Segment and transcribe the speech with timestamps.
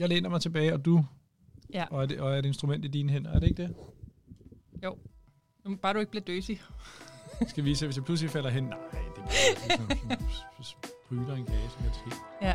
[0.00, 1.04] Jeg læner mig tilbage, og du
[1.72, 1.84] Ja.
[1.90, 3.30] og, er det, og er et instrument i dine hænder.
[3.30, 3.74] Er det ikke det?
[5.64, 6.60] Nu, bare du ikke bliver døsig.
[7.48, 8.64] Skal vi se, hvis jeg pludselig falder hen?
[8.64, 8.78] Nej,
[9.16, 12.16] det er ligesom, spryler en kage, så kan det ske.
[12.42, 12.54] Ja.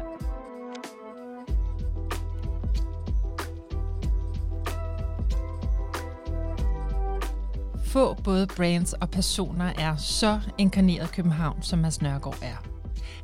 [7.86, 12.75] Få både brands og personer er så inkarneret København, som Mads Nørgaard er.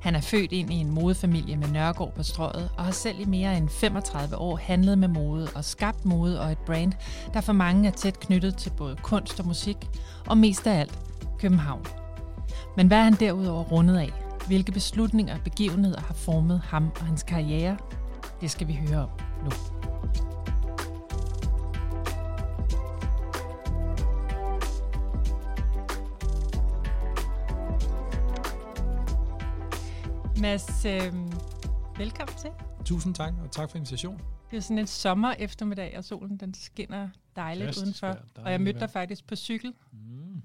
[0.02, 3.26] Han er født ind i en modefamilie med Nørregård på strøget, og har selv i
[3.26, 6.94] mere end 35 år handlet med mode og skabt mode og et brand,
[7.34, 9.78] der for mange er tæt knyttet til både kunst og musik,
[10.28, 11.00] og mest af alt
[11.40, 11.86] København.
[12.78, 14.12] Men hvad er han derudover rundet af?
[14.48, 17.78] Hvilke beslutninger og begivenheder har formet ham og hans karriere?
[18.42, 19.09] Det skal vi høre om
[19.44, 19.80] nu.
[30.41, 31.13] Mads, øh,
[31.98, 32.50] velkommen til.
[32.86, 34.22] Tusind tak, og tak for invitationen.
[34.52, 38.08] Det er sådan en sommer eftermiddag, og solen den skinner dejligt Fantastisk udenfor.
[38.08, 40.36] dejligt og jeg mødte dig faktisk på cykel, Mm.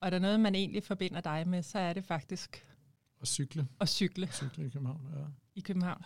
[0.00, 2.64] og er der noget, man egentlig forbinder dig med, så er det faktisk
[3.20, 3.68] Og cykle.
[3.80, 5.24] at cykle Cykle i København, ja.
[5.54, 6.02] i København.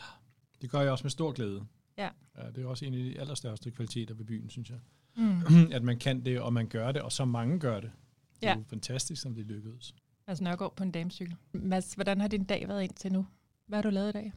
[0.62, 1.66] Det gør jeg også med stor glæde.
[1.98, 2.08] Ja.
[2.39, 2.50] ja.
[2.50, 4.78] Det er også en af de allerstørste kvaliteter ved byen, synes jeg.
[5.16, 5.42] Mm.
[5.77, 7.91] At man kan det, og man gør det, og så mange gør det.
[8.41, 8.56] Det er Ja.
[8.56, 9.94] jo fantastisk, som det lykkedes.
[10.28, 11.36] Mads Nørgaard på en damecykel.
[11.52, 13.26] Mads, hvordan har din dag været indtil nu?
[13.66, 14.32] Hvad har du lavet i dag?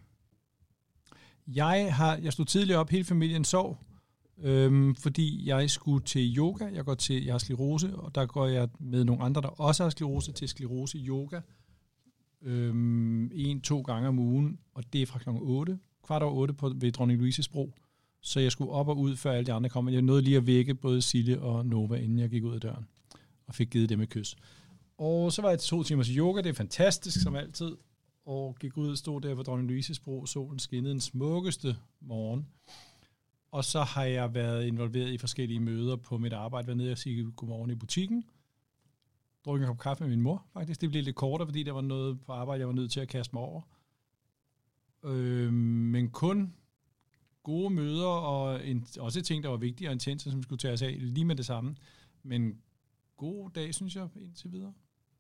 [1.48, 3.78] Jeg, har, jeg stod tidligere op, hele familien sov,
[4.38, 6.66] øhm, fordi jeg skulle til yoga.
[6.74, 9.84] Jeg går til, jeg har sklerose, og der går jeg med nogle andre, der også
[9.84, 11.42] har sklerose, til sklerose yoga.
[12.42, 15.30] Øhm, en, to gange om ugen, og det er fra kl.
[15.30, 17.74] 8, kvart over 8 på, ved Dronning Louises bro.
[18.22, 19.90] Så jeg skulle op og ud, før alle de andre kom.
[19.90, 22.88] Jeg nåede lige at vække både Sille og Nova, inden jeg gik ud af døren,
[23.48, 24.36] og fik givet dem et kys.
[25.04, 27.78] Og så var jeg til to timers yoga, det er fantastisk som altid
[28.26, 30.26] og gik ud og stod der på Dronning Louises bro.
[30.26, 32.48] Solen skinnede den smukkeste morgen.
[33.52, 36.68] Og så har jeg været involveret i forskellige møder på mit arbejde.
[36.68, 38.24] Været nede og sige godmorgen i butikken.
[39.46, 40.82] Drukket en kop kaffe med min mor, faktisk.
[40.82, 43.08] Det blev lidt kortere, fordi der var noget på arbejde, jeg var nødt til at
[43.08, 43.62] kaste mig over.
[45.04, 46.54] Øh, men kun
[47.44, 50.82] gode møder, og en, også ting, der var vigtige og intense, som skulle tage os
[50.82, 51.76] af lige med det samme.
[52.24, 52.62] Men
[53.18, 54.74] god dag, synes jeg, indtil videre.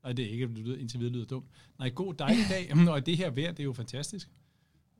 [0.03, 1.47] Nej, det er ikke, lyder, indtil videre lyder dumt.
[1.79, 4.29] Nej, god dejlig dag, og det her vejr, det er jo fantastisk.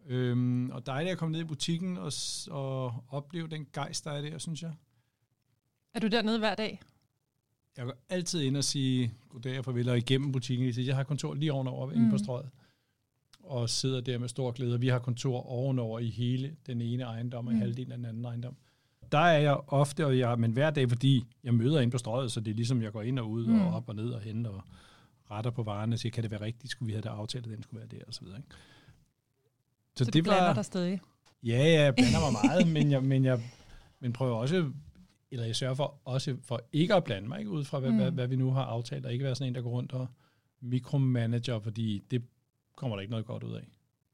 [0.07, 2.11] Øhm, og dejligt at komme ned i butikken og,
[2.49, 4.71] og opleve den gejst, der er der, synes jeg.
[5.93, 6.79] Er du dernede hver dag?
[7.77, 10.85] Jeg går altid ind og sige goddag og farvel og igennem butikken.
[10.85, 11.93] Jeg har kontor lige ovenover mm.
[11.93, 12.23] inde på Mm.
[12.23, 12.49] strøget.
[13.43, 14.79] Og sidder der med stor glæde.
[14.79, 17.59] Vi har kontor ovenover i hele den ene ejendom og mm.
[17.59, 18.55] Halvdelen af den anden ejendom.
[19.11, 22.31] Der er jeg ofte, og jeg, men hver dag, fordi jeg møder ind på strøget,
[22.31, 23.47] så det er ligesom, jeg går ind og ud.
[23.47, 23.61] Mm.
[23.61, 24.63] og op og ned og hen og
[25.31, 27.51] retter på varerne og siger, kan det være rigtigt, skulle vi have det aftalt, at
[27.51, 28.37] den skulle være der, og så videre.
[28.37, 28.49] Ikke?
[29.95, 31.01] Så, så det du blander dig stadig?
[31.43, 33.41] Ja, ja, jeg blander mig meget, men jeg, men jeg
[33.99, 34.71] men prøver også,
[35.31, 37.97] eller jeg sørger for også for ikke at blande mig, ikke ud fra, hvad, mm.
[37.97, 40.07] Hvad, hvad vi nu har aftalt, og ikke være sådan en, der går rundt og
[40.61, 42.23] mikromanager, fordi det
[42.75, 43.67] kommer der ikke noget godt ud af.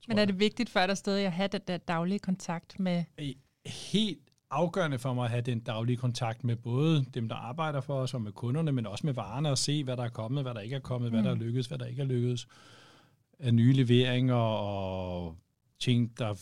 [0.07, 3.03] Men er det vigtigt for dig stadig at have den der daglige kontakt med...
[3.66, 7.94] helt afgørende for mig at have den daglige kontakt med både dem, der arbejder for
[8.00, 10.53] os, og med kunderne, men også med varerne, og se, hvad der er kommet, hvad
[10.53, 11.16] der ikke er kommet, mm.
[11.16, 11.41] hvad der er Mm.
[11.41, 12.47] lykkedes, hvad der ikke er lykkedes,
[13.40, 15.35] af nye leveringer og
[15.80, 16.35] ting, der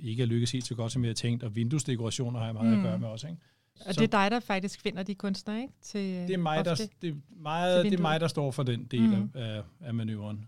[0.00, 2.66] ikke er lykkedes helt så godt, som jeg havde tænkt, og vinduesdekorationer har jeg meget
[2.68, 2.72] mm.
[2.78, 2.84] Mm.
[2.84, 3.26] at gøre med også.
[3.26, 3.40] Ikke?
[3.86, 5.72] Og Så- det er dig, der faktisk finder de kunstnere, ikke?
[5.82, 8.84] Til, Det er mig, der, det er meget, det er mig, der står for den
[8.84, 9.30] del mm.
[9.34, 10.46] af, af manøvren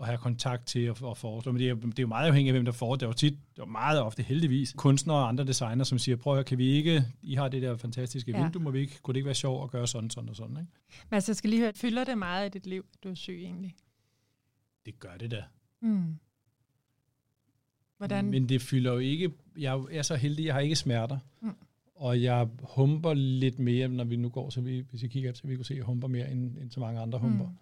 [0.00, 1.52] og have kontakt til at, at foreslå.
[1.52, 3.02] Men det er, det er jo meget afhængigt af, hvem der får det.
[3.02, 6.16] Er jo tit, det er jo meget ofte heldigvis, kunstnere og andre designer, som siger,
[6.16, 8.42] prøv at høre, kan vi ikke, I har det der fantastiske Ja.
[8.42, 10.56] vindue, må vi ikke, kunne det ikke være sjovt at gøre sådan, sådan og sådan,
[10.56, 10.70] ikke?
[11.10, 13.14] Men altså, jeg skal lige høre, fylder det meget i dit liv, at du er
[13.14, 13.74] syg egentlig?
[14.86, 15.44] Det gør det da.
[15.80, 16.16] Mm.
[17.98, 18.24] Hvordan?
[18.24, 21.18] Men det fylder jo ikke, jeg er så heldig, jeg har ikke smerter.
[21.42, 21.50] Mm.
[21.94, 25.46] Og jeg humper lidt mere, når vi nu går, så vi, hvis I kigger, så
[25.46, 27.46] vi kunne se, at jeg humper mere, end, end så mange andre humper.
[27.46, 27.54] Mm.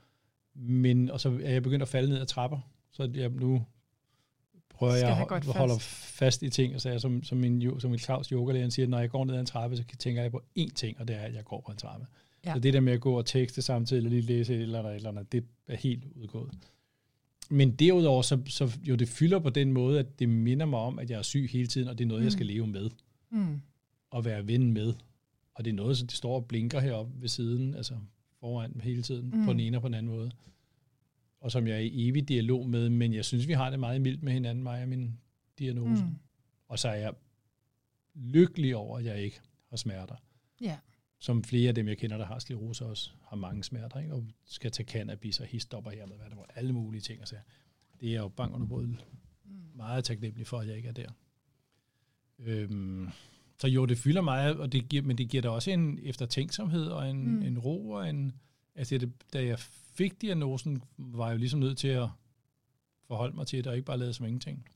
[0.61, 2.59] Men, og så er jeg begyndt at falde ned ad trapper,
[2.91, 3.65] så jeg nu
[4.71, 6.13] prøver jeg at godt hold- holder fast.
[6.19, 8.89] fast i ting, og så er jeg som, som min, som min Claus yogalærer siger,
[8.89, 11.17] når jeg går ned ad en trappe, så tænker jeg på én ting, og det
[11.17, 12.07] er, at jeg går på en trappe.
[12.47, 12.53] Ja.
[12.55, 14.93] Så det der med at gå og tekste samtidig, eller lige læse et eller andet,
[14.93, 16.51] et eller andet, det er helt udgået.
[17.51, 20.99] Men derudover, så, så jo det fylder på den måde, at det minder mig om,
[20.99, 22.25] at jeg er syg hele tiden, og det er noget, mm.
[22.25, 22.91] jeg skal leve med,
[23.31, 23.61] Mm.
[24.11, 24.95] og være ven med.
[25.55, 27.95] Og det er noget, så det står og blinker heroppe ved siden, altså
[28.41, 29.45] foran hele tiden, Mm.
[29.45, 30.31] på den ene og på den anden måde.
[31.41, 34.01] Og som jeg er i evig dialog med, men jeg synes, vi har det meget
[34.01, 35.19] mildt med hinanden, mig og min
[35.59, 36.05] diagnose.
[36.05, 36.15] Mm.
[36.69, 37.13] Og så er jeg
[38.15, 40.17] lykkelig over, at jeg ikke har smerter.
[40.61, 40.79] Ja.
[41.19, 44.13] Som flere af dem, jeg kender, der har sklerose også, har mange smerter, ikke?
[44.15, 47.21] og skal tage cannabis og histopper her med, hvad der var, alle mulige ting.
[47.21, 47.37] Altså,
[48.01, 48.97] det er jeg jo bang under både Mm.
[49.75, 51.11] meget taknemmelig for, at jeg ikke er der.
[52.39, 53.09] Øhm,
[53.61, 56.87] så jo, det fylder meget, og det giver, men det giver da også en eftertænksomhed
[56.87, 57.43] og en, mm.
[57.43, 58.33] en ro og en...
[58.75, 59.59] Altså, det, da jeg
[59.95, 62.09] fik diagnosen, var jeg jo ligesom nødt til at
[63.07, 64.69] forholde mig til det, og ikke bare lade som ingenting.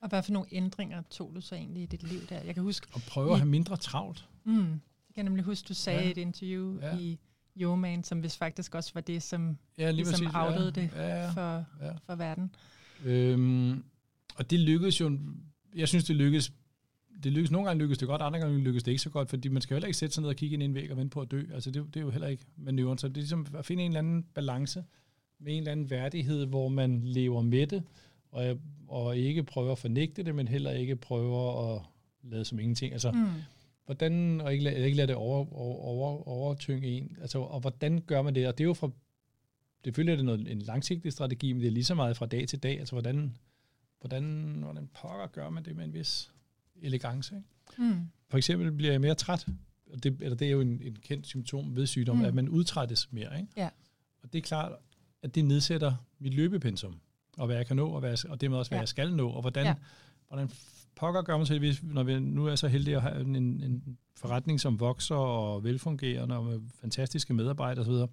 [0.00, 2.40] Og hvad for nogle ændringer tog du så egentlig i dit liv der?
[2.40, 2.86] Jeg kan huske...
[2.92, 4.28] Og prøve at have mindre travlt.
[4.44, 4.70] Mm,
[5.08, 6.10] jeg kan nemlig huske, du sagde ja.
[6.10, 6.98] et interview ja.
[6.98, 7.18] i
[7.60, 10.80] Yoman, som hvis faktisk også var det, som ja, lige ligesom outede ja.
[10.80, 11.30] det ja, ja.
[11.30, 11.92] For, ja.
[12.06, 12.54] for verden.
[13.04, 13.84] Øhm,
[14.34, 15.18] og det lykkedes jo...
[15.74, 16.52] Jeg synes, det lykkedes
[17.22, 19.48] det lykkes, nogle gange lykkes det godt, andre gange lykkes det ikke så godt, fordi
[19.48, 21.14] man skal heller ikke sætte sig ned og kigge ind i en væg og vente
[21.14, 21.42] på at dø.
[21.54, 22.98] Altså det, det er jo heller ikke manøvren.
[22.98, 24.84] Så det er ligesom at finde en eller anden balance
[25.38, 27.82] med en eller anden værdighed, hvor man lever med det,
[28.30, 28.58] og,
[28.88, 31.82] og ikke prøver at fornægte det, men heller ikke prøver at
[32.22, 32.92] lade som ingenting.
[32.92, 33.26] Altså, mm.
[33.84, 37.16] hvordan, og ikke, lade, ikke lade det over, over, over, overtynge en.
[37.20, 38.48] Altså, og hvordan gør man det?
[38.48, 38.90] Og det er jo fra,
[39.84, 42.48] det følger det noget, en langsigtig strategi, men det er lige så meget fra dag
[42.48, 42.78] til dag.
[42.78, 43.36] Altså, hvordan,
[44.00, 46.32] hvordan, hvordan pokker gør man det med en vis
[46.82, 47.36] elegance?
[47.36, 47.92] Ikke?
[47.92, 48.00] Mm.
[48.28, 49.46] For eksempel bliver jeg mere træt.
[49.92, 52.24] Og det, eller det er jo en, en kendt symptom ved sygdom, mm.
[52.24, 53.40] at man udtrættes mere.
[53.40, 53.52] Ikke?
[53.56, 53.68] Ja.
[54.22, 54.72] Og det er klart,
[55.22, 56.94] at det nedsætter mit løbepensum,
[57.36, 58.80] og hvad jeg kan nå, og, hvad jeg, og dermed også, hvad ja.
[58.80, 59.74] jeg skal nå, og hvordan, ja.
[60.28, 60.50] hvordan
[60.96, 63.98] pokker gør man til, hvis, når vi nu er så heldige at have en, en
[64.16, 68.12] forretning, som vokser og velfungerende, og med fantastiske medarbejdere osv.,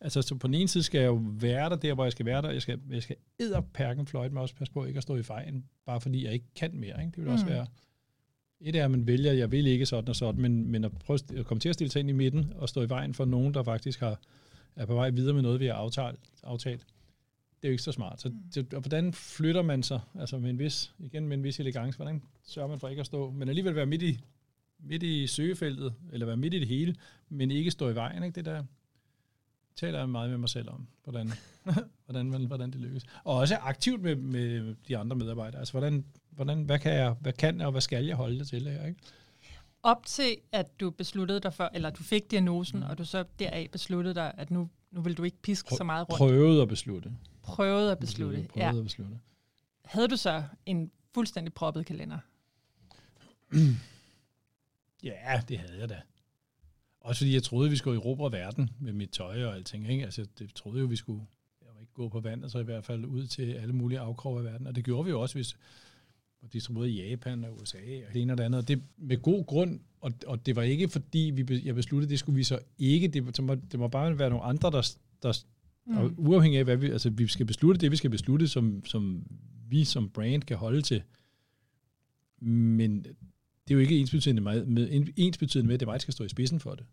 [0.00, 2.26] Altså, så på den ene side skal jeg jo være der, der hvor jeg skal
[2.26, 2.50] være der.
[2.50, 5.64] Jeg skal, jeg skal edderperken fløjte mig også passe på ikke at stå i vejen,
[5.86, 7.00] bare fordi jeg ikke kan mere.
[7.00, 7.10] Ikke?
[7.10, 7.32] Det vil mm.
[7.32, 7.66] også være...
[8.64, 11.18] Et er, at man vælger, jeg vil ikke sådan og sådan, men, men at prøve
[11.36, 13.54] at komme til at stille sig ind i midten og stå i vejen for nogen,
[13.54, 14.20] der faktisk har,
[14.76, 16.86] er på vej videre med noget, vi har aftalt, aftalt
[17.64, 18.20] det er jo ikke så smart.
[18.20, 18.36] Så, mm.
[18.54, 21.96] det, og hvordan flytter man sig, altså med en vis, igen med en vis elegance,
[21.96, 24.20] hvordan sørger man for ikke at stå, men alligevel være midt i,
[24.78, 26.94] midt i søgefeltet, eller være midt i det hele,
[27.28, 28.34] men ikke stå i vejen, ikke?
[28.34, 28.64] Det der
[29.76, 31.30] taler jeg meget med mig selv om, hvordan,
[32.06, 33.04] hvordan, hvordan det lykkes.
[33.24, 35.58] Og også aktivt med, med de andre medarbejdere.
[35.58, 38.48] Altså, hvordan, hvordan, hvad, kan jeg, hvad kan jeg, og hvad skal jeg holde det
[38.48, 39.00] til her, ikke?
[39.82, 42.86] Op til, at du besluttede dig for, eller du fik diagnosen, mm.
[42.86, 45.84] og du så deraf besluttede dig, at nu, nu vil du ikke piske Prøv, så
[45.84, 46.18] meget rundt.
[46.18, 47.12] Prøvede at beslutte.
[47.42, 48.78] Prøvede at beslutte, prøvede ja.
[48.78, 49.18] at beslutte.
[49.84, 52.18] Havde du så en fuldstændig proppet kalender?
[55.02, 56.00] ja, det havde jeg da.
[57.04, 59.90] Også fordi jeg troede, vi skulle erobre verden med mit tøj og alting.
[59.90, 60.04] Ikke?
[60.04, 61.22] Altså, det troede jo, vi skulle
[61.62, 64.44] jeg ikke gå på vand, så i hvert fald ud til alle mulige afkroge af
[64.44, 64.66] verden.
[64.66, 65.56] Og det gjorde vi jo også, hvis
[66.44, 67.78] og distribueret i Japan og USA
[68.08, 68.60] og det ene og det andet.
[68.60, 72.18] Og det med god grund, og, og det var ikke fordi, vi, jeg besluttede, det
[72.18, 73.08] skulle vi så ikke.
[73.08, 75.44] Det, det, må, det må bare være nogle andre, der, der
[75.86, 75.96] mm.
[75.96, 79.26] og uafhængig af, hvad vi, altså vi skal beslutte det, vi skal beslutte, som, som
[79.68, 81.02] vi som brand kan holde til.
[82.40, 83.06] Men
[83.68, 86.14] det er jo ikke ensbetydende med, med, ensbetydende med, at det er mig, der skal
[86.14, 86.86] stå i spidsen for det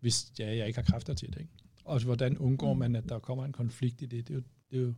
[0.00, 1.40] hvis ja, jeg ikke har kræfter til det.
[1.40, 1.52] Ikke?
[1.84, 4.28] Og hvordan undgår man, at der kommer en konflikt i det?
[4.28, 4.94] Det er jo, det er jo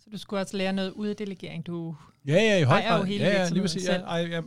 [0.00, 1.66] så du skulle også lære noget ud af delegering.
[1.66, 1.96] Du
[2.26, 3.06] ja, ja, i høj grad.
[3.06, 3.88] Ja, ja, lige præcis.
[3.88, 4.42] Ja, ej, ja,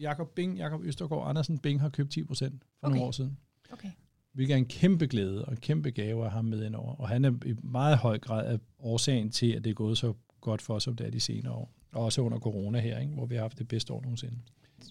[0.00, 2.94] Jakob Bing, Jakob Østergaard Andersen Bing har købt 10 procent for okay.
[2.94, 3.38] nogle år siden.
[3.72, 3.90] Okay.
[4.32, 6.94] Hvilket er en kæmpe glæde og en kæmpe gave at have med indover.
[6.94, 10.14] Og han er i meget høj grad af årsagen til, at det er gået så
[10.40, 11.72] godt for os, som det er de senere år.
[11.94, 13.12] Og også under corona her, ikke?
[13.12, 14.36] hvor vi har haft det bedste år nogensinde.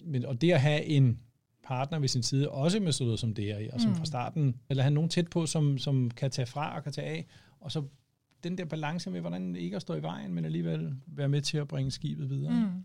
[0.04, 1.20] Men, og det at have en
[1.62, 3.96] partner ved sin side, også med sådan noget som det her, og som mm.
[3.96, 7.08] fra starten, eller have nogen tæt på, som, som kan tage fra og kan tage
[7.08, 7.26] af,
[7.60, 7.82] og så
[8.44, 11.58] den der balance med, hvordan ikke at stå i vejen, men alligevel være med til
[11.58, 12.52] at bringe skibet videre.
[12.52, 12.84] Mm.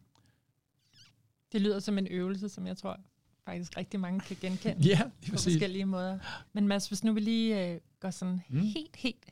[1.52, 3.00] Det lyder som en øvelse, som jeg tror
[3.46, 5.54] faktisk rigtig mange kan genkende ja, på præcis.
[5.54, 6.20] forskellige måder.
[6.54, 8.60] Men Mads, hvis nu vi lige øh, går sådan mm.
[8.60, 9.26] helt, helt,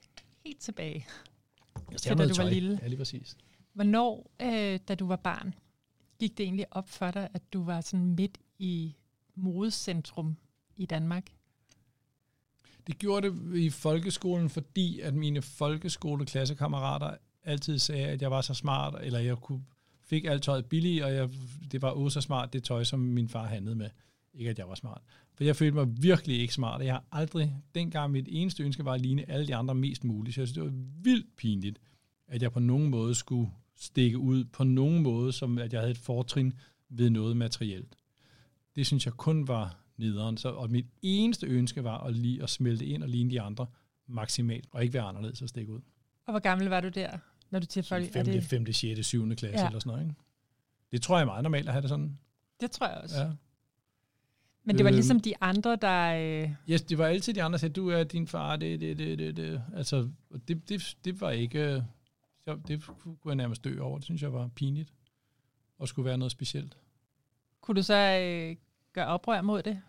[0.46, 1.06] helt tilbage
[1.92, 2.44] jeg til da du tøj.
[2.44, 2.80] var lille.
[2.82, 3.38] Ja, lige præcis.
[3.78, 5.54] Hvornår, øh, da du var barn,
[6.20, 8.96] gik det egentlig op for dig, at du var sådan midt i
[9.36, 10.38] modecentrum
[10.76, 11.28] i Danmark?
[12.88, 18.54] Det gjorde det i folkeskolen, fordi at mine folkeskoleklassekammerater altid sagde, at jeg var så
[18.54, 19.64] smart, eller jeg kunne,
[20.02, 21.30] fik alt tøjet billigt, og jeg,
[21.72, 23.90] det var også så smart, det tøj, som min far handlede med.
[24.34, 25.02] Ikke, at jeg var smart.
[25.34, 28.94] For jeg følte mig virkelig ikke smart, jeg har aldrig, dengang mit eneste ønske var
[28.94, 31.80] at ligne alle de andre mest muligt, så jeg synes, det var vildt pinligt,
[32.28, 35.92] at jeg på nogen måde skulle stikke ud på nogen måde, som at jeg havde
[35.92, 36.54] et fortrin
[36.90, 37.98] ved noget materielt
[38.78, 40.38] det synes jeg kun var nederen.
[40.38, 43.66] Så, og mit eneste ønske var at, lige at smelte ind og ligne de andre
[44.08, 45.82] maksimalt, og ikke være anderledes at stikke ud.
[46.26, 47.18] Og hvor gammel var du der,
[47.50, 48.08] når du tilfælde?
[48.08, 48.44] 5., det...
[48.44, 49.36] 5., 6., 7.
[49.36, 49.68] klasse ja.
[49.68, 50.16] eller sådan noget, ikke?
[50.92, 52.18] Det tror jeg er meget normalt at have det sådan.
[52.62, 53.22] Det tror jeg også.
[53.22, 53.30] Ja.
[54.64, 56.44] Men det var øhm, ligesom de andre, der...
[56.44, 56.52] Øh...
[56.70, 59.20] Yes, det var altid de andre, der sagde, du er din far, det, det, det,
[59.20, 59.62] det, det.
[59.76, 60.10] Altså,
[60.48, 61.84] det, det, det var ikke...
[62.56, 63.98] Det kunne jeg nærmest dø over.
[63.98, 64.94] Det synes jeg var pinligt.
[65.78, 66.78] Og skulle være noget specielt.
[67.62, 68.56] Kunne du så øh,
[68.94, 69.82] gøre oprør mod det?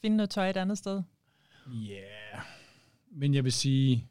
[0.00, 1.02] Finde noget tøj et andet sted?
[1.66, 1.94] Ja,
[2.34, 2.44] yeah.
[3.10, 4.08] men jeg vil sige,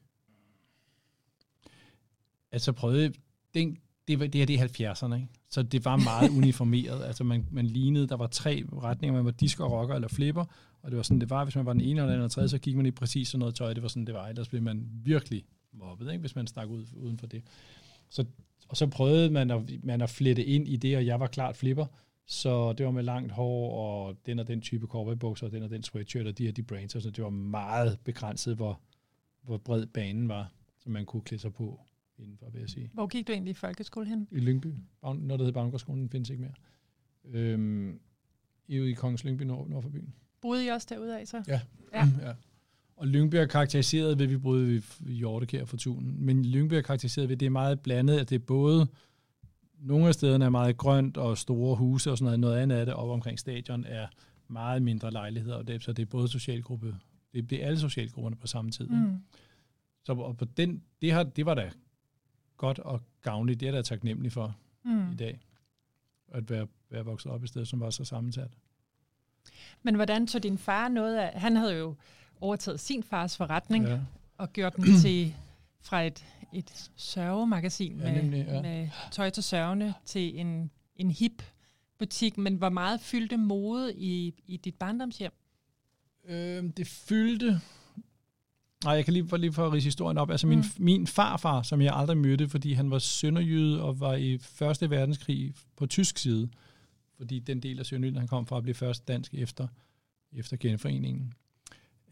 [2.52, 3.14] altså prøvede,
[3.54, 5.28] den, det, var, det er det 70'erne, ikke?
[5.50, 7.04] Så det var meget uniformeret.
[7.04, 10.46] Altså man, man lignede, der var tre retninger, man var disco, rocker eller flipper,
[10.82, 12.50] og det var sådan, det var, hvis man var den ene eller den anden tredje,
[12.50, 14.62] så gik man i præcis sådan noget tøj, det var sådan, det var, ellers blev
[14.62, 15.46] man virkelig
[15.78, 16.22] mobbet, ikke?
[16.22, 17.44] hvis man stak ud uden for det.
[18.10, 18.26] Så,
[18.68, 21.56] og så prøvede man at, man at flette ind i det, og jeg var klart
[21.56, 21.86] flipper,
[22.26, 25.70] så det var med langt hår, og den og den type cowboybukser, og den og
[25.70, 28.80] den sweatshirt, og de her de brands, så det var meget begrænset, hvor,
[29.42, 31.80] hvor bred banen var, som man kunne klæde sig på
[32.18, 32.90] indenfor, vil jeg sige.
[32.94, 34.28] Hvor gik du egentlig i folkeskole hen?
[34.32, 34.74] I Lyngby.
[35.02, 36.54] Når det hedder Bagnegårdsskolen, den findes ikke mere.
[37.26, 38.00] Øhm,
[38.68, 40.14] I i Kongens Lyngby nord, nord for byen.
[40.42, 41.44] Boede I også derude af så?
[41.48, 41.62] Ja.
[41.94, 42.08] ja.
[42.28, 42.34] ja.
[42.98, 46.82] Og Lyngby er karakteriseret ved, at vi boede i Hjortekær for tunen, men Lyngby er
[46.82, 48.88] karakteriseret ved, at det er meget blandet, at det er både
[49.80, 52.40] nogle af stederne er meget grønt og store huse og sådan noget.
[52.40, 54.08] Noget andet af det op omkring stadion er
[54.48, 56.96] meget mindre lejligheder, og det, så det er både socialgruppe,
[57.34, 58.88] det er alle socialgrupperne på samme tid.
[58.88, 59.18] Mm.
[60.04, 61.72] Så og på den, det, har, det var da
[62.58, 63.60] godt og gavnligt.
[63.60, 65.12] Det er der taknemmelig for mm.
[65.12, 65.40] i dag,
[66.28, 68.52] at være, være vokset op i stedet, som var så sammensat.
[69.84, 71.42] Men hvordan tog din far noget af...
[71.42, 71.96] Han havde jo
[72.42, 74.00] overtaget sin fars forretning ja.
[74.38, 75.36] og gjort den til
[75.82, 78.62] fra et, et sørgemagasin ja, med, nemlig, ja.
[78.62, 81.44] med tøj til sørgende til en, en hip
[82.00, 82.38] butik.
[82.38, 85.32] Men hvor meget fyldte mode i, i dit barndomshjem?
[86.28, 87.62] Øh, det fyldte
[88.84, 90.32] Nej, jeg kan lige, for, lige for at rise historien op.
[90.32, 90.84] Altså min, mm.
[90.84, 95.54] min farfar, som jeg aldrig mødte, fordi han var sønderjyde og var i Første Verdenskrig
[95.78, 96.50] på tysk side,
[97.18, 99.68] fordi den del af Sønderjylland, han kom fra, blev først dansk efter,
[100.32, 101.34] efter genforeningen.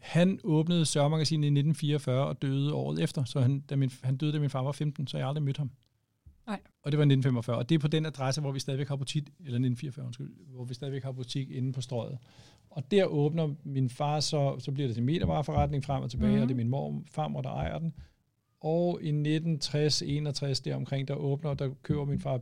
[0.06, 4.32] Han åbnede Sørmagasinet i 1944 og døde året efter, så han, da min, han døde,
[4.32, 5.70] da min far var 15, så jeg aldrig mødte ham.
[6.46, 6.60] Nej.
[6.82, 9.22] Og det var 1945, og det er på den adresse, hvor vi stadigvæk har butik,
[9.22, 12.18] eller 1944, undskyld, hvor vi stadigvæk har butik inde på strøget.
[12.70, 16.42] Og der åbner min far, så, så bliver det til metervareforretning frem og tilbage, mm.
[16.42, 17.94] og det er min mor, farmor, der ejer den.
[18.60, 22.40] Og i 1960-61 deromkring, der åbner, der køber min far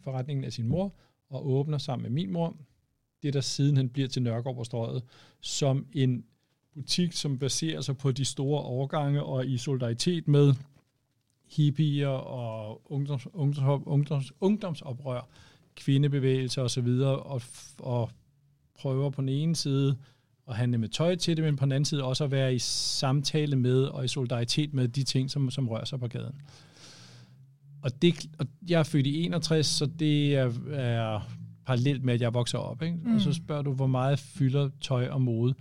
[0.00, 0.94] forretningen af sin mor,
[1.30, 2.56] og åbner sammen med min mor,
[3.22, 5.02] det der siden han bliver til Nørgaard på Strøget,
[5.40, 6.24] som en
[6.74, 10.54] butik, som baserer sig på de store overgange og i solidaritet med
[11.50, 15.28] hippier og ungdoms, ungdoms, ungdoms, ungdomsoprør,
[15.76, 17.42] kvindebevægelser osv., og,
[17.78, 18.10] og
[18.78, 19.96] prøver på den ene side
[20.48, 22.58] at handle med tøj til det, men på den anden side også at være i
[22.58, 26.34] samtale med og i solidaritet med de ting, som, som rører sig på gaden.
[27.82, 31.20] Og, det, og jeg er født i 61, så det er, er
[31.66, 32.82] parallelt med, at jeg vokser op.
[32.82, 32.96] Ikke?
[33.04, 33.14] Mm.
[33.14, 33.32] Og så mm.
[33.32, 35.54] spørger du, hvor meget fylder tøj og mode?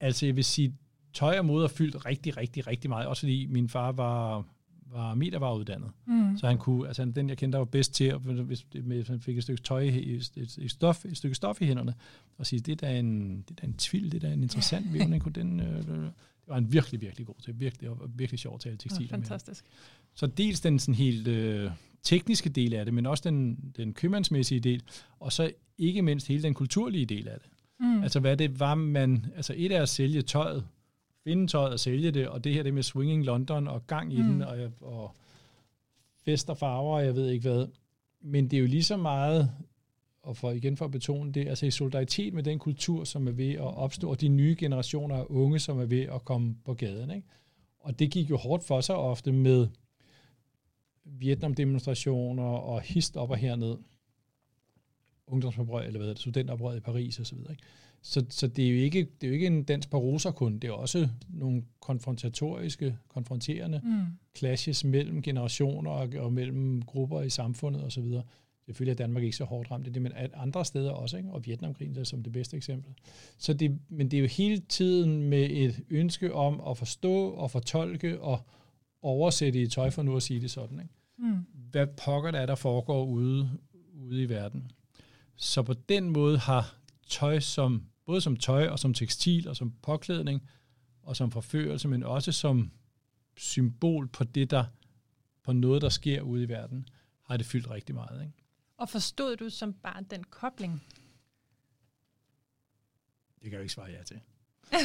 [0.00, 0.74] Altså jeg vil sige,
[1.12, 3.06] tøj og mode har fyldt rigtig, rigtig, rigtig meget.
[3.06, 4.44] Også fordi min far var
[4.92, 5.90] var metervareuddannet.
[6.06, 6.38] Mm.
[6.38, 9.36] Så han kunne, altså den jeg kendte, der var bedst til, hvis, hvis han fik
[9.36, 11.94] et stykke tøj, et, et, et, stof, et stykke stof i hænderne,
[12.38, 14.42] og sige, det er da en, det er da en tvil, det er da en
[14.42, 15.22] interessant vævning.
[15.22, 16.12] Kunne den, øh, det
[16.46, 17.60] var han virkelig, virkelig god til.
[17.60, 19.64] Virkelig, og virkelig sjovt at tale tekstiler ja, fantastisk.
[19.64, 19.70] Med.
[20.14, 21.70] Så dels den sådan helt øh,
[22.02, 24.82] tekniske del af det, men også den, den købmandsmæssige del,
[25.20, 27.50] og så ikke mindst hele den kulturlige del af det.
[27.80, 28.02] Mm.
[28.02, 29.26] Altså hvad det var, man...
[29.36, 30.66] Altså et er at sælge tøjet,
[31.24, 34.22] finde tøjet og sælge det, og det her det med Swinging London og gang i
[34.22, 34.28] mm.
[34.28, 35.14] den, og, og
[36.24, 37.66] fest og farver, og jeg ved ikke hvad.
[38.20, 39.50] Men det er jo lige så meget,
[40.22, 43.32] og for igen for at betone det, altså i solidaritet med den kultur, som er
[43.32, 46.74] ved at opstå, og de nye generationer af unge, som er ved at komme på
[46.74, 47.10] gaden.
[47.10, 47.28] Ikke?
[47.80, 49.68] Og det gik jo hårdt for sig ofte med
[51.04, 53.76] Vietnam-demonstrationer og hist op og herned.
[55.26, 57.38] Ungdomsoprør, eller hvad det, studentoprør i Paris osv.
[57.50, 57.62] Ikke?
[58.02, 60.58] Så, så det, er jo ikke, det er jo ikke en dans på roser kun,
[60.58, 64.02] det er også nogle konfrontatoriske, konfronterende mm.
[64.36, 68.04] clashes mellem generationer og, og mellem grupper i samfundet osv.
[68.66, 71.30] Selvfølgelig er Danmark ikke så hårdt ramt i det, men andre steder også, ikke?
[71.30, 72.92] og Vietnamkrigen er som det bedste eksempel.
[73.38, 77.50] Så det, men det er jo hele tiden med et ønske om at forstå og
[77.50, 78.40] fortolke og
[79.02, 80.80] oversætte i tøj, for nu at sige det sådan.
[80.80, 80.94] Ikke?
[81.18, 81.38] Mm.
[81.70, 83.50] Hvad pokker der er, der foregår ude,
[83.94, 84.70] ude i verden.
[85.36, 86.74] Så på den måde har
[87.08, 90.48] tøj som både som tøj og som tekstil og som påklædning
[91.02, 92.70] og som forførelse, men også som
[93.36, 94.64] symbol på det, der
[95.42, 96.88] på noget, der sker ude i verden,
[97.22, 98.22] har det fyldt rigtig meget.
[98.22, 98.34] Ikke?
[98.76, 100.82] Og forstod du som barn den kobling?
[103.42, 104.20] Det kan jeg ikke svare ja til.
[104.72, 104.78] ja,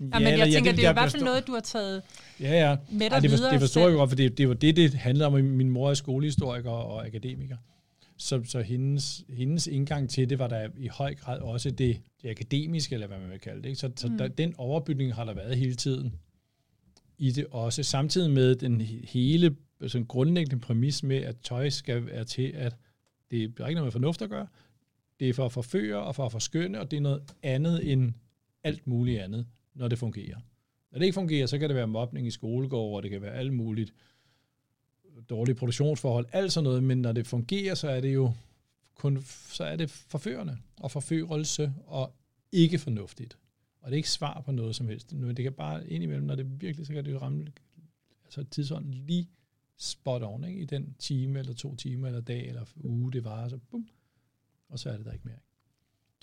[0.00, 2.02] ja, men jeg tænker, ja, det, det er i hvert fald noget, du har taget
[2.40, 2.76] ja, ja.
[2.90, 3.52] med dig Ej, det, videre.
[3.52, 5.32] Det forstår jeg godt, for det, det var det, det handlede om.
[5.32, 7.56] Min mor er skolehistoriker og akademiker.
[8.22, 12.30] Så, så hendes, hendes indgang til det var der i høj grad også det, det
[12.30, 13.68] akademiske, eller hvad man vil kalde det.
[13.68, 13.80] Ikke?
[13.80, 14.18] Så, så mm.
[14.18, 16.14] der, den overbygning har der været hele tiden
[17.18, 17.82] i det også.
[17.82, 22.76] Samtidig med den hele altså grundlæggende præmis med, at tøj skal være til, at
[23.30, 24.46] det er ikke noget med fornuft at gøre.
[25.20, 28.12] Det er for at forføre og for at forskønne, og det er noget andet end
[28.64, 30.36] alt muligt andet, når det fungerer.
[30.92, 33.34] Når det ikke fungerer, så kan det være mobning i skolegård, og det kan være
[33.34, 33.92] alt muligt
[35.30, 38.32] dårlige produktionsforhold, alt sådan noget, men når det fungerer, så er det jo
[38.94, 42.14] kun, så er det forførende og forførelse og
[42.52, 43.38] ikke fornuftigt.
[43.80, 45.12] Og det er ikke svar på noget som helst.
[45.12, 47.46] Men det kan bare indimellem, når det virkelig, så kan det jo ramme
[48.24, 49.28] altså tidsånden lige
[49.76, 50.60] spot on, ikke?
[50.60, 53.88] i den time, eller to timer, eller dag, eller uge, det var, så bum,
[54.68, 55.38] og så er det der ikke mere.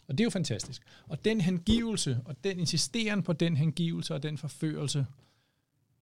[0.08, 0.82] Og det er jo fantastisk.
[1.08, 5.06] Og den hengivelse, og den insisteren på den hengivelse og den forførelse,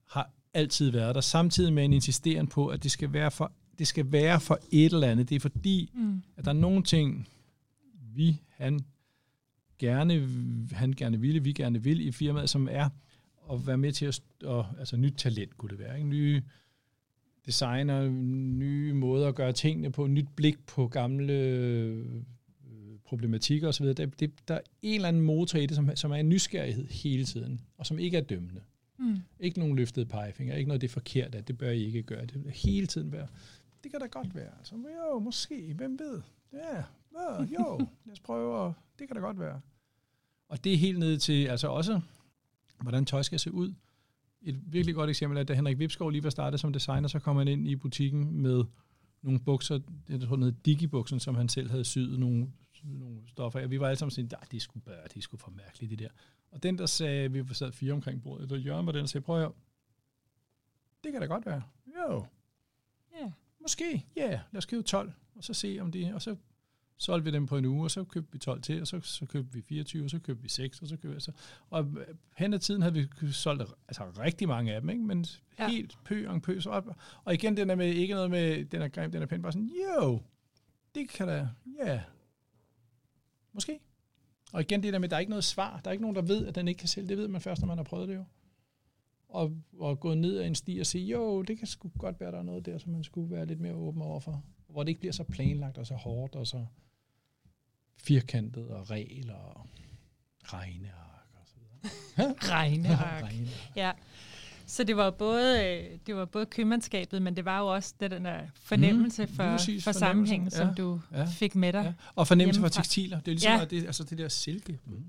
[0.05, 3.87] har altid været der, samtidig med en insisteren på, at det skal være for, det
[3.87, 5.29] skal være for et eller andet.
[5.29, 6.23] Det er fordi, mm.
[6.37, 7.27] at der er nogle ting,
[8.15, 8.79] vi, han,
[9.79, 10.29] gerne,
[10.71, 12.89] han gerne ville, vi gerne vil i firmaet, som er
[13.51, 16.09] at være med til at, og, altså nyt talent kunne det være, ikke?
[16.09, 16.41] nye
[17.45, 22.05] designer, nye måder at gøre tingene på, nyt blik på gamle øh,
[23.05, 23.85] problematikker osv.
[23.85, 26.87] Det, det, der er en eller anden motor i det, som, som er en nysgerrighed
[26.87, 28.61] hele tiden, og som ikke er dømmende.
[28.99, 29.17] Mm.
[29.39, 32.25] Ikke nogen løftede pegefinger, ikke noget, det er forkert, at det bør I ikke gøre.
[32.25, 33.27] Det vil hele tiden være,
[33.83, 34.51] det kan da godt være.
[34.57, 36.21] Altså, jo, måske, hvem ved?
[36.53, 36.83] Ja,
[37.59, 39.61] jo, lad os prøve, det kan da godt være.
[40.49, 42.01] Og det er helt ned til, altså også,
[42.81, 43.73] hvordan tøj skal se ud.
[44.41, 47.19] Et virkelig godt eksempel er, at da Henrik Vipskov lige var startet som designer, så
[47.19, 48.63] kom han ind i butikken med
[49.21, 52.47] nogle bukser, jeg tror, noget digibuksen, som han selv havde syet nogle,
[52.83, 55.89] nogle stoffer Og vi var alle sammen sådan, det skulle bare, det skulle for mærkeligt,
[55.89, 56.09] det der.
[56.51, 59.25] Og den, der sagde, vi sad fire omkring bordet, og Jørgen var den, der sagde,
[59.25, 59.51] prøv at
[61.03, 61.63] det kan da godt være.
[61.97, 62.25] Jo.
[63.13, 63.21] Ja.
[63.21, 63.31] Yeah.
[63.61, 64.21] Måske, ja.
[64.21, 64.39] Yeah.
[64.51, 66.35] Lad os købe 12, og så se om det, og så
[66.97, 69.25] solgte vi dem på en uge, og så købte vi 12 til, og så, så
[69.25, 71.31] købte vi 24, og så købte vi 6, og så købte vi så.
[71.69, 71.91] Og
[72.37, 75.03] hen ad tiden havde vi solgt altså, rigtig mange af dem, ikke?
[75.03, 75.25] men
[75.59, 75.69] ja.
[75.69, 76.59] helt pø og pø.
[76.59, 76.87] Så op.
[77.23, 79.51] Og igen, den er med, ikke noget med, den er grim, den er pæn, bare
[79.51, 80.21] sådan, jo,
[80.95, 82.01] det kan da, ja, yeah.
[83.53, 83.79] Måske.
[84.53, 85.79] Og igen, det der med, der er ikke noget svar.
[85.83, 87.09] Der er ikke nogen, der ved, at den ikke kan sælge.
[87.09, 88.23] Det ved man først, når man har prøvet det jo.
[89.29, 92.31] Og, og gå ned ad en sti og sige, jo, det kan sgu godt være,
[92.31, 94.43] der er noget der, som man skulle være lidt mere åben overfor.
[94.67, 96.65] Hvor det ikke bliver så planlagt og så hårdt og så
[97.97, 99.67] firkantet og regler og
[100.43, 102.33] regneark og så videre.
[102.55, 103.33] regneark.
[103.75, 103.91] Ja.
[104.67, 108.11] Så det var både øh, det var både købmandskabet, men det var jo også den
[108.25, 111.83] der fornemmelse mm, for, for sammenhængen, ja, som du ja, fik med dig.
[111.83, 111.93] Ja.
[112.15, 113.19] Og fornemmelse for tekstiler.
[113.19, 113.65] Det er ligesom ja.
[113.65, 114.79] det, altså det der silke.
[114.85, 115.03] Mm.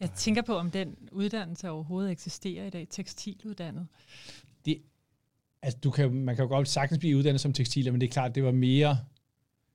[0.00, 3.86] Jeg tænker på, om den uddannelse overhovedet eksisterer i dag, tekstiluddannet.
[4.64, 4.82] Det,
[5.62, 8.10] altså du kan, man kan jo godt sagtens blive uddannet som tekstiler, men det er
[8.10, 8.98] klart, det var mere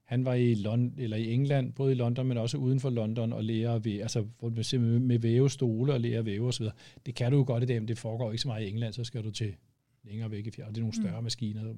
[0.06, 3.34] han var i, London, eller i England, både i London, men også uden for London,
[3.34, 6.66] og lære ved, altså, med, med vævestole og lære væve osv.
[7.06, 8.94] Det kan du jo godt i dag, men det foregår ikke så meget i England,
[8.94, 9.56] så skal du til
[10.04, 11.24] længere væk i fjerde, og det er nogle større mm.
[11.24, 11.74] maskiner.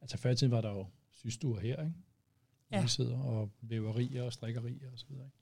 [0.00, 1.94] Altså før tiden var der jo systuer her, ikke?
[2.72, 2.86] Ja.
[2.86, 5.24] sidder, og væverier og strikkerier og så videre.
[5.24, 5.36] Ikke?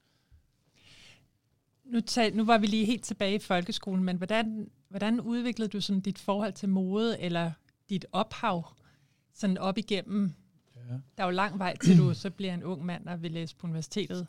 [1.85, 5.81] Nu, tal, nu var vi lige helt tilbage i folkeskolen, men hvordan, hvordan udviklede du
[5.81, 7.53] sådan dit forhold til mode, eller
[7.91, 8.75] dit ophav,
[9.35, 10.35] sådan op igennem
[10.89, 10.93] Ja.
[10.93, 13.57] Der er jo lang vej til, du så bliver en ung mand og vil læse
[13.57, 14.27] på universitetet.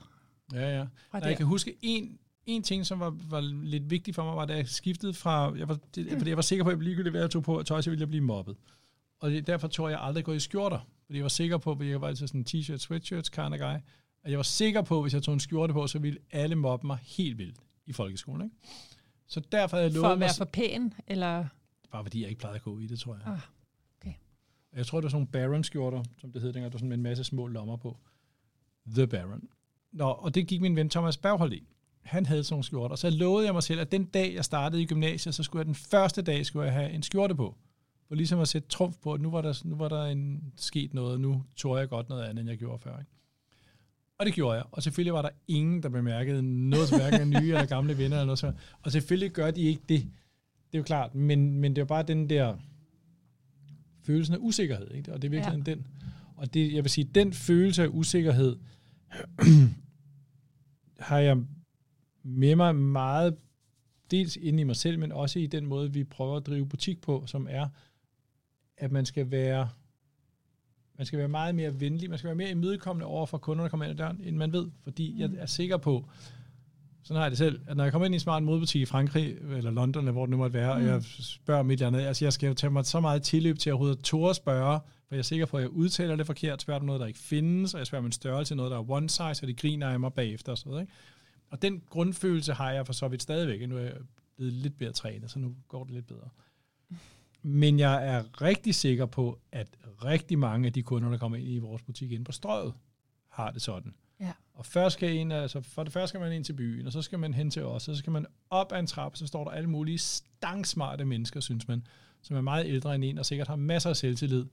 [0.53, 0.85] Ja, ja.
[1.13, 4.45] Nej, jeg kan huske en, en ting, som var, var lidt vigtig for mig, var,
[4.45, 5.57] da jeg skiftede fra...
[5.57, 7.63] Jeg var, det, fordi jeg var sikker på, at jeg ligegyldigt hvad jeg tog på
[7.63, 8.55] tøj, så ville jeg blive mobbet.
[9.19, 10.79] Og det, derfor tog jeg aldrig gå i skjorter.
[11.05, 13.59] Fordi jeg var sikker på, at jeg var altid sådan en t-shirt, sweatshirts kind of
[13.59, 13.75] guy.
[14.23, 16.55] Og jeg var sikker på, at hvis jeg tog en skjorte på, så ville alle
[16.55, 18.45] mobbe mig helt vildt i folkeskolen.
[18.45, 18.55] Ikke?
[19.27, 21.45] Så derfor havde jeg lovet For at være mig, for pæn, eller?
[21.91, 23.33] Bare fordi jeg ikke plejede at gå i det, tror jeg.
[23.33, 23.39] Ah.
[24.75, 26.97] Jeg tror, det var sådan nogle Baron-skjorter, som det hed dengang, der var sådan med
[26.97, 27.97] en masse små lommer på.
[28.95, 29.43] The Baron.
[29.91, 31.67] Nå, og det gik min ven Thomas Berghold i.
[32.01, 32.95] Han havde sådan nogle skjorter.
[32.95, 35.65] Så lovede jeg mig selv, at den dag, jeg startede i gymnasiet, så skulle jeg
[35.65, 37.55] den første dag skulle jeg have en skjorte på.
[38.07, 40.93] For ligesom at sætte trumf på, at nu var der, nu var der en, sket
[40.93, 42.99] noget, nu tog jeg godt noget andet, end jeg gjorde før.
[42.99, 43.11] Ikke?
[44.17, 44.65] Og det gjorde jeg.
[44.71, 48.17] Og selvfølgelig var der ingen, der bemærkede noget hverken nye eller gamle venner.
[48.17, 48.59] Eller noget sådan.
[48.81, 50.01] Og selvfølgelig gør de ikke det.
[50.71, 51.15] Det er jo klart.
[51.15, 52.57] Men, men det var bare den der
[54.01, 55.13] følelsen af usikkerhed, ikke?
[55.13, 55.71] og det er virkelig ja.
[55.71, 55.87] den.
[56.35, 58.57] Og det, jeg vil sige, den følelse af usikkerhed
[60.99, 61.37] har jeg
[62.23, 63.37] med mig meget,
[64.11, 67.01] dels inde i mig selv, men også i den måde, vi prøver at drive butik
[67.01, 67.67] på, som er,
[68.77, 69.69] at man skal være
[70.97, 73.69] man skal være meget mere venlig, man skal være mere imødekommende over for kunderne, der
[73.69, 75.19] kommer ind ad døren, end man ved, fordi mm.
[75.19, 76.05] jeg er sikker på,
[77.09, 78.85] sådan har jeg det selv, at når jeg kommer ind i en smart modbutik i
[78.85, 80.85] Frankrig, eller London, eller hvor det nu måtte være, mm.
[80.85, 83.23] og jeg spørger om et eller andet, altså jeg skal jo tage mig så meget
[83.23, 86.25] tilløb til at overhovedet tåre spørge, for jeg er sikker på, at jeg udtaler det
[86.25, 88.77] forkert, spørger om noget, der ikke findes, og jeg spørger om en størrelse, noget, der
[88.77, 90.83] er one size, og de griner af mig bagefter og sådan noget.
[90.83, 90.93] Ikke?
[91.49, 93.93] Og den grundfølelse har jeg for så vidt stadigvæk, nu er jeg
[94.35, 96.29] blevet lidt bedre trænet, så nu går det lidt bedre.
[97.41, 99.67] Men jeg er rigtig sikker på, at
[100.05, 102.73] rigtig mange af de kunder, der kommer ind i vores butik ind på strøget,
[103.29, 104.31] har det sådan Ja.
[104.53, 107.01] Og først skal en, altså for det første skal man ind til byen, og så
[107.01, 109.43] skal man hen til os, og så skal man op ad en trappe, så står
[109.43, 111.87] der alle mulige stangsmarte mennesker, synes man,
[112.21, 114.45] som er meget ældre end en, og sikkert har masser af selvtillid.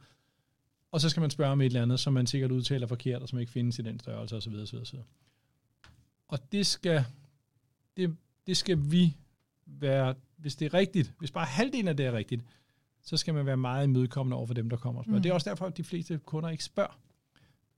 [0.92, 3.28] Og så skal man spørge om et eller andet, som man sikkert udtaler forkert, og
[3.28, 4.54] som ikke findes i den størrelse, osv.
[4.54, 4.98] osv., osv.
[6.28, 7.04] Og det skal,
[7.96, 9.16] det, det skal vi
[9.66, 12.42] være, hvis det er rigtigt, hvis bare halvdelen af det er rigtigt,
[13.02, 15.18] så skal man være meget imødekommende over for dem, der kommer og spørger.
[15.18, 15.22] Mm.
[15.22, 16.98] Det er også derfor, at de fleste kunder ikke spørger.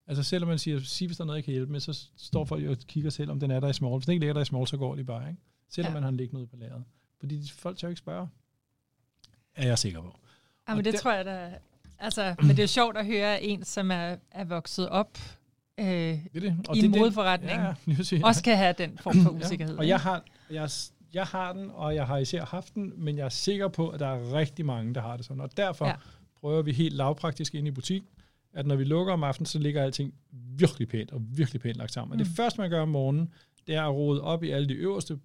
[0.09, 2.44] Altså selvom man siger, sig hvis der er noget, jeg kan hjælpe med, så står
[2.44, 3.97] folk jo og kigger selv, om den er der i small.
[3.97, 5.40] Hvis den ikke ligger der i small, så går de bare, ikke?
[5.68, 5.94] Selvom ja.
[5.94, 6.85] man har liggende noget på lageret.
[7.21, 8.29] Fordi folk tør ikke spørge.
[9.55, 10.18] Er jeg sikker på.
[10.68, 11.59] Ja, men det der, tror jeg da...
[11.99, 15.18] Altså, men det er sjovt at høre en, som er, er vokset op
[15.79, 16.57] øh, det det.
[16.68, 17.75] Og i det, en modforretning, ja,
[18.12, 19.75] ja, også kan have den form for usikkerhed.
[19.75, 19.81] Ja.
[19.81, 20.71] Og jeg har, jeg,
[21.12, 24.01] jeg har den, og jeg har især haft den, men jeg er sikker på, at
[24.01, 25.40] der er rigtig mange, der har det sådan.
[25.40, 25.94] Og derfor ja.
[26.40, 28.03] prøver vi helt lavpraktisk ind i butik,
[28.52, 31.92] at når vi lukker om aftenen, så ligger alting virkelig pænt og virkelig pænt lagt
[31.92, 32.12] sammen.
[32.12, 32.24] Og mm.
[32.24, 33.32] det første, man gør om morgenen,
[33.66, 35.18] det er at rode op i alle de øverste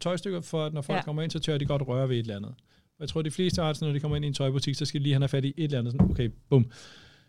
[0.00, 1.02] tøjstykker, for at når folk ja.
[1.02, 2.54] kommer ind, så tør de godt røre ved et eller andet.
[2.98, 5.00] Og jeg tror, de fleste har når de kommer ind i en tøjbutik, så skal
[5.00, 5.92] de lige have fat i et eller andet.
[5.92, 6.70] Sådan, okay, bum.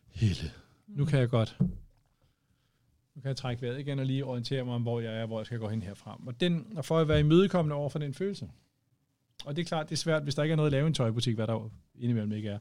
[0.08, 0.52] Hele.
[0.88, 1.58] Nu kan jeg godt
[3.20, 5.40] nu kan jeg trække vejret igen og lige orientere mig om, hvor jeg er, hvor
[5.40, 6.22] jeg skal gå hen herfra.
[6.26, 8.50] Og, den, og for at være imødekommende over for den følelse.
[9.46, 10.88] Og det er klart, det er svært, hvis der ikke er noget at lave i
[10.88, 12.60] en tøjbutik, hvad der indimellem ikke er.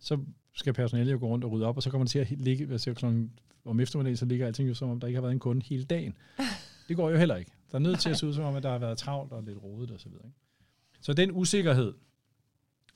[0.00, 0.18] Så
[0.54, 2.66] skal personalet jo gå rundt og rydde op, og så kommer man til at ligge,
[2.66, 3.32] hvis jeg klokken
[3.64, 5.84] om eftermiddagen, så ligger alting jo som om, der ikke har været en kunde hele
[5.84, 6.14] dagen.
[6.88, 7.50] Det går jo heller ikke.
[7.70, 9.42] Der er nødt til at se ud som om, at der har været travlt og
[9.42, 10.12] lidt rodet osv.
[10.12, 10.18] Så,
[11.00, 11.94] så den usikkerhed,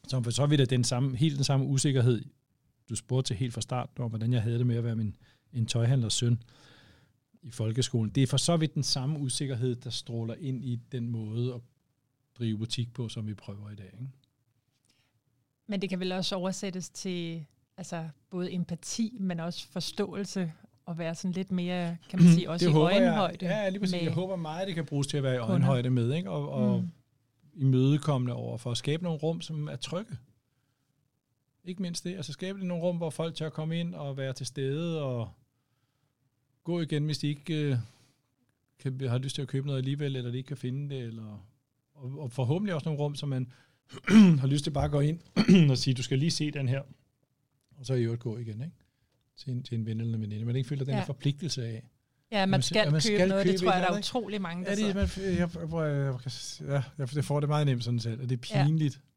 [0.09, 2.25] som for så vidt er den samme, helt den samme usikkerhed,
[2.89, 5.17] du spurgte til helt fra start, om hvordan jeg havde det med at være min,
[5.53, 6.43] en tøjhandlers søn
[7.43, 8.11] i folkeskolen.
[8.11, 11.61] Det er for så vidt den samme usikkerhed, der stråler ind i den måde at
[12.39, 13.91] drive butik på, som vi prøver i dag.
[14.01, 14.13] Ikke?
[15.67, 17.47] Men det kan vel også oversættes til
[17.77, 20.53] altså, både empati, men også forståelse
[20.87, 23.47] og være sådan lidt mere, kan man sige, også det i øjenhøjde.
[23.47, 24.03] Jeg, ja, lige præcis.
[24.03, 26.31] Jeg håber meget, det kan bruges til at være i øjenhøjde med, ikke?
[26.31, 26.91] og, og mm.
[27.55, 30.17] imødekommende over for at skabe nogle rum, som er trygge.
[31.65, 32.17] Ikke mindst det.
[32.17, 35.29] Altså skabe nogle rum, hvor folk tør komme ind og være til stede og
[36.65, 37.77] gå igen, hvis de ikke øh,
[38.79, 41.03] kan, har lyst til at købe noget alligevel, eller de ikke kan finde det.
[41.03, 41.47] Eller,
[41.95, 43.53] og, og forhåbentlig også nogle rum, som man
[44.41, 45.21] har lyst til bare at gå ind
[45.71, 46.81] og sige, du skal lige se den her,
[47.77, 48.77] og så i øvrigt gå igen, ikke?
[49.37, 50.45] Til en, til en ven eller en veninde.
[50.45, 51.03] Man ikke føler den ja.
[51.03, 51.83] forpligtelse af.
[52.33, 54.65] Ja, man skal, man skal købe noget, købe det tror jeg, der er utrolig mange,
[54.65, 55.49] der ja, det, man, jeg, jeg,
[56.69, 58.95] jeg, jeg, jeg får det meget nemt sådan selv, og det er pinligt.
[58.95, 59.14] Ja.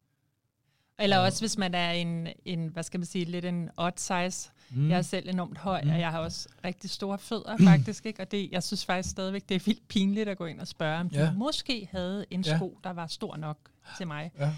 [0.99, 4.49] Eller også hvis man er en, en, hvad skal man sige, lidt en odd size.
[4.69, 4.89] Mm.
[4.89, 5.89] Jeg er selv enormt høj, mm.
[5.89, 8.21] og jeg har også rigtig store fødder faktisk, ikke?
[8.21, 10.99] Og det, jeg synes faktisk stadigvæk, det er vildt pinligt at gå ind og spørge,
[10.99, 11.27] om ja.
[11.27, 12.89] du måske havde en sko, ja.
[12.89, 13.57] der var stor nok
[13.97, 14.31] til mig.
[14.39, 14.51] Ja.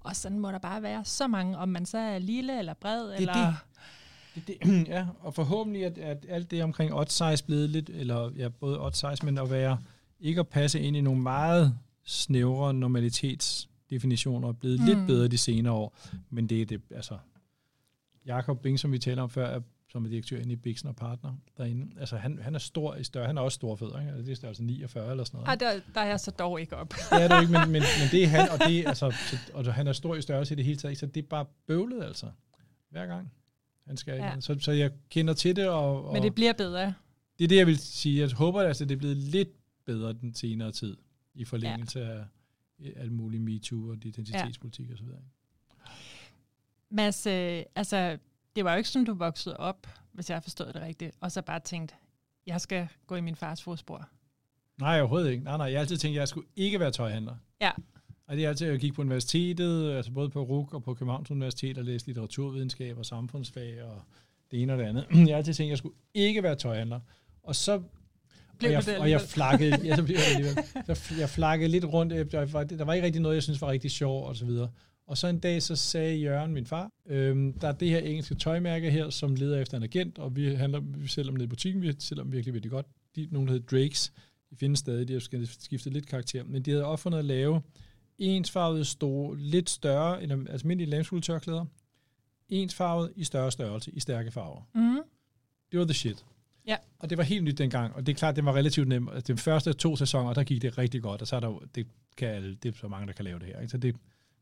[0.00, 3.08] Og sådan må der bare være så mange, om man så er lille eller bred.
[3.08, 3.56] Det, eller
[4.34, 4.46] det.
[4.46, 8.30] Det, det, ja, og forhåbentlig at, at alt det omkring odd size blevet lidt, eller
[8.36, 9.78] ja, både odd size, men at være,
[10.20, 12.74] ikke at passe ind i nogle meget snævre
[13.90, 14.86] normalitetsdefinitioner, er blevet mm.
[14.86, 15.96] lidt bedre de senere år.
[16.30, 17.18] Men det er det, altså,
[18.26, 20.96] Jakob Bing, som vi taler om før, er som er direktør inde i Bixen og
[20.96, 22.00] Partner derinde.
[22.00, 23.26] Altså, han, han er stor i større.
[23.26, 24.10] Han er også stor fødder, ikke?
[24.10, 25.48] Altså, det er størrelse 49 eller sådan noget.
[25.48, 26.88] Ej, der, der er jeg så dog ikke op.
[26.88, 29.14] det er det ikke, men, men, men det er han, og, det, altså,
[29.54, 32.04] og han er stor i størrelse i det hele taget, så det er bare bøvlet
[32.04, 32.26] altså.
[32.90, 33.32] Hver gang.
[33.86, 34.40] Han skal ja.
[34.40, 35.68] så, så jeg kender til det.
[35.68, 36.94] Og, og men det bliver bedre.
[37.38, 38.20] Det er det, jeg vil sige.
[38.20, 39.48] Jeg håber, altså, det er blevet lidt
[39.86, 40.96] bedre den senere tid,
[41.34, 42.10] i forlængelse ja.
[42.10, 42.24] af
[42.96, 44.94] alt muligt MeToo og identitetspolitik ja.
[44.94, 45.06] osv.
[46.90, 48.18] Mads, øh, altså
[48.56, 51.32] det var jo ikke sådan, du voksede op, hvis jeg har forstået det rigtigt, og
[51.32, 51.94] så bare tænkt,
[52.46, 54.08] jeg skal gå i min fars fodspor.
[54.80, 55.44] Nej, overhovedet ikke.
[55.44, 57.36] Nej, nej, jeg har altid tænkt, at jeg skulle ikke være tøjhandler.
[57.60, 57.70] Ja.
[58.26, 60.94] Og det er altid, at jeg gik på universitetet, altså både på RUK og på
[60.94, 64.02] Københavns Universitet, og læste litteraturvidenskab og samfundsfag og
[64.50, 65.06] det ene og det andet.
[65.28, 67.00] Jeg har altid tænkt, at jeg skulle ikke være tøjhandler.
[67.42, 67.82] Og så
[68.58, 70.64] blev og, jeg, og jeg flakkede, ja, så blev jeg.
[70.96, 72.32] Så jeg flakkede lidt rundt.
[72.32, 74.70] Der var, der var ikke rigtig noget, jeg synes var rigtig sjov og så videre.
[75.06, 78.34] Og så en dag, så sagde Jørgen, min far, øhm, der er det her engelske
[78.34, 81.48] tøjmærke her, som leder efter en agent, og vi handler, vi sælger dem ned i
[81.48, 82.86] butikken, vi sælger dem virkelig, virkelig godt.
[83.16, 84.12] De, nogle, der hedder Drakes,
[84.50, 87.62] de findes stadig, de har skiftet lidt karakter, men de havde opfundet at lave
[88.18, 91.64] ensfarvede, store, lidt større, end altså almindelige lamskuldtørklæder,
[92.48, 94.62] ensfarvet i større størrelse, i stærke farver.
[94.74, 95.00] Mm.
[95.72, 96.24] Det var the shit.
[96.66, 96.76] Ja.
[96.98, 99.10] Og det var helt nyt dengang, og det er klart, det var relativt nemt.
[99.14, 101.86] Altså, de første to sæsoner, der gik det rigtig godt, og så er der det
[102.16, 103.60] kan det er så mange, der kan lave det her.
[103.60, 103.70] Ikke?
[103.70, 103.96] Så det,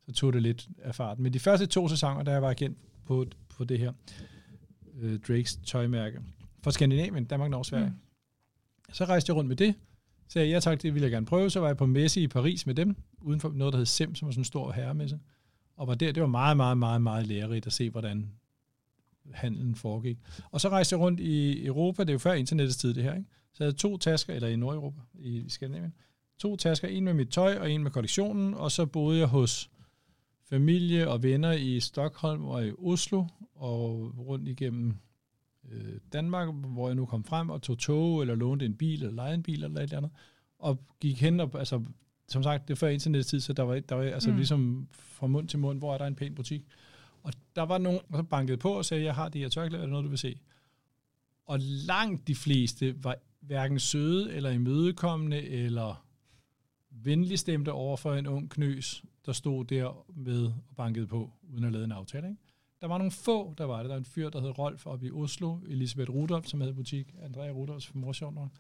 [0.07, 1.23] så tog det lidt af farten.
[1.23, 3.93] Men de første to sæsoner, der jeg var agent på, på det her
[5.01, 6.21] øh, Drakes tøjmærke,
[6.63, 7.87] for Skandinavien, Danmark, Norge, Sverige.
[7.87, 8.93] Mm.
[8.93, 9.75] Så rejste jeg rundt med det,
[10.29, 11.51] sagde ja tak, det ville jeg gerne prøve.
[11.51, 14.15] Så var jeg på messe i Paris med dem, uden for noget, der hed SEM,
[14.15, 15.21] som var sådan en stor herremesse.
[15.77, 18.33] Og var der, det var meget, meget, meget, meget lærerigt at se, hvordan
[19.35, 20.19] handelen foregik.
[20.51, 23.15] Og så rejste jeg rundt i Europa, det er jo før internettets tid det her,
[23.15, 23.29] ikke?
[23.53, 25.95] Så jeg havde to tasker, eller i Nordeuropa, i Skandinavien.
[26.39, 29.71] To tasker, en med mit tøj og en med kollektionen, og så boede jeg hos
[30.51, 34.97] familie og venner i Stockholm og i Oslo, og rundt igennem
[35.71, 39.15] øh, Danmark, hvor jeg nu kom frem og tog tog, eller lånte en bil, eller
[39.15, 40.11] lejede en bil, eller et eller andet,
[40.59, 41.83] og gik hen og, altså,
[42.29, 44.37] som sagt, det er før internettid, så der var, der var altså mm.
[44.37, 46.67] ligesom fra mund til mund, hvor er der en pæn butik.
[47.23, 49.87] Og der var nogen, der bankede på og sagde, jeg har de her tørklæder, er
[49.87, 50.39] det noget, du vil se?
[51.47, 56.07] Og langt de fleste var hverken søde eller imødekommende, eller
[56.91, 61.73] venligstemte over for en ung knøs, der stod der med og bankede på, uden at
[61.73, 62.29] lave en aftale.
[62.29, 62.41] Ikke?
[62.81, 63.85] Der var nogle få, der var det.
[63.85, 67.15] Der var en fyr, der hed Rolf oppe i Oslo, Elisabeth Rudolf, som havde butik,
[67.23, 68.51] Andrea Rudolfs morsion,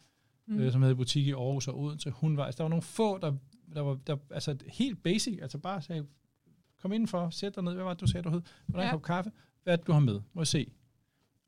[0.46, 0.58] mm.
[0.58, 2.10] øh, som havde butik i Aarhus og Odense.
[2.10, 3.32] Hun var, altså, der var nogle få, der,
[3.74, 6.06] der var der, altså helt basic, altså bare sagde,
[6.82, 8.40] kom indenfor, sæt dig ned, hvad var det, du sagde, du hed?
[8.66, 8.92] Hvordan ja.
[8.92, 9.32] kop kaffe?
[9.62, 10.20] Hvad er det, du har med?
[10.32, 10.72] Må jeg se.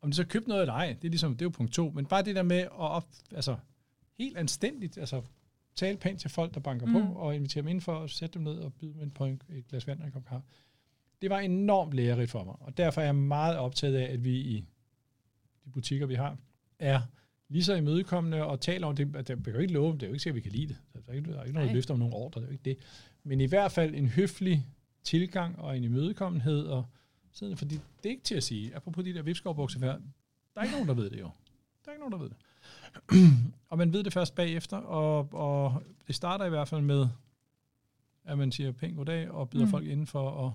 [0.03, 1.91] Om det så købt noget eller ej, det er, ligesom, det er jo punkt to.
[1.91, 3.57] Men bare det der med at op, altså,
[4.19, 5.23] helt anstændigt, altså
[5.75, 6.93] tale pænt til folk, der banker mm.
[6.93, 9.69] på, og invitere dem indenfor og sætte dem ned og byde dem på en, et
[9.69, 10.47] glas vand og en kop kaffe.
[11.23, 14.37] Det var enormt lærerigt for mig, og derfor er jeg meget optaget af, at vi
[14.37, 14.65] i
[15.65, 16.39] de butikker, vi har,
[16.79, 17.01] er
[17.49, 19.15] lige så imødekommende og taler om det.
[19.29, 20.77] Det kan jo ikke love, det er jo ikke sikkert, at vi kan lide det.
[21.07, 22.65] Der er ikke, der er ikke noget løfte om nogle ordre, det er jo ikke
[22.65, 22.79] det.
[23.23, 24.67] Men i hvert fald en høflig
[25.05, 26.85] tilgang og en imødekommenhed, og
[27.33, 30.75] sådan, fordi det er ikke til at sige, apropos de der vipskovbukser der er ikke
[30.75, 31.31] nogen, der ved det jo.
[31.85, 32.37] Der er ikke nogen, der ved det.
[33.71, 37.09] og man ved det først bagefter, og, og det starter i hvert fald med,
[38.25, 39.71] at man siger pænt goddag, og byder mm.
[39.71, 40.53] folk indenfor at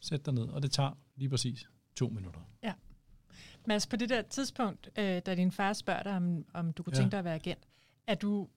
[0.00, 2.40] sætte dig ned, og det tager lige præcis to minutter.
[2.62, 2.72] Ja.
[3.66, 6.96] Mads, på det der tidspunkt, øh, da din far spørger dig, om, om du kunne
[6.96, 7.00] ja.
[7.00, 7.68] tænke dig at være agent,
[8.06, 8.48] er du,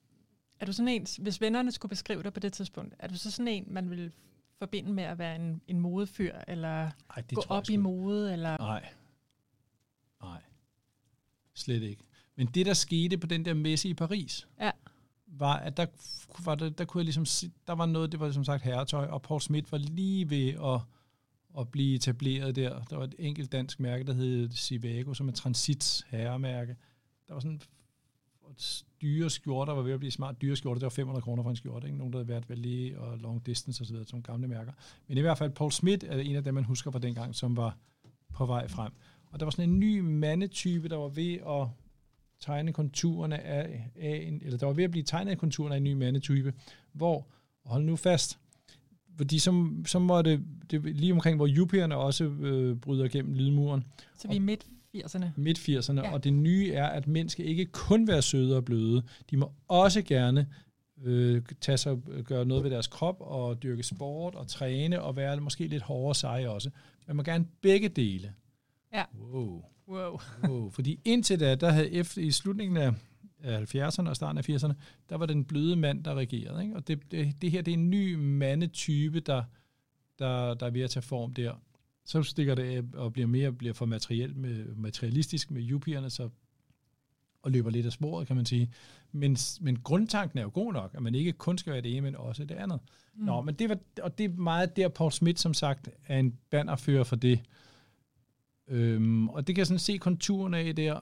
[0.60, 3.32] er du sådan en, hvis vennerne skulle beskrive dig på det tidspunkt, er du så
[3.32, 4.13] sådan en, man vil
[4.62, 8.34] forbinde med at være en, en modefyr, eller Ej, gå op i mode?
[8.34, 8.58] Eller?
[8.58, 8.89] Nej.
[10.21, 10.41] Nej.
[11.54, 12.04] Slet ikke.
[12.36, 14.71] Men det, der skete på den der messe i Paris, ja.
[15.28, 15.86] var, at der,
[16.45, 19.06] var der, der kunne jeg ligesom se, der var noget, det var som sagt herretøj,
[19.06, 20.82] og Paul Smith var lige ved at,
[21.60, 22.82] at blive etableret der.
[22.84, 26.76] Der var et enkelt dansk mærke, der hed Civago, som er Transits herremærke.
[27.28, 27.62] Der var sådan
[29.01, 30.79] dyre skjorter, var ved at blive smart dyre skjorter.
[30.79, 31.87] Det var 500 kroner for en skjorte.
[31.87, 31.97] Ikke?
[31.97, 34.71] Nogen, der havde været Valet og Long Distance osv., som gamle mærker.
[35.07, 37.57] Men i hvert fald, Paul Smith er en af dem, man husker fra dengang, som
[37.57, 37.77] var
[38.33, 38.91] på vej frem.
[39.31, 41.67] Og der var sådan en ny mandetype, der var ved at
[42.39, 45.83] tegne konturerne af, af en, eller der var ved at blive tegnet konturerne af en
[45.83, 46.53] ny mandetype,
[46.93, 47.27] hvor,
[47.65, 48.39] hold nu fast,
[49.17, 53.83] fordi så, så må det, det lige omkring, hvor jupierne også øh, bryder gennem lydmuren.
[54.17, 55.25] Så vi er midt 80'erne.
[55.36, 56.13] Midt 80'erne, ja.
[56.13, 59.51] og det nye er, at mænd skal ikke kun være søde og bløde, de må
[59.67, 60.47] også gerne
[61.04, 65.41] øh, tage sig, gøre noget ved deres krop og dyrke sport og træne og være
[65.41, 66.69] måske lidt hårdere seje også.
[67.08, 68.34] Man må gerne begge dele.
[68.93, 69.04] Ja.
[69.34, 69.63] Wow.
[69.88, 70.19] Wow.
[70.47, 70.69] wow.
[70.69, 72.93] Fordi indtil da, der havde efter i slutningen af
[73.43, 74.73] 70'erne og starten af 80'erne,
[75.10, 76.63] der var den bløde mand, der regerede.
[76.63, 76.75] Ikke?
[76.75, 79.43] Og det, det, det her, det er en ny mandetype, der,
[80.19, 81.54] der, der er ved at tage form der.
[82.05, 86.29] Så stikker det af og bliver mere bliver for materiel med, materialistisk med jupierne, så
[87.41, 88.71] og løber lidt af sporet, kan man sige.
[89.11, 92.01] Men, men grundtanken er jo god nok, at man ikke kun skal være det ene,
[92.01, 92.79] men også det andet.
[93.15, 93.25] Mm.
[93.25, 96.37] Nå, men det var, og det er meget der, Paul Smith, som sagt, er en
[96.49, 97.39] bannerfører for det.
[98.67, 100.99] Øhm, og det kan jeg sådan se konturerne af der.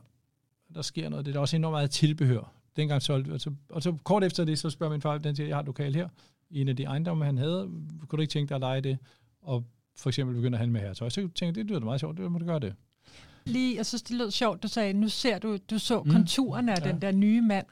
[0.74, 1.26] Der sker noget.
[1.26, 2.54] Det er også enormt meget tilbehør.
[2.76, 5.48] Dengang solgte og så, og så kort efter det, så spørger min far, den siger,
[5.48, 6.10] jeg har et lokal her,
[6.50, 7.70] i en af de ejendomme, han havde.
[8.08, 8.98] Kunne du ikke tænke dig at lege det?
[9.42, 9.66] Og
[10.00, 11.10] for eksempel begynde at handle med herretøj.
[11.10, 12.76] Så tænkte jeg, det lyder meget sjovt, det må du gøre det.
[13.46, 16.12] Lige, jeg synes, det lød sjovt, du sagde, nu ser du, du så mm.
[16.12, 16.92] konturerne af ja.
[16.92, 17.66] den der nye mand.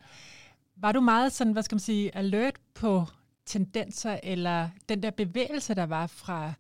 [0.76, 3.06] Var du meget sådan, hvad skal man sige, alert på
[3.46, 6.54] tendenser, eller den der bevægelse, der var fra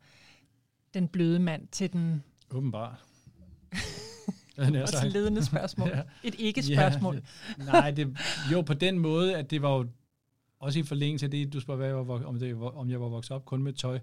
[0.94, 2.24] den bløde mand til den...
[2.52, 2.96] Åbenbart.
[4.82, 5.90] Også et ledende spørgsmål.
[5.96, 6.02] ja.
[6.24, 7.22] Et ikke-spørgsmål.
[7.58, 8.18] Ja, nej, det,
[8.52, 9.88] jo på den måde, at det var jo
[10.60, 13.08] også i forlængelse af det, du spørger, hvad jeg var, om, det, om jeg var
[13.08, 14.00] vokset op kun med tøj.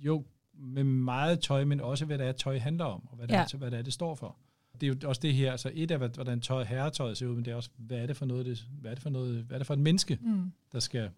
[0.00, 0.24] Jo,
[0.58, 3.40] med meget tøj, men også hvad det er, tøj handler om, og hvad det, ja.
[3.40, 4.36] er, hvad det er, det står for.
[4.80, 7.44] Det er jo også det her, altså et af, hvordan tøj, herretøjet ser ud, men
[7.44, 9.56] det er også, hvad er det for noget, det, hvad er det for noget, hvad
[9.56, 10.52] er det for et menneske, mm.
[10.72, 11.10] der skal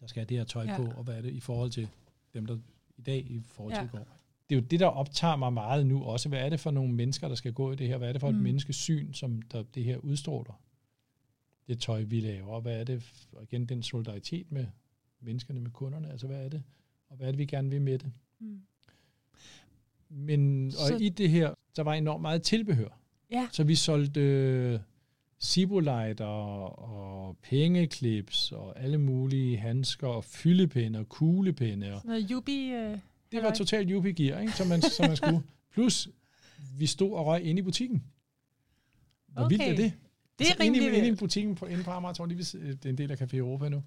[0.00, 0.76] der skal have det her tøj ja.
[0.76, 1.88] på, og hvad er det i forhold til
[2.34, 2.58] dem, der
[2.96, 3.84] i dag i forhold til ja.
[3.84, 4.06] i går
[4.52, 6.28] det er jo det, der optager mig meget nu også.
[6.28, 7.98] Hvad er det for nogle mennesker, der skal gå i det her?
[7.98, 8.40] Hvad er det for et mm.
[8.40, 10.60] menneskesyn, som der, det her udstråler?
[11.68, 12.60] Det tøj, vi laver.
[12.60, 13.26] Hvad er det?
[13.32, 14.66] Og igen, den solidaritet med
[15.20, 16.10] menneskerne, med kunderne.
[16.10, 16.62] Altså, hvad er det?
[17.08, 18.12] Og hvad er det, vi gerne vil med det?
[18.42, 18.60] Mm.
[20.08, 20.98] Men, og så...
[21.00, 22.88] i det her, der var enormt meget tilbehør.
[23.30, 23.48] Ja.
[23.52, 24.78] Så vi solgte øh,
[25.38, 31.94] Sibolite og, pengeklips og alle mulige handsker og fyldepinde og kuglepinde.
[31.94, 32.66] Og, Sådan noget jubi...
[32.66, 32.98] Øh
[33.32, 34.52] det var totalt jubi-gear, ikke?
[34.52, 35.42] Som, man, som man skulle.
[35.74, 36.08] Plus,
[36.78, 38.04] vi stod og røg inde i butikken.
[39.26, 39.56] Hvor okay.
[39.56, 39.92] vildt er det?
[40.38, 42.76] Det er altså, inde, i, rimelig inde i butikken på, inde på Amager, lige ved
[42.76, 43.82] det er en del af Café Europa nu,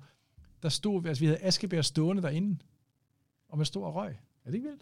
[0.63, 2.57] der stod, altså vi havde Askebær stående derinde,
[3.47, 4.15] og man stod og røg.
[4.45, 4.81] Er det ikke vildt?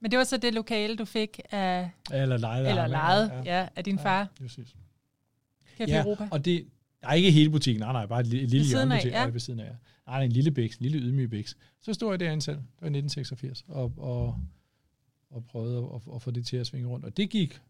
[0.00, 2.64] Men det var så det lokale, du fik af, Eller lejet.
[2.64, 4.18] af eller lejet ja, af din far.
[4.20, 4.76] Ja, præcis.
[5.80, 6.28] Café Ja, Europa.
[6.30, 6.66] og det
[7.02, 9.08] er ikke hele butikken, nej, nej, bare et lille, et lille ja.
[9.08, 9.26] ja.
[9.26, 9.64] ved siden af.
[9.64, 9.72] ja.
[10.06, 11.56] Nej, en lille bæks, en lille ydmyg bæks.
[11.80, 14.38] Så stod jeg derinde selv, det var 1986, og, og,
[15.30, 17.04] og prøvede at, at, få det til at svinge rundt.
[17.04, 17.60] Og det gik,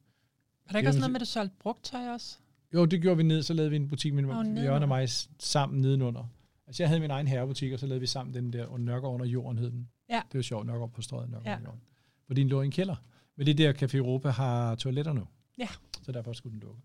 [0.67, 2.37] Var der ikke også noget med, at du solgte brugt tøj også?
[2.75, 4.65] jo, det gjorde vi ned, så lavede vi en butik med oh.
[4.65, 6.25] Jørgen og mig sammen nedenunder.
[6.67, 9.15] Altså jeg havde min egen herrebutik, og så lavede vi sammen den der, og Nørgaard
[9.15, 9.89] under jorden hed den.
[10.11, 10.23] Ja.
[10.33, 11.65] Det var sjovt, Nørgaard på strøget, Nørgaard Ja.
[11.67, 11.81] jorden.
[12.27, 12.97] Fordi den lå i en kælder.
[13.37, 15.27] Men det der Café Europa har toiletter nu.
[15.59, 15.69] Ja.
[16.03, 16.83] Så derfor skulle den lukke.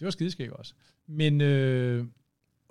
[0.00, 0.74] Det var skideskæg også.
[1.06, 2.06] Men, øh,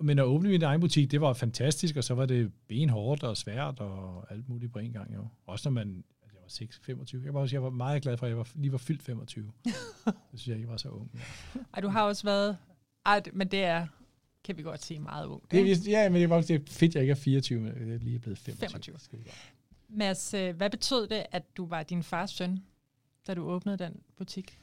[0.00, 3.36] men at åbne min egen butik, det var fantastisk, og så var det benhårdt og
[3.36, 5.14] svært og alt muligt på en gang.
[5.14, 5.28] Jo.
[5.46, 7.22] Også når man, altså jeg var 6, 25.
[7.24, 9.52] Jeg var, også, jeg var meget glad for, at jeg var, lige var fyldt 25.
[9.64, 9.74] det
[10.34, 11.10] synes jeg ikke var så ung.
[11.14, 11.20] Ja.
[11.74, 12.56] Ej, du har også været...
[13.06, 13.86] Ej, men det er,
[14.44, 15.50] kan vi godt sige, meget ung.
[15.50, 17.88] Det, er- ja, men det var det er fedt, at jeg ikke er 24, men
[17.88, 18.68] jeg er lige blevet 25.
[18.68, 18.98] 25.
[18.98, 19.34] Skal vi gøre.
[19.88, 22.58] Mads, øh, hvad betød det, at du var din fars søn,
[23.26, 24.58] da du åbnede den butik?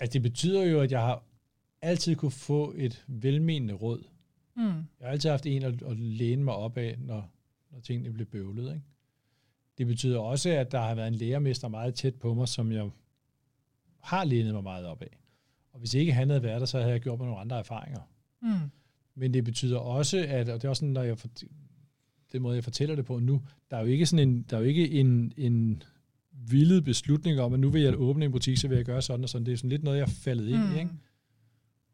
[0.00, 1.24] Altså det betyder jo, at jeg har
[1.82, 4.04] altid kunne få et velmenende råd.
[4.56, 4.62] Mm.
[4.64, 7.30] Jeg har altid haft en at, at læne mig op af, når,
[7.70, 8.68] når tingene blev bøvlet.
[8.74, 8.82] Ikke?
[9.78, 12.90] Det betyder også, at der har været en lærermester meget tæt på mig, som jeg
[14.00, 15.18] har lænet mig meget op af.
[15.72, 18.00] Og hvis ikke han havde været der, så havde jeg gjort mig nogle andre erfaringer.
[18.42, 18.70] Mm.
[19.14, 21.16] Men det betyder også, at, og det er også sådan, når jeg
[22.32, 24.60] den måde, jeg fortæller det på nu, der er jo ikke sådan en, der er
[24.60, 25.82] jo ikke en, en
[26.30, 29.22] vildet beslutning om, at nu vil jeg åbne en butik, så vil jeg gøre sådan
[29.22, 29.46] og sådan.
[29.46, 30.74] Det er sådan lidt noget, jeg er faldet ind Mm.
[30.76, 30.90] i, ikke?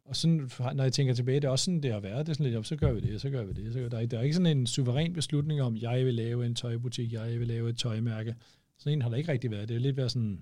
[0.05, 2.27] Og sådan, når jeg tænker tilbage, det er også sådan, det har været.
[2.27, 3.73] Det er sådan lidt, "Jamen, så gør vi det, så gør vi det.
[3.73, 6.47] Så gør, der, er, der er ikke sådan en suveræn beslutning om, jeg vil lave
[6.47, 8.35] en tøjbutik, jeg vil lave et tøjmærke.
[8.79, 9.69] Sådan en har der ikke rigtig været.
[9.69, 10.41] Det er lidt været sådan,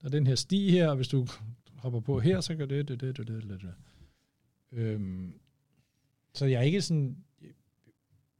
[0.00, 1.26] der er den her sti her, og hvis du
[1.76, 3.74] hopper på her, så gør det, det, det, det, det, det, det.
[4.72, 5.34] Øhm,
[6.34, 7.16] så jeg er ikke sådan,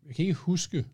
[0.06, 0.84] jeg kan ikke huske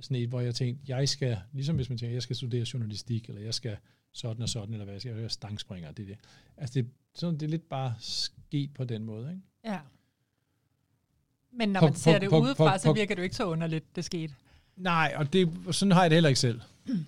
[0.00, 3.28] sådan et, hvor jeg tænkte, jeg skal, ligesom hvis man tænker, jeg skal studere journalistik,
[3.28, 3.76] eller jeg skal
[4.12, 6.18] sådan og sådan, eller hvad jeg skal, jeg skal stangspringer, det er det.
[6.56, 9.42] Altså det, sådan, det er lidt bare sket på den måde, ikke?
[9.64, 9.80] Ja.
[11.52, 13.24] Men når På- man ser på- det på- udefra, på- så på- virker det jo
[13.24, 14.34] ikke så underligt, det skete.
[14.76, 16.60] Nej, og det, sådan har jeg det heller ikke selv.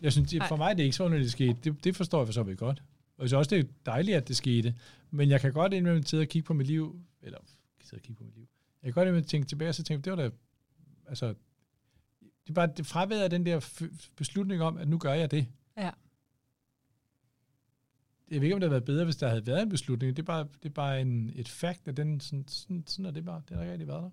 [0.02, 0.48] Jeg synes, Nej.
[0.48, 1.56] for mig det er ikke så underligt, det skete.
[1.64, 2.82] Det, det forstår jeg for så vidt godt.
[3.20, 4.74] Og jeg synes også, det er dejligt, at det skete.
[5.10, 7.38] Men jeg kan godt indimellem sidde og kigge på mit liv, eller
[7.80, 8.48] sidde og kigge på mit liv.
[8.82, 10.30] Jeg kan godt indimellem tænke tilbage, og så tænke, det var da,
[11.06, 11.28] altså,
[12.44, 13.82] det er bare det fraværet af den der
[14.16, 15.46] beslutning om, at nu gør jeg det.
[15.76, 15.90] Ja.
[18.30, 20.16] Jeg ved ikke, om det havde været bedre, hvis der havde været en beslutning.
[20.16, 23.10] Det er bare, det er bare en, et fakt, at den, sådan, sådan, sådan er
[23.10, 23.42] det bare.
[23.48, 24.10] Det har ikke rigtig været der.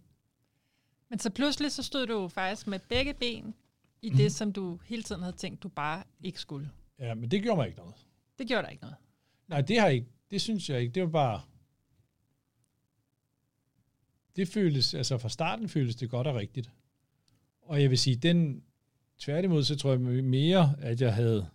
[1.10, 3.54] Men så pludselig så stod du faktisk med begge ben
[4.02, 6.72] i det, som du hele tiden havde tænkt, du bare ikke skulle.
[7.00, 8.07] Ja, men det gjorde mig ikke noget.
[8.38, 8.98] Det gjorde der ikke noget.
[9.48, 10.08] Nej, det har ikke.
[10.32, 10.92] Det synes jeg ikke.
[10.92, 11.42] Det var bare...
[14.36, 16.72] Det føles, altså fra starten føles det godt og rigtigt.
[17.62, 18.64] Og jeg vil sige, den
[19.20, 21.48] tværtimod, så tror jeg mere, at jeg havde,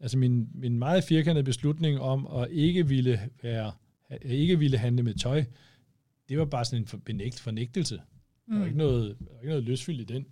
[0.00, 3.72] altså min, min meget firkantede beslutning om at ikke ville være,
[4.22, 5.44] ikke ville handle med tøj,
[6.28, 8.02] det var bare sådan en benægt, fornægtelse.
[8.48, 10.26] Der var ikke noget, der var ikke noget løsfyldt i den.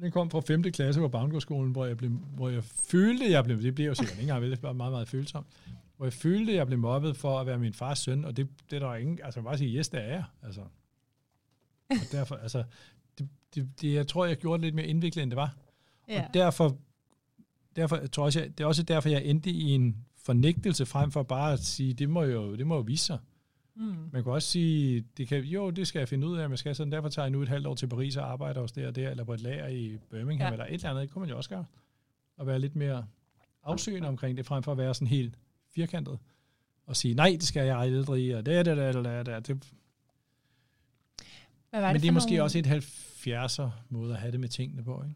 [0.00, 0.62] Den kom fra 5.
[0.62, 4.18] klasse på Bavngårdsskolen, hvor jeg, blev, hvor jeg følte, jeg blev, det blev jo sikkert
[4.18, 5.46] ikke engang, det var meget, meget følsomt,
[5.96, 8.82] hvor jeg følte, jeg blev mobbet for at være min fars søn, og det, det
[8.82, 10.60] er der ingen, altså bare sige, yes, det er jeg, altså.
[11.90, 12.64] Og derfor, altså,
[13.18, 15.56] det, det, det, jeg tror, jeg gjorde det lidt mere indviklet, end det var.
[16.08, 16.26] Ja.
[16.26, 16.76] Og derfor,
[17.76, 21.10] derfor jeg tror også, jeg, det er også derfor, jeg endte i en fornægtelse, frem
[21.10, 23.18] for bare at sige, det må jo, det må jo vise sig.
[23.76, 24.08] Mm.
[24.12, 26.74] Man kan også sige, det kan, jo, det skal jeg finde ud af, men skal
[26.76, 28.96] sådan, derfor tager jeg nu et halvt år til Paris og arbejder hos der og
[28.96, 30.46] der, eller på et lager i Birmingham, Ja.
[30.46, 30.52] ja.
[30.52, 31.64] eller et eller andet, det kunne man jo også gøre.
[32.36, 33.06] Og være lidt mere
[33.62, 35.38] afsøgende omkring det, frem for at være sådan helt
[35.74, 36.18] firkantet,
[36.86, 39.46] og sige, nej, det skal jeg aldrig, og det er det, det, det, det, det,
[39.48, 39.72] det.
[41.70, 44.48] Hvad var Men det er måske nogle- også et 70'er måde at have det med
[44.48, 45.14] tingene på, ikke?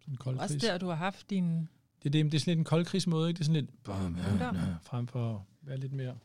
[0.00, 0.62] Sådan en kold Også kris.
[0.62, 1.68] der, du har haft din...
[2.02, 3.38] Det, er det, det er sådan lidt en kold krigsmåde, ikke?
[3.38, 3.70] Det er sådan lidt,
[4.32, 4.56] Ungdom.
[4.82, 6.16] frem for at være lidt mere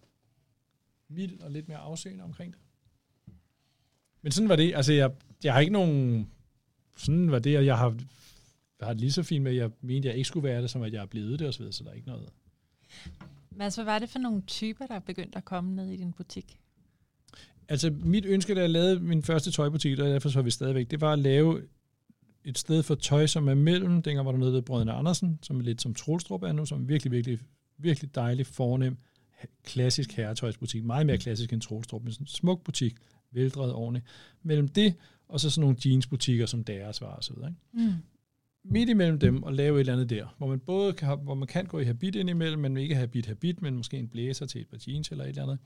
[1.10, 2.62] mild og lidt mere afsøgende omkring det.
[4.22, 4.76] Men sådan var det.
[4.76, 5.12] Altså, jeg,
[5.44, 6.30] jeg har ikke nogen...
[6.98, 7.96] Sådan var det, og jeg har,
[8.80, 10.62] jeg har det lige så fint med, at jeg mente, at jeg ikke skulle være
[10.62, 12.30] det, som at jeg er blevet det og så videre, så der er ikke noget.
[13.52, 16.60] Mads, hvad var det for nogle typer, der begyndte at komme ned i din butik?
[17.68, 20.92] Altså, mit ønske, da jeg lavede min første tøjbutik, og derfor så er vi stadigvæk,
[20.92, 21.62] det var at lave
[22.46, 25.60] et sted for tøj, som er mellem, dengang var der noget ved Brødrene Andersen, som
[25.60, 27.40] er lidt som Troelstrup er nu, som er virkelig, virkelig,
[27.78, 28.98] virkelig dejlig, fornem,
[29.64, 30.84] klassisk herretøjsbutik.
[30.84, 32.96] Meget mere klassisk end Troelstrup, men sådan en smuk butik,
[33.32, 34.06] veldrevet ordentligt.
[34.44, 34.94] Mellem det,
[35.28, 37.50] og så sådan nogle jeansbutikker, som deres var og så videre.
[37.50, 37.90] Ikke?
[37.90, 37.94] Mm.
[38.64, 41.48] midt imellem dem og lave et eller andet der, hvor man både kan, hvor man
[41.48, 44.68] kan gå i habit indimellem, men ikke habit habit, men måske en blæser til et
[44.68, 45.60] par jeans eller et eller andet,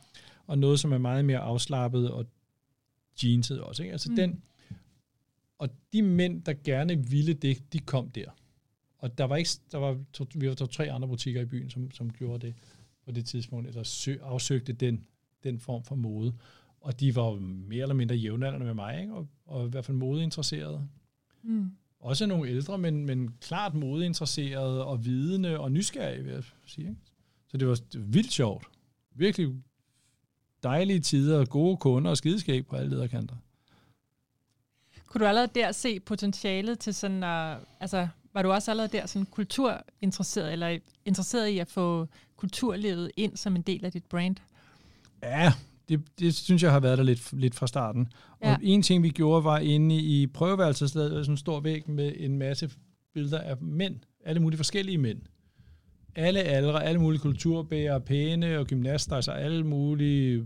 [0.48, 2.26] og noget, som er meget mere afslappet og
[3.24, 3.84] jeanset også.
[3.84, 3.92] Ikke?
[3.92, 4.16] Altså mm.
[4.16, 4.42] den,
[5.58, 8.26] og de mænd, der gerne ville det, de kom der.
[8.98, 11.70] Og der var ikke, der var, to, vi var to, tre andre butikker i byen,
[11.70, 12.56] som, som gjorde det
[13.06, 15.06] på det tidspunkt, eller sø, afsøgte den,
[15.44, 16.34] den form for mode.
[16.82, 19.14] Og de var mere eller mindre jævnaldrende med mig, ikke?
[19.14, 20.88] Og, og i hvert fald modeinteresserede.
[21.44, 21.72] Mm.
[22.00, 26.88] Også nogle ældre, men, men klart modeinteresserede og vidende og nysgerrige, vil jeg sige.
[26.88, 27.02] Ikke?
[27.48, 28.66] Så det var, vildt sjovt.
[29.16, 29.56] Virkelig
[30.64, 33.36] dejlige tider, gode kunder og skideskæg på alle lederkanter.
[35.06, 39.06] Kunne du allerede der se potentialet til sådan, uh, altså var du også allerede der
[39.06, 42.08] sådan kulturinteresseret, eller interesseret i at få
[42.38, 44.36] kulturlivet ind som en del af dit brand?
[45.24, 45.54] Ja,
[45.90, 48.08] det, det synes jeg har været der lidt, lidt fra starten.
[48.42, 48.54] Ja.
[48.54, 52.38] Og en ting, vi gjorde, var inde i prøveværelset, sådan en stor væg med en
[52.38, 52.72] masse
[53.14, 55.22] billeder af mænd, alle mulige forskellige mænd.
[56.16, 60.46] Alle aldre, alle mulige kulturbærere, pæne og gymnaster, altså alle mulige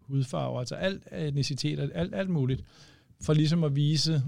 [0.00, 2.64] hudfarver, altså alt etnicitet, alt, alt muligt,
[3.20, 4.22] for ligesom at vise,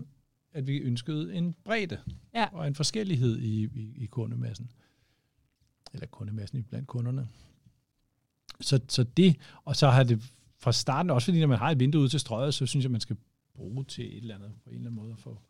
[0.52, 2.00] at vi ønskede en bredde
[2.34, 2.48] ja.
[2.52, 4.72] og en forskellighed i, i, i kundemassen.
[5.94, 7.28] Eller kundemassen blandt kunderne.
[8.60, 11.80] Så, så det, og så har det fra starten, også fordi når man har et
[11.80, 13.16] vindue ud til strøget, så synes jeg, man skal
[13.54, 15.40] bruge til et eller andet, på en eller anden måde at få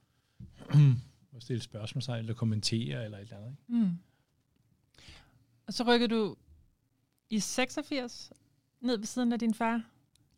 [1.37, 3.51] at stille spørgsmål eller kommentere, eller et eller andet.
[3.51, 3.85] Ikke?
[3.85, 3.99] Mm.
[5.67, 6.37] Og så rykkede du
[7.31, 8.33] i 86
[8.81, 9.85] ned ved siden af din far?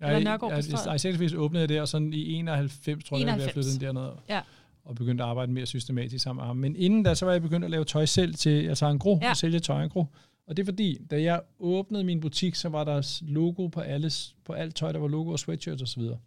[0.01, 3.39] Ja, eller Nørgaard ja, i 86 åbnede jeg det, og sådan i 91, tror 91.
[3.39, 4.13] jeg, jeg flyttede den derned.
[4.29, 4.41] Ja.
[4.85, 6.57] Og begyndte at arbejde mere systematisk sammen med ham.
[6.57, 9.19] Men inden da, så var jeg begyndt at lave tøj selv til, altså en gro,
[9.23, 9.31] ja.
[9.31, 10.07] og sælge tøj en gro.
[10.47, 14.37] Og det er fordi, da jeg åbnede min butik, så var der logo på, alles,
[14.45, 16.01] på alt tøj, der var logo og sweatshirts osv.
[16.01, 16.21] Og,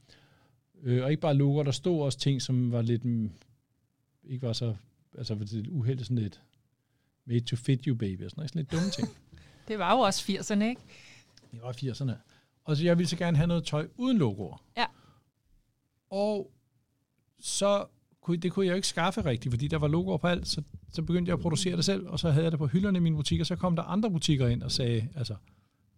[0.83, 3.31] øh, og ikke bare logo, der stod også ting, som var lidt, mm,
[4.23, 4.75] ikke var så,
[5.17, 6.41] altså det uheldigt sådan lidt,
[7.25, 9.07] made to fit you baby, og sådan, noget, sådan lidt dumme ting.
[9.67, 10.81] det var jo også 80'erne, ikke?
[11.51, 12.13] Det var 80'erne.
[12.63, 14.63] Og så jeg ville så gerne have noget tøj uden logoer.
[14.77, 14.85] Ja.
[16.09, 16.51] Og
[17.39, 17.85] så
[18.21, 20.61] kunne, det kunne jeg jo ikke skaffe rigtigt, fordi der var logoer på alt, så,
[20.91, 23.01] så begyndte jeg at producere det selv, og så havde jeg det på hylderne i
[23.01, 25.35] min butik, og så kom der andre butikker ind og sagde, altså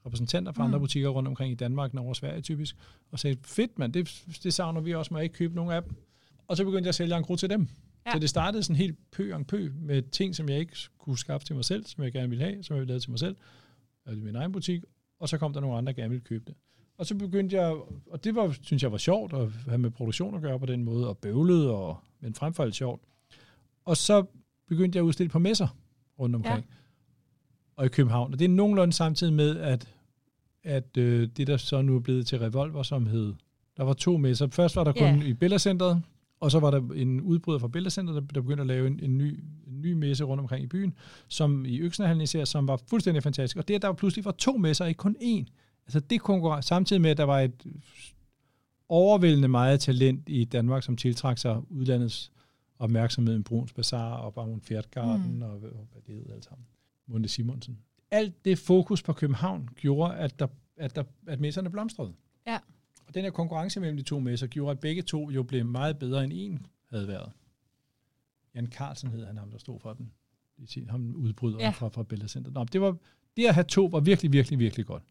[0.06, 0.68] repræsentanter fra mm.
[0.68, 2.76] andre butikker rundt omkring i Danmark, Norge og Sverige typisk,
[3.12, 5.84] og sagde, fedt mand, det, det savner vi også, må jeg ikke købe nogen af
[5.84, 5.96] dem.
[6.48, 7.68] Og så begyndte jeg at sælge en til dem.
[8.06, 8.12] Ja.
[8.12, 11.48] Så det startede sådan helt pø en pø med ting, som jeg ikke kunne skaffe
[11.48, 13.36] til mig selv, som jeg gerne ville have, som jeg ville lave til mig selv,
[14.12, 14.84] i min egen butik,
[15.26, 16.56] og så kom der nogle andre, der gerne ville købe det.
[16.98, 17.76] Og så begyndte jeg,
[18.12, 20.84] og det var, synes jeg var sjovt at have med produktion at gøre på den
[20.84, 23.02] måde, og bøvlet, og, men frem for alt sjovt.
[23.86, 24.26] Og så
[24.68, 25.68] begyndte jeg at udstille på messer
[26.20, 26.66] rundt omkring.
[26.70, 26.76] Ja.
[27.76, 28.34] Og i København.
[28.34, 29.96] Og det er nogenlunde samtidig med, at,
[30.64, 33.34] at øh, det der så nu er blevet til Revolver, som hed,
[33.78, 34.48] der var to messer.
[34.48, 35.26] Først var der kun yeah.
[35.26, 36.02] i Billercenteret,
[36.40, 39.18] og så var der en udbryder fra Billercenteret, der, der begyndte at lave en, en,
[39.18, 40.94] ny, en ny messe rundt omkring i byen,
[41.28, 43.58] som i Øksenhallen især, som var fuldstændig fantastisk.
[43.58, 45.46] Og det, der var pludselig var to messer, ikke kun én.
[45.86, 47.66] Altså det konkurrence, samtidig med, at der var et
[48.90, 52.32] overvældende meget talent i Danmark, som tiltrak sig udlandets
[52.80, 55.42] opmærksomhed, en Bruns Bazaar og Baron Fjertgarden mm.
[55.42, 56.66] og, og hvad det hedder alt sammen.
[57.08, 57.78] Munde Simonsen.
[58.12, 62.14] Alt det fokus på København gjorde, at, der, at, der, at messerne blomstrede.
[63.16, 66.24] Den her konkurrence mellem de to messer gjorde, at begge to jo blev meget bedre
[66.24, 67.32] end en havde været.
[68.56, 70.12] Jan Carlsen hed han ham, der stod for den.
[70.90, 71.70] Ham udbryder ja.
[71.70, 72.52] fra, fra Bella Center.
[72.52, 72.98] Nå, det, var,
[73.38, 75.04] det at have to var virkelig, virkelig, virkelig godt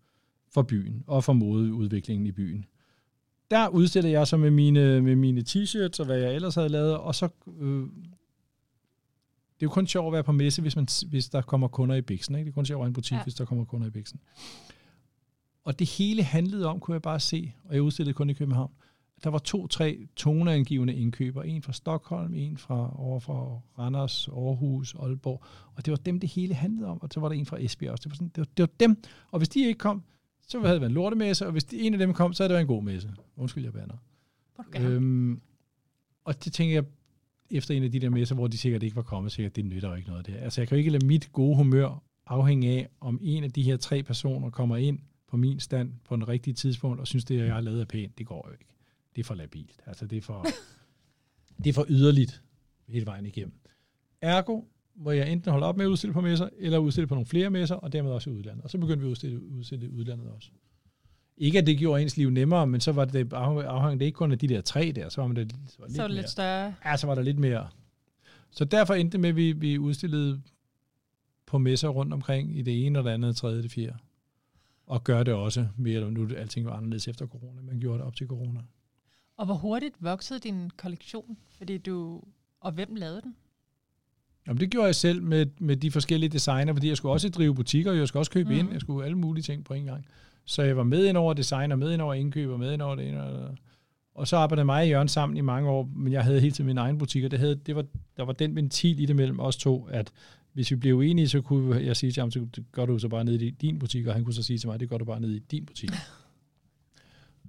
[0.48, 2.64] for byen og for modeudviklingen i byen.
[3.50, 6.98] Der udstiller jeg så med mine, med mine t-shirts og hvad jeg ellers havde lavet,
[6.98, 7.28] og så...
[7.60, 7.86] Øh,
[9.54, 11.94] det er jo kun sjovt at være på messe, hvis, man, hvis der kommer kunder
[11.94, 12.34] i biksen.
[12.34, 12.44] Ikke?
[12.44, 13.22] Det er kun sjovt at være en butik, ja.
[13.22, 14.20] hvis der kommer kunder i biksen.
[15.64, 18.70] Og det hele handlede om, kunne jeg bare se, og jeg udstillede kun i København,
[19.24, 21.42] der var to-tre toneangivende indkøber.
[21.42, 25.42] En fra Stockholm, en fra over fra Randers, Aarhus, Aalborg.
[25.74, 27.02] Og det var dem, det hele handlede om.
[27.02, 28.02] Og så var der en fra Esbjerg også.
[28.02, 29.02] Det var, sådan, det var, det var dem.
[29.30, 30.02] Og hvis de ikke kom,
[30.48, 32.54] så havde det været en lortemesse, og hvis en af dem kom, så havde det
[32.54, 33.10] været en god messe.
[33.36, 33.96] Undskyld, jeg bander.
[34.76, 35.40] Øhm,
[36.24, 36.84] og det tænker jeg,
[37.50, 39.88] efter en af de der messer, hvor de sikkert ikke var kommet, sikkert, det nytter
[39.88, 42.70] jo ikke noget af det Altså, jeg kan jo ikke lade mit gode humør afhænge
[42.70, 44.98] af, om en af de her tre personer kommer ind
[45.34, 48.18] på min stand på den rigtige tidspunkt, og synes, det, jeg har lavet er pænt.
[48.18, 48.64] Det går jo ikke.
[49.16, 49.80] Det er for labilt.
[49.86, 50.46] Altså, det er for,
[51.64, 52.42] det er for yderligt
[52.88, 53.54] hele vejen igennem.
[54.20, 54.62] Ergo,
[54.94, 57.50] må jeg enten holde op med at udstille på messer, eller udstille på nogle flere
[57.50, 58.64] messer, og dermed også i udlandet.
[58.64, 60.48] Og så begyndte vi at udstille, udstille i udlandet også.
[61.36, 64.32] Ikke at det gjorde ens liv nemmere, men så var det afhængigt det ikke kun
[64.32, 66.08] af de der tre der, så var man det, så var det lidt, så var
[66.08, 66.74] det lidt større.
[66.84, 67.68] Ja, så var der lidt mere.
[68.50, 70.42] Så derfor endte det med, at vi, vi udstillede
[71.46, 73.98] på messer rundt omkring i det ene og det andet, det tredje, det fjerde.
[74.86, 78.06] Og gør det også mere, nu er alting var anderledes efter corona, men gjorde det
[78.06, 78.60] op til corona.
[79.36, 81.36] Og hvor hurtigt voksede din kollektion?
[81.58, 82.22] Fordi du,
[82.60, 83.36] og hvem lavede den?
[84.46, 87.54] Jamen, det gjorde jeg selv med, med de forskellige designer, fordi jeg skulle også drive
[87.54, 88.58] butikker, og jeg skulle også købe mm.
[88.58, 90.06] ind, jeg skulle alle mulige ting på en gang.
[90.44, 92.82] Så jeg var med ind over design, og med ind over indkøb, og med ind
[92.82, 93.56] over det ene og
[94.14, 96.66] og så arbejdede mig og Jørgen sammen i mange år, men jeg havde hele tiden
[96.66, 97.84] min egen butik, og det, havde, det var,
[98.16, 100.12] der var den ventil i det mellem os to, at
[100.54, 103.24] hvis vi blev uenige, så kunne jeg sige til ham, så gør du så bare
[103.24, 105.20] ned i din butik, og han kunne så sige til mig, det gør du bare
[105.20, 105.90] ned i din butik.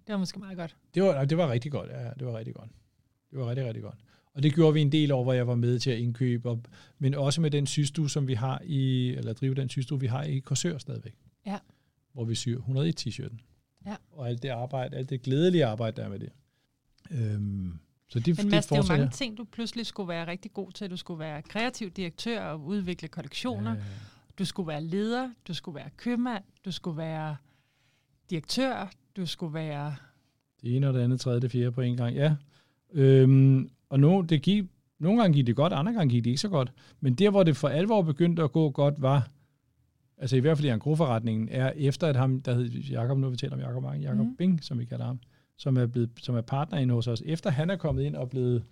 [0.07, 0.75] Det var måske meget godt.
[0.95, 2.69] Det var, det var rigtig godt, ja, det var rigtig godt.
[3.31, 3.95] Det var rigtig, rigtig godt.
[4.33, 6.63] Og det gjorde vi en del over, hvor jeg var med til at indkøbe, og,
[6.99, 10.23] men også med den systue, som vi har i, eller drive den systue, vi har
[10.23, 11.15] i Korsør stadigvæk.
[11.45, 11.59] Ja.
[12.13, 13.37] Hvor vi syr 101 t-shirten.
[13.85, 13.95] Ja.
[14.11, 16.29] Og alt det arbejde, alt det glædelige arbejde, der er med det.
[17.11, 20.27] Øhm, så det, Men Mads, det, det er jo mange ting, du pludselig skulle være
[20.27, 20.89] rigtig god til.
[20.89, 23.71] Du skulle være kreativ direktør og udvikle kollektioner.
[23.71, 23.81] Ja.
[24.39, 27.35] Du skulle være leder, du skulle være købmand, du skulle være
[28.29, 29.95] direktør, du skulle være...
[30.61, 32.35] Det ene og det andet, tredje, det fjerde på en gang, ja.
[32.93, 34.63] Øhm, og nu, det gik,
[34.99, 36.73] nogle gange gik det godt, andre gange gik det ikke så godt.
[36.99, 39.29] Men der, hvor det for alvor begyndte at gå godt, var,
[40.17, 43.37] altså i hvert fald i en er efter at ham, der hed Jakob, nu vi
[43.37, 44.35] taler om Jakob Mange, Jakob mm.
[44.35, 45.19] Bing, som vi kalder ham,
[45.57, 48.29] som er, blevet, som er partner inde hos os, efter han er kommet ind og
[48.29, 48.63] blevet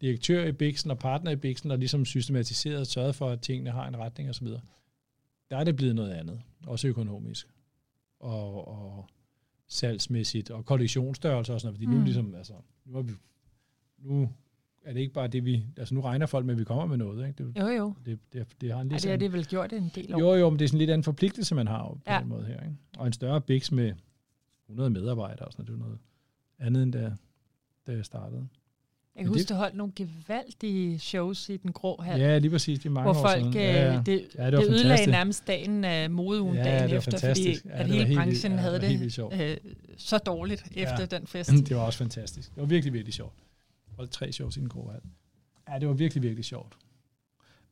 [0.00, 3.70] direktør i Bixen og partner i Bixen, og ligesom systematiseret og sørget for, at tingene
[3.70, 4.48] har en retning osv.,
[5.50, 7.46] der er det blevet noget andet, også økonomisk,
[8.20, 9.06] og, og
[9.68, 11.92] salgsmæssigt, og kollektionsstørrelse og sådan noget, fordi mm.
[11.92, 12.52] nu ligesom, altså,
[12.84, 13.12] nu er vi,
[13.98, 14.28] nu
[14.84, 15.64] er det ikke bare det, vi...
[15.76, 17.28] Altså nu regner folk med, at vi kommer med noget.
[17.28, 17.44] Ikke?
[17.44, 17.94] Det, jo, jo.
[18.06, 20.18] Det, det, det har en lidt ja, det har det vel gjort en del år.
[20.18, 22.20] Jo, jo, men det er sådan lidt anden forpligtelse, man har på ja.
[22.20, 22.60] den måde her.
[22.60, 22.76] Ikke?
[22.98, 23.92] Og en større bix med
[24.64, 25.98] 100 medarbejdere og sådan er noget
[26.62, 27.12] andet end da,
[27.86, 28.48] da jeg startede.
[29.16, 32.20] Jeg kan huske, du holdt nogle gevaldige shows i den grå hal.
[32.20, 32.78] Ja, lige præcis.
[32.78, 33.54] Det er mange hvor folk, år siden.
[33.54, 34.02] Ja, ja.
[34.06, 37.86] Det, ja, det, det ødelagde nærmest dagen af modeugen ja, dagen efter, fordi ja, at
[37.86, 39.56] hele branchen ja, havde det, det øh,
[39.96, 40.82] så dårligt ja.
[40.82, 41.50] efter den fest.
[41.50, 42.54] Det var også fantastisk.
[42.54, 43.34] Det var virkelig, virkelig sjovt.
[43.88, 45.00] Jeg holdt tre shows i den grå hal.
[45.68, 46.76] Ja, det var virkelig, virkelig sjovt.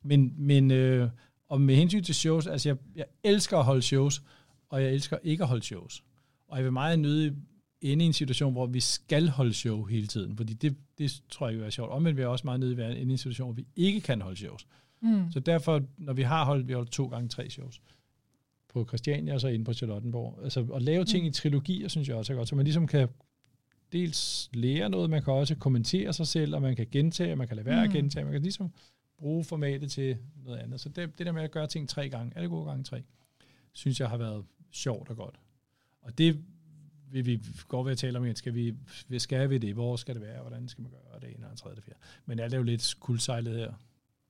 [0.03, 1.09] Men, men øh,
[1.49, 4.21] og med hensyn til shows, altså jeg, jeg elsker at holde shows,
[4.69, 6.03] og jeg elsker ikke at holde shows.
[6.47, 7.33] Og jeg vil meget nødig
[7.81, 11.47] inde i en situation, hvor vi skal holde show hele tiden, fordi det, det tror
[11.47, 11.91] jeg vil være sjovt.
[11.91, 14.21] Omvendt vil jeg også meget nødig være inde i en situation, hvor vi ikke kan
[14.21, 14.67] holde shows.
[15.01, 15.31] Mm.
[15.31, 17.81] Så derfor, når vi har holdt, vi har holdt to gange tre shows
[18.69, 20.39] på Christiania og så inde på Charlottenborg.
[20.43, 21.27] Altså at lave ting mm.
[21.27, 23.07] i trilogier, synes jeg også er godt, så man ligesom kan
[23.91, 27.47] dels lære noget, man kan også kommentere sig selv, og man kan gentage, og man
[27.47, 27.89] kan lade være mm.
[27.89, 28.71] at gentage, man kan ligesom
[29.17, 30.81] bruge formatet til noget andet.
[30.81, 33.03] Så det, det der med at gøre ting tre gange, alle gode gange tre,
[33.73, 35.35] synes jeg har været sjovt og godt.
[36.01, 36.37] Og det
[37.11, 38.75] vil vi godt ved at tale om, skal vi,
[39.17, 41.75] skal vi det, hvor skal det være, hvordan skal man gøre det, ene og tredje,
[41.75, 41.99] det fjerde.
[42.25, 43.73] Men alt er jo lidt kuldsejlet her,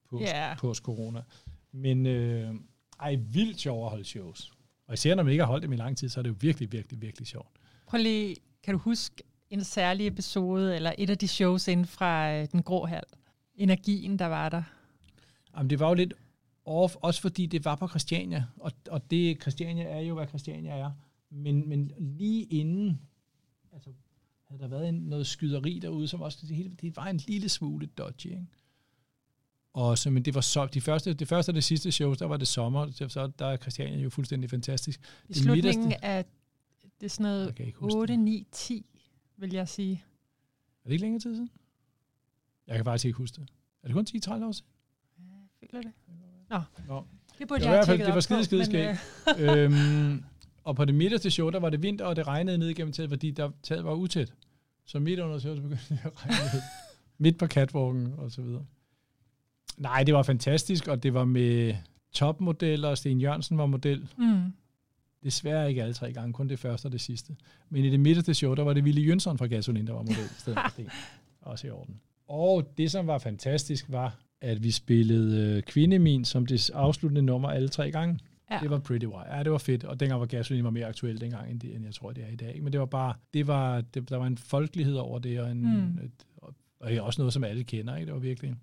[0.09, 0.57] post, yeah.
[0.57, 1.21] corona.
[1.71, 2.55] Men øh,
[2.99, 4.51] ej, vildt sjovt at holde shows.
[4.87, 6.35] Og især når man ikke har holdt dem i lang tid, så er det jo
[6.39, 7.51] virkelig, virkelig, virkelig sjovt.
[7.87, 12.33] Prøv lige, kan du huske en særlig episode, eller et af de shows inden fra
[12.33, 13.03] øh, Den Grå Hal?
[13.55, 14.63] Energien, der var der?
[15.57, 16.13] Jamen, det var jo lidt
[16.65, 20.71] off, også fordi det var på Christiania, og, og det, Christiania er jo, hvad Christiania
[20.71, 20.91] er.
[21.31, 23.01] Men, men lige inden,
[23.73, 23.89] altså,
[24.47, 27.49] havde der været en, noget skyderi derude, som også, det, hele, det var en lille
[27.49, 28.47] smule dodgy, ikke?
[29.73, 32.25] Og så, men det var så, de første, det første og det sidste show, der
[32.25, 34.99] var det sommer, så der er Christiania jo fuldstændig fantastisk.
[34.99, 36.25] I det slutningen midterste, af,
[36.99, 38.85] det er sådan noget 8, 9, 10,
[39.37, 40.03] vil jeg sige.
[40.83, 41.49] Er det ikke længere tid siden?
[42.67, 43.49] Jeg kan faktisk ikke huske det.
[43.83, 44.67] Er det kun 10-30 år siden?
[45.19, 45.23] Ja,
[45.61, 45.91] jeg føler det.
[46.49, 47.05] Nå, Nå.
[47.39, 48.99] det burde det jeg have tjekket Det var skide, skide skægt.
[49.39, 50.23] Øh, øhm,
[50.63, 53.09] og på det midterste show, der var det vinter, og det regnede ned igennem taget,
[53.09, 54.33] fordi der taget var utæt.
[54.85, 56.61] Så midt under showet, så begyndte det at regne ned.
[57.17, 58.65] midt på catwalken og så videre.
[59.77, 61.75] Nej, det var fantastisk, og det var med
[62.11, 62.95] topmodeller.
[62.95, 64.07] Sten Jørgensen var model.
[64.17, 64.53] Mm.
[65.23, 67.35] Desværre ikke alle tre gange, kun det første og det sidste.
[67.69, 70.29] Men i det midterste show, der var det Ville Jønsson fra Gasolin, der var model.
[70.37, 70.89] stedet for Sten.
[71.41, 71.99] Også i orden.
[72.27, 77.49] Og det, som var fantastisk, var, at vi spillede øh, Kvindemin som det afsluttende nummer
[77.49, 78.19] alle tre gange.
[78.51, 78.59] Ja.
[78.59, 79.35] Det var Pretty Wire.
[79.35, 81.85] Ja, det var fedt, og dengang var gasolin var mere aktuel dengang, end, det, end
[81.85, 82.63] jeg tror, det er i dag.
[82.63, 85.61] Men det var bare, det var, det, der var en folkelighed over det, og, en,
[85.61, 86.03] mm.
[86.03, 87.95] et, og, og også noget, som alle kender.
[87.95, 88.05] Ikke?
[88.05, 88.55] Det var virkelig.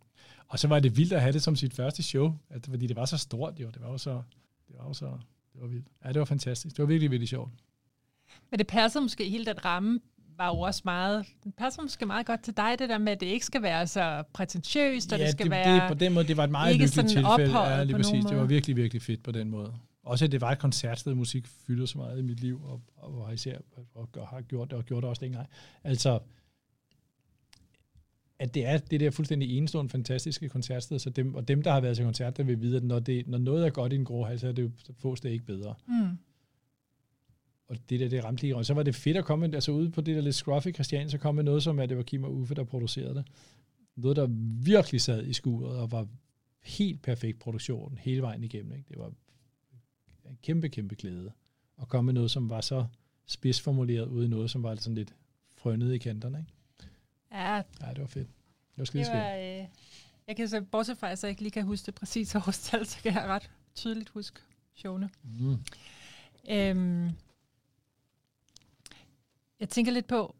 [0.48, 2.96] Og så var det vildt at have det som sit første show, at, fordi det
[2.96, 3.70] var så stort, jo.
[3.70, 4.22] Det var jo så,
[4.68, 5.06] det var jo så,
[5.52, 5.86] det var vildt.
[6.04, 6.76] Ja, det var fantastisk.
[6.76, 7.50] Det var virkelig, virkelig sjovt.
[8.50, 10.00] Men det passer måske hele den ramme
[10.38, 13.20] var jo også meget, det passer måske meget godt til dig, det der med, at
[13.20, 16.12] det ikke skal være så prætentiøst, og ja, det skal det, være det, på den
[16.12, 17.58] måde, det var et meget ikke hyggeligt tilfælde.
[17.58, 18.24] Ja, lige præcis.
[18.24, 19.74] Det var virkelig, virkelig fedt på den måde.
[20.02, 23.22] Også at det var et koncertsted, musik fylder så meget i mit liv, og, og,
[23.22, 23.58] og især
[23.94, 25.48] og, og har gjort det, og gjort det også dengang.
[25.84, 26.18] Altså,
[28.38, 31.80] at det er det der fuldstændig enestående, fantastiske koncertsted, så dem, og dem, der har
[31.80, 34.04] været til koncert, der vil vide, at når, det, når noget er godt i en
[34.04, 35.74] grå hal, så, er det, så fås det ikke bedre.
[35.86, 36.18] Mm
[37.68, 39.90] og det der, det ramte lige, og så var det fedt at komme, altså ude
[39.90, 42.24] på det der lidt scruffy Christian, så kom med noget som, at det var Kim
[42.24, 43.26] og Uffe, der producerede det.
[43.96, 44.26] Noget, der
[44.64, 46.06] virkelig sad i skuret og var
[46.62, 48.72] helt perfekt produktion hele vejen igennem.
[48.72, 48.84] Ikke?
[48.88, 49.12] Det var
[50.28, 51.32] en kæmpe, kæmpe glæde
[51.82, 52.86] at komme med noget, som var så
[53.26, 55.14] spidsformuleret ud i noget, som var sådan lidt
[55.56, 56.38] frønnet i kanterne.
[56.38, 56.52] Ikke?
[57.32, 58.28] Ja, Ja, det var fedt.
[58.70, 59.66] Det var skide det var, øh,
[60.26, 62.98] jeg kan så, bortset fra, at jeg ikke lige kan huske det præcise årstal, så
[63.02, 64.40] kan jeg ret tydeligt huske
[64.74, 65.10] showene.
[65.22, 65.56] Mm.
[66.50, 67.10] Øhm,
[69.60, 70.34] jeg tænker lidt på,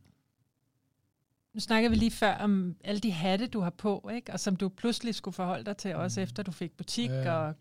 [1.52, 4.32] nu snakker vi lige før om alle de hatte, du har på, ikke?
[4.32, 7.32] og som du pludselig skulle forholde dig til, også efter du fik butik Ja.
[7.32, 7.54] og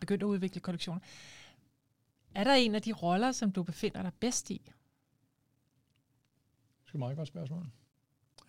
[0.00, 1.00] begyndte at udvikle kollektioner.
[2.34, 4.62] Er der en af de roller, som du befinder dig bedst i?
[6.84, 7.66] Det er et meget godt spørgsmål.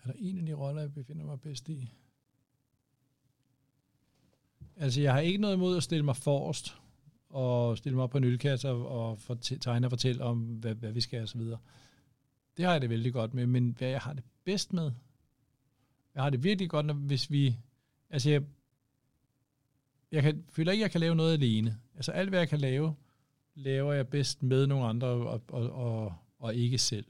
[0.04, 1.92] Er der en af de roller, jeg befinder mig bedst i?
[4.76, 6.76] Altså, jeg har ikke noget imod at stille mig forrest,
[7.28, 10.74] og stille mig op på en ølkasse og, og fortæ- tegne og fortælle om, hvad,
[10.74, 11.58] hvad vi skal og så videre.
[12.60, 14.92] Det har jeg det vældig godt med, men hvad jeg har det bedst med,
[16.14, 17.56] jeg har det virkelig godt, når, hvis vi,
[18.10, 18.42] altså jeg,
[20.12, 21.78] jeg kan, føler ikke, jeg kan lave noget alene.
[21.94, 22.94] Altså alt, hvad jeg kan lave,
[23.54, 27.04] laver jeg bedst med nogle andre og, og, og, og ikke selv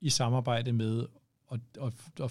[0.00, 1.06] i samarbejde med
[1.46, 2.30] og, og, og,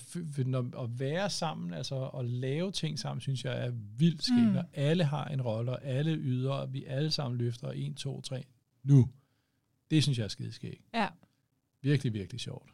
[0.76, 4.42] og, at være sammen, altså at lave ting sammen, synes jeg er vildt skægt.
[4.42, 4.52] Mm.
[4.52, 4.66] Mm.
[4.74, 8.46] Alle har en rolle, og alle yder, og vi alle sammen løfter 1, 2, 3.
[8.84, 9.10] Nu.
[9.92, 10.82] Det synes jeg er skide skægt.
[10.94, 11.08] Ja,
[11.82, 12.70] Virkelig, virkelig sjovt.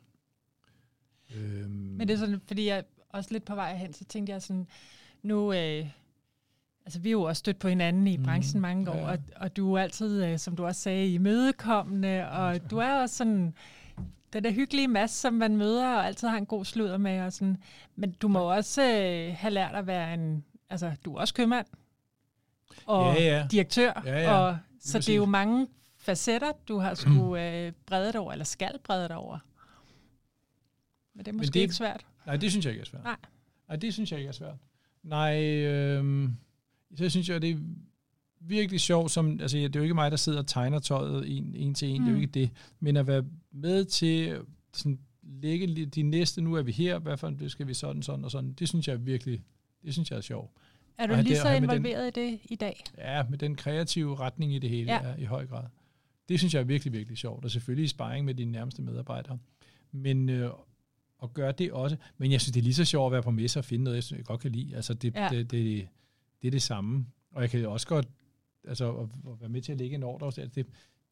[1.36, 4.42] Øhm, men det er sådan, fordi jeg også lidt på vej hen, så tænkte jeg
[4.42, 4.68] sådan,
[5.24, 5.86] nu, øh,
[6.86, 8.26] altså vi er jo også stødt på hinanden i Mhm.
[8.26, 12.30] branchen mange år, Ja, og, og du er altid, øh, som du også sagde, imødekommende,
[12.30, 13.54] og du er også sådan,
[14.34, 17.34] den der hyggelige masse, som man møder, og altid har en god sludder med, og
[17.34, 17.58] sådan.
[17.96, 21.66] men du må også øh, have lært at være en, altså du er også købmand,
[22.86, 23.48] og Ja, ja.
[23.52, 24.34] direktør, Ja, ja.
[24.40, 25.68] og så det er jo mange
[26.12, 29.40] facetter, du har skulle øh, brede dig over, eller skal brede dig over.
[31.14, 32.06] Men det er måske det- det, ikke svært.
[32.26, 33.04] Nej, det synes jeg ikke er svært.
[33.04, 33.16] Nej.
[33.68, 34.56] Nej, det synes jeg ikke er svært.
[35.04, 36.34] Nej, øhm,
[36.96, 37.58] så synes jeg, det er
[38.40, 41.56] virkelig sjovt, som, altså det er jo ikke mig, der sidder og tegner tøjet en,
[41.56, 42.06] en til en, mm.
[42.06, 42.22] det er jo Mm.
[42.22, 42.50] ikke det,
[42.80, 44.42] men at være med til
[44.74, 48.26] sådan, lægge de næste, nu er vi her, hvad for en skal vi sådan, sådan
[48.26, 49.44] og sådan, det synes jeg virkelig,
[49.84, 50.52] det synes jeg er sjovt.
[50.98, 52.84] Er du lige det- så med den- involveret i det i dag?
[52.98, 55.08] Ja, med den kreative retning i det hele Ja.
[55.10, 55.16] ja.
[55.16, 55.64] i høj grad.
[56.30, 59.38] Det synes jeg er virkelig, virkelig sjovt, og selvfølgelig i sparring med dine nærmeste medarbejdere.
[59.92, 60.52] Men øh,
[61.24, 61.98] at gøre det også.
[62.18, 63.96] Men jeg synes, det er lige så sjovt at være på messer og finde noget,
[63.96, 64.76] jeg, synes, jeg godt kan lide.
[64.76, 65.30] Altså, det, Ja.
[65.32, 65.88] det, det,
[66.42, 67.06] det er det samme.
[67.32, 68.08] Og jeg kan også godt
[68.68, 70.28] altså, at, at være med til at lægge en ordre.
[70.28, 70.42] også.
[70.42, 70.68] Altså, det,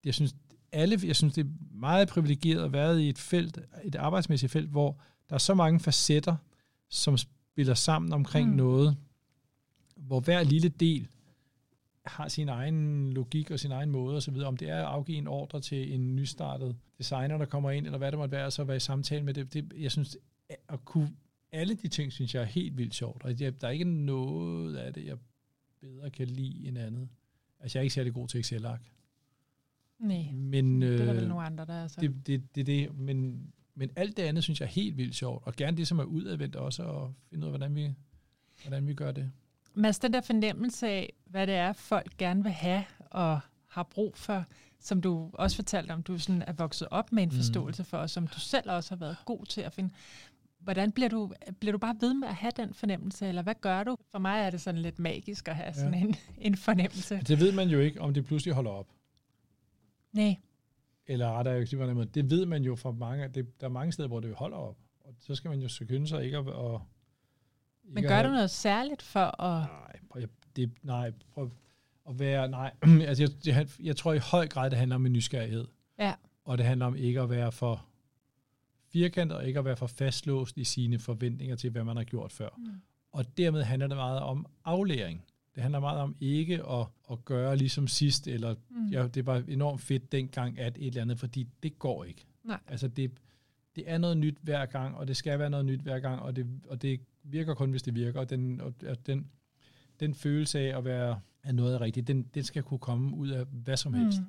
[0.06, 0.36] jeg synes,
[0.72, 4.70] alle, jeg synes, det er meget privilegeret at være i et felt, et arbejdsmæssigt felt,
[4.70, 6.36] hvor der er så mange facetter,
[6.90, 8.56] som spiller sammen omkring mm.
[8.56, 8.98] noget,
[9.96, 11.08] hvor hver lille del
[12.06, 14.38] har sin egen logik og sin egen måde osv.
[14.38, 17.98] Om det er at afgive en ordre til en nystartet designer, der kommer ind, eller
[17.98, 19.54] hvad det måtte være, og så være i samtale med det.
[19.54, 20.18] det jeg synes,
[20.70, 21.10] at kunne
[21.52, 23.24] alle de ting, synes jeg er helt vildt sjovt.
[23.24, 25.18] Og jeg, der er ikke noget af det, jeg
[25.82, 27.10] bedre kan lide end andet.
[27.60, 28.92] Altså, jeg er ikke særlig god til Excel-ark.
[30.00, 32.02] Nej, Men, det er der øh, vel nogle andre, der er så.
[32.02, 35.44] det, det, det, det, men, men alt det andet, synes jeg er helt vildt sjovt.
[35.48, 37.94] Og gerne det, som er udadvendt også, og finde ud af, hvordan vi,
[38.64, 39.32] hvordan vi gør det.
[39.76, 44.18] Mads, den der fornemmelse af, hvad det er, folk gerne vil have og har brug
[44.18, 44.46] for,
[44.80, 47.36] som du også fortalte om, du sådan er vokset op med en Mm.
[47.36, 49.90] forståelse for, og som du selv også har været god til at finde.
[50.60, 53.84] Hvordan bliver du, bliver du bare ved med at have den fornemmelse, eller hvad gør
[53.84, 53.98] du?
[54.12, 56.00] For mig er det sådan lidt magisk at have sådan Ja.
[56.00, 57.18] en, en fornemmelse.
[57.28, 58.88] Det ved man jo ikke, om det pludselig holder op.
[60.14, 60.36] Nej,
[61.08, 62.06] Eller rettere, jeg måde.
[62.06, 64.78] det ved man jo fra mange, det, der er mange steder, hvor det holder op.
[65.00, 66.48] Og så skal man jo skynde sig ikke at...
[66.48, 66.82] at
[67.88, 69.68] men gør at du noget særligt for at...
[69.70, 70.22] Nej, prøv,
[70.56, 71.52] det, nej, prøv
[72.10, 72.50] at være...
[72.50, 72.72] Nej,
[73.08, 75.68] altså jeg, jeg, jeg tror i høj grad, det handler om en nysgerrighed.
[76.00, 76.14] Ja.
[76.46, 77.86] Og det handler om ikke at være for
[78.92, 82.32] firkantet, og ikke at være for fastlåst i sine forventninger til, hvad man har gjort
[82.32, 82.50] før.
[82.58, 82.66] Mm.
[83.12, 85.26] Og dermed handler det meget om aflæring.
[85.56, 88.88] Det handler meget om ikke at, at gøre ligesom sidst, eller Mm.
[88.88, 92.26] ja, det var enormt fedt dengang, at et eller andet, fordi det går ikke.
[92.44, 92.60] Nej.
[92.68, 93.12] Altså det,
[93.76, 96.36] det er noget nyt hver gang, og det skal være noget nyt hver gang, og
[96.36, 99.28] det, og det virker kun, hvis det virker, og den, og, og den,
[100.00, 103.46] den følelse af at være af noget rigtigt, den, den skal kunne komme ud af
[103.46, 104.20] hvad som helst.
[104.20, 104.26] Mm.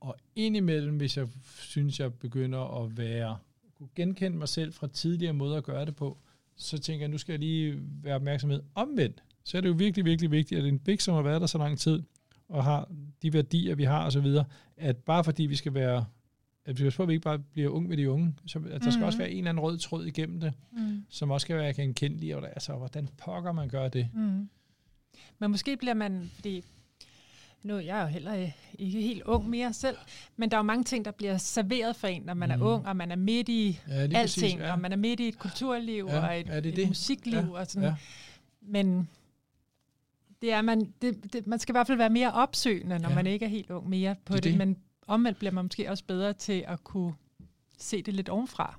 [0.00, 3.38] Og indimellem, hvis jeg synes, jeg begynder at være,
[3.78, 6.18] kunne genkende mig selv fra tidligere måder at gøre det på,
[6.56, 9.22] så tænker jeg, nu skal jeg lige være opmærksomhed omvendt.
[9.44, 11.58] Så er det jo virkelig, virkelig vigtigt, at en big, som har været der så
[11.58, 12.02] lang tid,
[12.48, 14.26] og har de værdier, vi har osv.,
[14.76, 16.04] at bare fordi vi skal være,
[16.66, 18.64] at vi skal på, at vi ikke bare bliver unge med de unge, så at
[18.82, 19.06] der skal Mhm.
[19.06, 21.04] også være en eller anden rød tråd igennem det, Mm.
[21.10, 24.08] som også skal være genkendelig, og altså, hvordan pokker man gør det?
[24.14, 24.48] Mm.
[25.38, 26.64] Men måske bliver man, fordi
[27.62, 29.96] nu jeg er jo heller øh, ikke helt ung mere selv,
[30.36, 32.52] men der er jo mange ting, der bliver serveret for en, når man mm.
[32.52, 32.62] er Mm.
[32.62, 34.72] ung, og man er midt i Ja, alting, præcis, ja.
[34.72, 36.88] og man er midt i et kulturliv Ja, og et, er det et det?
[36.88, 37.88] musikliv Ja, og sådan.
[37.88, 37.94] ja.
[38.62, 39.08] Men
[40.42, 43.14] det er, man, det, det, man skal i hvert fald være mere opsøgende, når Ja.
[43.14, 44.58] man ikke er helt ung mere på Det det, det.
[44.58, 47.14] men omvendt bliver man måske også bedre til at kunne
[47.78, 48.78] se det lidt ovenfra.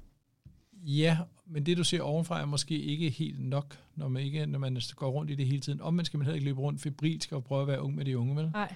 [0.73, 4.59] Ja, men det du ser ovenfra er måske ikke helt nok, når man, ikke, når
[4.59, 5.81] man går rundt i det hele tiden.
[5.81, 8.17] Omvendt skal man heller ikke løbe rundt febrilsk og prøve at være ung med de
[8.17, 8.49] unge, vel?
[8.53, 8.75] Nej.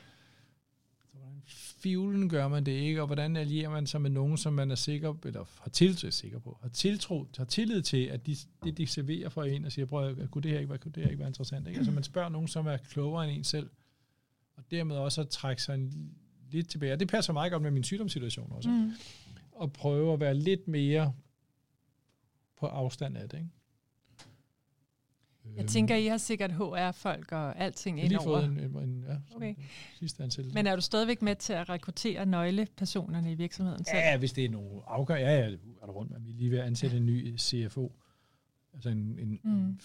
[1.52, 4.76] Fivlen gør man det ikke, og hvordan allierer man sig med nogen, som man er
[4.76, 8.88] sikker, eller har til, sikker på, har tiltro, har tillid til, at de, det, de
[8.88, 11.10] serverer for en, og siger, prøv at, kunne det her ikke være, kunne det her
[11.10, 11.68] ikke være interessant?
[11.68, 11.78] Ikke?
[11.78, 13.70] Altså man spørger nogen, som er klogere end en selv,
[14.58, 16.12] og dermed også at trække sig en,
[16.52, 16.94] lidt tilbage.
[16.94, 18.70] Og det passer meget godt med min sygdomssituation også.
[18.70, 18.92] Mm.
[19.52, 21.14] Og prøve at være lidt mere
[22.60, 23.38] på afstand af det.
[23.38, 23.50] Ikke?
[25.58, 28.40] Jeg tænker, I har sikkert HR-folk og alting jeg har lige indover.
[28.42, 29.56] fået en, en, en ja, Okay.
[30.00, 30.54] sidste ansættelse.
[30.56, 33.98] Men er du stadigvæk med til at rekruttere nøglepersonerne i virksomheden selv?
[33.98, 36.20] Ja, hvis det er nogle afgør, ja, ja, er der rundt med.
[36.20, 37.92] Vi er lige ved at ansætte en ny CFO,
[38.74, 39.52] altså en, en Mm.
[39.52, 39.80] mm.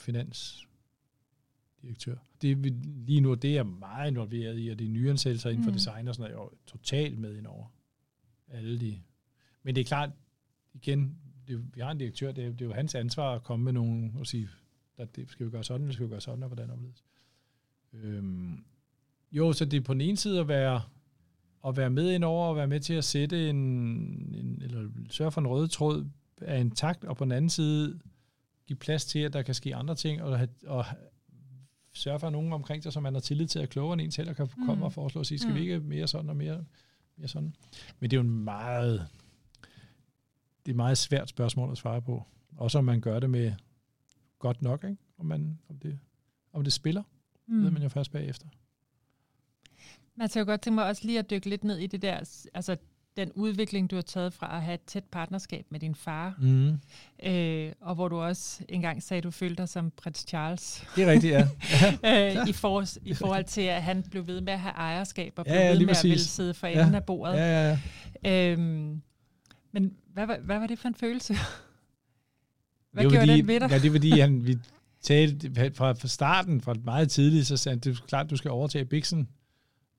[1.85, 2.17] Finansdirektør.
[2.43, 2.69] Det vi,
[3.07, 5.77] lige nu, det er meget involveret i, og det er nyansættelser inden for Mm.
[5.77, 7.67] design og sådan noget, jeg er totalt med ind over.
[8.49, 9.01] Alle de.
[9.63, 10.11] Men det er klart,
[10.75, 11.19] igen,
[11.49, 13.73] det, vi har en direktør, det er, det er jo hans ansvar at komme med
[13.73, 14.49] nogle, og sige,
[14.97, 17.05] at det skal vi gøre sådan, det skal vi gøre sådan, og hvordan opledes.
[17.93, 18.65] Øhm,
[19.33, 20.83] jo, så det er på den ene side at være,
[21.67, 23.57] at være med ind over og være med til at sætte en,
[24.35, 26.07] en eller sørge for en rød tråd
[26.41, 28.01] af en takt, og på den anden side
[28.67, 30.85] give plads til, at der kan ske andre ting, og, have, og
[31.95, 34.35] sørge for nogen omkring sig, som man har tillid til at klogere end en selv,
[34.35, 34.67] kan Mm.
[34.67, 35.55] komme og foreslå og sige, skal Mm.
[35.55, 36.65] vi ikke mere sådan og mere,
[37.17, 37.55] mere sådan?
[38.01, 39.09] Men det er jo en meget,
[40.63, 42.23] det er et meget svært spørgsmål at svare på.
[42.57, 43.53] Også om man gør det med
[44.39, 44.97] godt nok, ikke?
[45.19, 45.99] Om, man, om, det,
[46.53, 47.03] om det spiller,
[47.47, 47.63] mm.
[47.65, 48.47] ved man jo først bagefter.
[50.17, 52.77] Man jo godt tænke mig også lige at dykke lidt ned i det der, altså
[53.17, 56.79] den udvikling, du har taget fra at have et tæt partnerskab med din far, Mm.
[57.27, 61.05] øh, og hvor du også engang sagde, at du følte dig som prins Charles, Det
[61.05, 61.47] er rigtigt, ja.
[62.41, 65.45] øh, i, for, i forhold til, at han blev ved med at have ejerskab, og
[65.47, 66.11] Ja, blev ja, ved lige med at præcis.
[66.11, 66.97] ville sidde for enden Ja.
[66.97, 67.35] af bordet.
[67.35, 67.79] ja, ja,
[68.25, 68.53] ja.
[68.53, 69.03] Øhm,
[69.73, 71.35] men hvad, var- hvad var det for en følelse?
[72.93, 73.71] Hvad det gjorde fordi, den ved dig?
[73.71, 74.59] Ja, det er fordi, han, vi
[75.03, 78.51] talte fra, fra starten, fra meget tidligt, så sagde han, det er klart, du skal
[78.51, 79.29] overtage Bixen,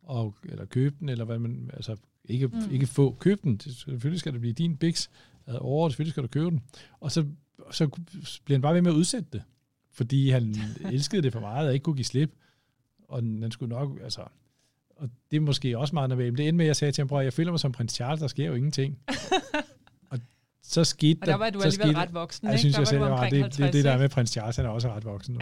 [0.04, 1.96] og, eller købe den, eller hvad man, altså
[2.30, 2.72] ikke, Mm.
[2.72, 3.58] ikke få, købe den.
[3.58, 5.08] Det- Selvfølgelig skal det blive din Bix
[5.48, 6.62] ad over, selvfølgelig skal du købe den.
[7.00, 7.26] Og så,
[7.72, 7.88] så
[8.46, 9.42] bliver han bare ved med at udsætte det,
[9.94, 10.56] fordi han
[10.92, 12.32] elskede det for meget, og ikke kunne give slip.
[13.08, 14.22] Og han skulle nok, altså,
[14.96, 16.38] og det er måske også meget nervøst.
[16.38, 18.20] Det endte med, at jeg sagde til ham, bror, jeg føler mig som prins Charles,
[18.22, 18.98] der sker jo ingenting.
[20.10, 20.20] og
[20.64, 22.60] så skete Og der var du så alligevel skete- ret voksen, Ja, jeg ikke?
[22.60, 24.10] synes, der jeg selv, var var, omkring det, det, er det der er 50, med
[24.10, 25.42] prins Charles, han er også ret voksen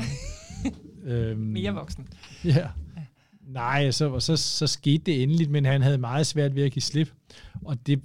[1.04, 2.08] øhm, Mere voksen.
[2.44, 2.68] Ja.
[3.48, 6.72] Nej, så, og så, så skete det endeligt, men han havde meget svært ved at
[6.72, 7.14] give slip.
[7.62, 8.02] Og, det,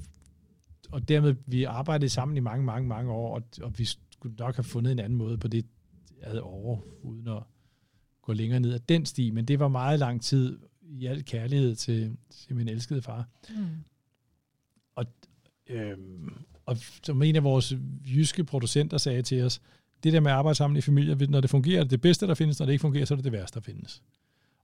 [0.91, 4.57] og dermed, vi arbejdede sammen i mange, mange, mange år, og, og vi skulle nok
[4.57, 5.66] have fundet en anden måde på det
[6.22, 7.43] ad over, uden at
[8.22, 9.30] gå længere ned ad den sti.
[9.30, 13.28] Men det var meget lang tid i al kærlighed til, til min elskede far.
[13.49, 13.84] Mm.
[15.68, 16.32] Øhm,
[16.66, 17.74] og som en af vores
[18.07, 19.61] jyske producenter sagde til os,
[20.03, 22.26] det der med at arbejde sammen i familier, når det fungerer, er det det bedste,
[22.26, 24.03] der findes, når det ikke fungerer, så er det det værste, der findes.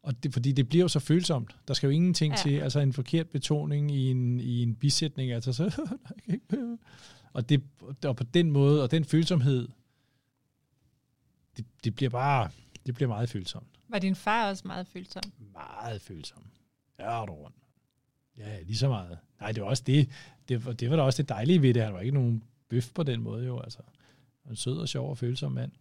[0.05, 1.57] Og det, fordi det bliver jo så følsomt.
[1.69, 2.37] Der skal jo ingenting Ja.
[2.43, 5.83] til, altså en forkert betoning i en, i en bisætning, altså så,
[7.33, 7.63] og, det,
[8.05, 9.69] og på den måde, og den følsomhed,
[11.57, 12.51] det, det bliver bare,
[12.87, 13.67] det bliver meget følsomt.
[13.89, 15.23] Var din far også meget følsom?
[15.53, 16.43] Meget følsom.
[16.99, 17.57] Ja, er du rundt.
[18.39, 19.19] Ja, lige så meget.
[19.41, 20.09] Nej, det var også det.
[20.49, 21.83] Det, var- det var da også det dejlige ved det.
[21.83, 23.61] Han var ikke nogen bøf på den måde, jo.
[23.61, 23.79] Altså,
[24.51, 25.73] en sød og sjov og følsom mand.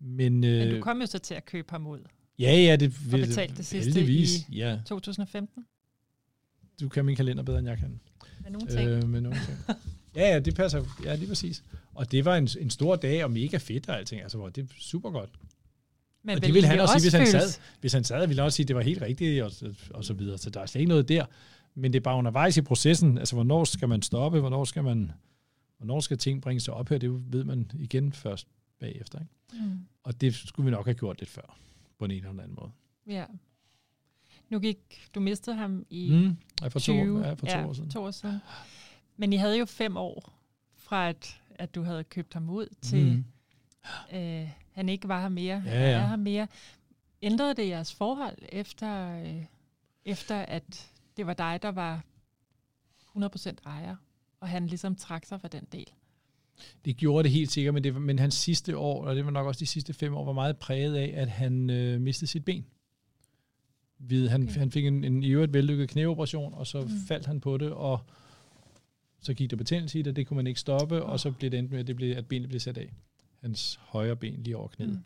[0.00, 2.00] Men, øh, Men du kom jo så til at købe ham ud.
[2.38, 4.36] ja, ja, det betalte det sidste heldigvis.
[4.48, 5.64] i- Ja, 2015.
[6.80, 8.00] du kan min kalender bedre, end jeg kan.
[8.42, 8.88] Med nogle ting.
[8.88, 9.58] Øh, med nogle ting.
[10.16, 10.84] Ja, ja, det passer.
[11.04, 11.64] Ja, lige præcis.
[11.94, 14.22] Og det var en, en stor dag, og mega fedt og alting.
[14.22, 15.30] Altså, det er super godt.
[16.22, 17.60] Men og det ville han også sige, hvis han sad.
[17.80, 19.52] Hvis han sad, ville han også sige, at det var helt rigtigt, og,
[19.90, 20.38] og så videre.
[20.38, 21.24] Så der er slet ikke noget der.
[21.74, 23.18] Men det er bare undervejs i processen.
[23.18, 24.40] Altså, hvornår skal man stoppe?
[24.40, 25.12] Hvornår skal man...
[25.78, 26.98] Hvornår skal ting bringes til ophør?
[26.98, 28.46] Det ved man igen først
[28.80, 29.18] bagefter.
[29.20, 29.64] Ikke?
[29.66, 29.78] Mm.
[30.02, 31.58] Og det skulle vi nok have gjort lidt før,
[31.98, 32.70] på en eller anden måde.
[33.06, 33.24] Ja.
[34.48, 36.36] Nu gik, du mistede ham i Mm.
[36.62, 37.90] Ja, for to, 20, ja, for to år siden.
[37.90, 38.38] To år siden.
[39.16, 40.32] Men I havde jo fem år
[40.74, 43.24] fra, at, at du havde købt ham ud, til Mm.
[44.18, 45.62] øh, han ikke var her mere.
[45.66, 45.90] Ja, ja.
[45.98, 46.48] Er her mere.
[47.22, 49.44] Ændrede det jeres forhold, efter, øh,
[50.04, 52.04] efter at det var dig, der var
[53.16, 53.96] 100% ejer,
[54.40, 55.86] og han ligesom trak sig fra den del?
[56.84, 59.46] Det gjorde det helt sikkert, men, det, men hans sidste år, og det var nok
[59.46, 62.64] også de sidste fem år, var meget præget af, at han øh, mistede sit ben.
[63.98, 64.54] Ved, han, Okay.
[64.58, 66.88] han fik en, en i øvrigt vellykket knæoperation, og så Mm.
[67.08, 68.00] faldt han på det, og
[69.20, 71.10] så gik der betændelse i det, det kunne man ikke stoppe, Åh.
[71.10, 72.92] og så blev det endt med, at, det blev, at benet blev sat af.
[73.40, 74.90] Hans højre ben lige over knæet.
[74.92, 74.98] Mm.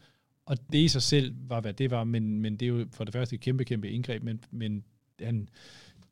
[0.47, 3.05] Og det i sig selv var, hvad det var, men, men det er jo for
[3.05, 4.85] det første et kæmpe, kæmpe indgreb, men, men
[5.21, 5.49] han,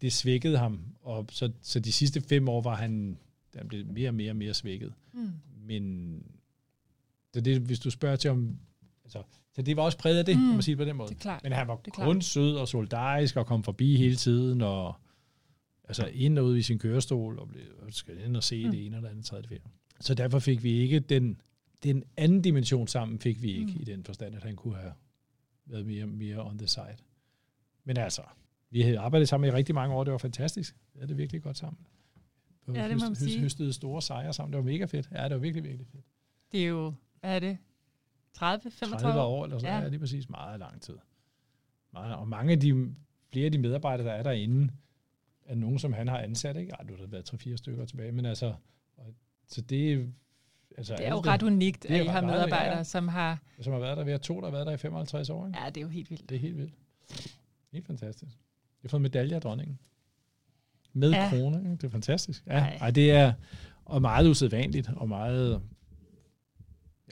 [0.01, 3.19] det svækkede ham, og så, så de sidste fem år var han,
[3.55, 4.93] han blev mere og mere og mere svækket.
[5.13, 5.33] Mm.
[5.67, 6.23] Men
[7.35, 8.59] så det, hvis du spørger til om,
[9.05, 9.23] altså,
[9.53, 10.43] så det var også præget af det, mm.
[10.43, 11.09] kan man sige på den måde.
[11.09, 11.43] Det er klart.
[11.43, 14.95] Men han var Det kun sød og solidarisk og kom forbi hele tiden, og
[15.85, 18.71] altså ind og ud i sin kørestol, og blev, skal ind og se mm.
[18.71, 19.65] det ene eller andet, tredje, det fjerde.
[20.01, 21.41] Så derfor fik vi ikke den,
[21.83, 23.81] den anden dimension sammen, fik vi ikke mm.
[23.81, 24.93] i den forstand, at han kunne have
[25.67, 26.97] været mere, mere on the side.
[27.85, 28.23] Men altså,
[28.71, 30.77] vi havde arbejdet sammen i rigtig mange år, det var fantastisk.
[30.95, 31.87] Vi havde det virkelig godt sammen.
[32.75, 33.41] Ja, det må man høst- høst- sige.
[33.41, 35.09] Høstede store sejre sammen, det var mega fedt.
[35.13, 36.05] Ja, det var virkelig, virkelig fedt.
[36.53, 37.59] Det er jo, hvad er det?
[38.33, 39.77] 30, 35 30 år eller sådan Ja.
[39.79, 39.83] ja.
[39.83, 40.97] ja, lige præcis meget lang tid.
[41.93, 42.95] Meget, og mange af de,
[43.33, 44.73] flere af de medarbejdere, der er derinde,
[45.45, 46.73] er nogen, som han har ansat, ikke?
[46.73, 48.55] Ej, du har været 3-4 stykker tilbage, men altså,
[48.97, 49.15] og,
[49.47, 50.13] så det,
[50.77, 52.85] altså, Det er jo ret unikt, det er at I har medarbejdere, ja.
[52.85, 53.43] som har...
[53.61, 55.59] som har været der, vi har to, der har været der i 55 år, ikke?
[55.61, 56.29] Ja, det er jo helt vildt.
[56.29, 56.75] Det er helt vildt.
[57.73, 58.33] Helt fantastisk.
[58.83, 59.79] Jeg har fået medalje af dronningen.
[60.99, 61.29] Med Ja.
[61.31, 61.71] krone, ikke?
[61.71, 62.47] Det er fantastisk.
[62.47, 62.79] Ja, Ej.
[62.81, 62.91] ej.
[62.91, 63.33] det er
[63.85, 65.61] og meget usædvanligt, og meget,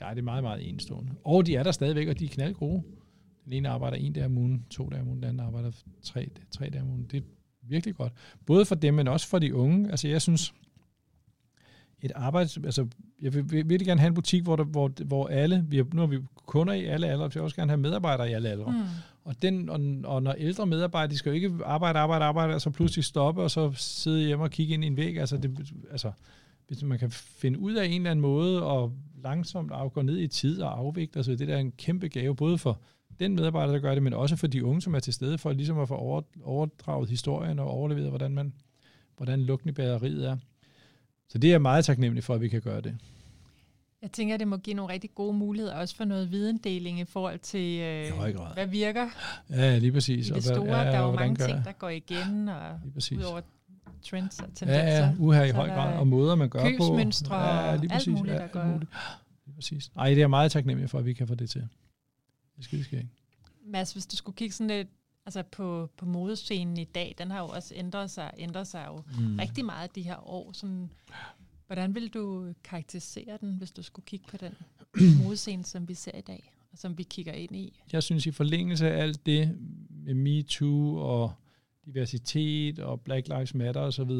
[0.01, 1.11] ja, det er meget, meget enestående.
[1.23, 2.83] Og de er der stadigvæk, og de er knaldgode.
[3.45, 5.71] Den ene arbejder en dag om ugen, to dage om ugen, den anden arbejder
[6.03, 7.07] tre, tre dage om ugen.
[7.11, 7.21] Det er
[7.63, 8.13] virkelig godt.
[8.45, 9.89] Både for dem, men også for de unge.
[9.91, 10.53] Altså, jeg synes,
[12.01, 12.87] et arbejde, altså,
[13.21, 15.85] jeg vil, vil virkelig gerne have en butik, hvor, der, hvor, hvor alle, vi har,
[15.93, 18.33] nu har vi kunder i alle aldre, så jeg vil også gerne have medarbejdere i
[18.33, 18.71] alle aldre.
[18.71, 18.83] Mm.
[19.25, 22.61] Og, den, og, og når ældre medarbejdere, de skal jo ikke arbejde, arbejde, arbejde, og
[22.61, 25.17] så pludselig stoppe, og så sidde hjemme og kigge ind i en væg.
[25.19, 26.11] Altså, det, altså
[26.67, 28.93] hvis man kan finde ud af en eller anden måde, og
[29.23, 32.57] langsomt gå ned i tid og afvikle, altså det der er en kæmpe gave, både
[32.57, 32.79] for
[33.19, 35.51] den medarbejder, der gør det, men også for de unge, som er til stede, for
[35.51, 38.53] ligesom at få over, overdraget historien og overleveret, hvordan, man,
[39.17, 40.37] hvordan lugten i bageriet er.
[41.29, 42.97] Så det er jeg meget taknemmelig for, at vi kan gøre det.
[44.01, 47.05] Jeg tænker, at det må give nogle rigtig gode muligheder, også for noget videndeling i
[47.05, 48.53] forhold til, øh, grad.
[48.53, 49.09] hvad virker
[49.49, 50.27] Ja, lige præcis.
[50.27, 50.67] i Og det hvad- store.
[50.67, 53.17] Der er jo og mange gør ting, der går igen, og Lige præcis.
[53.17, 53.41] udover
[54.03, 54.73] trends og tendenser.
[54.73, 56.65] Ja, ja, uha i høj grad, og måder, man gør på.
[56.69, 58.07] købsmønstre og lige alt præcis.
[58.17, 58.91] muligt, ja, der alt gør- muligt.
[59.45, 59.91] Lige præcis.
[59.97, 61.61] Ej, det er jeg meget taknemmelig for, at vi kan få det til.
[61.61, 61.67] Det
[62.59, 63.07] er skideskægt.
[63.65, 64.87] Mads, hvis du skulle kigge sådan lidt
[65.27, 69.03] altså på, på modescenen i dag, den har jo også ændret sig, ændret sig jo
[69.19, 69.35] mm.
[69.39, 70.51] rigtig meget de her år.
[70.51, 70.89] Sådan,
[71.67, 74.53] hvordan vil du karakterisere den, hvis du skulle kigge på den
[75.23, 77.79] modescene, som vi ser i dag, og som vi kigger ind i?
[77.91, 79.57] Jeg synes, i forlængelse af alt det
[79.89, 81.33] med MeToo og
[81.85, 84.11] diversitet og Black Lives Matter osv.,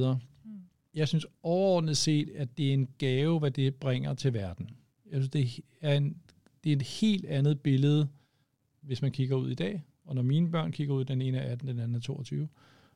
[0.43, 0.61] Mm.
[0.93, 4.69] jeg synes overordnet set, at det er en gave, hvad det bringer til verden.
[5.11, 6.17] Jeg synes, det er, en,
[6.63, 8.07] det er et helt andet billede,
[8.81, 9.83] hvis man kigger ud i dag.
[10.07, 12.47] Og når mine børn kigger ud, den ene er 18, den anden er 22,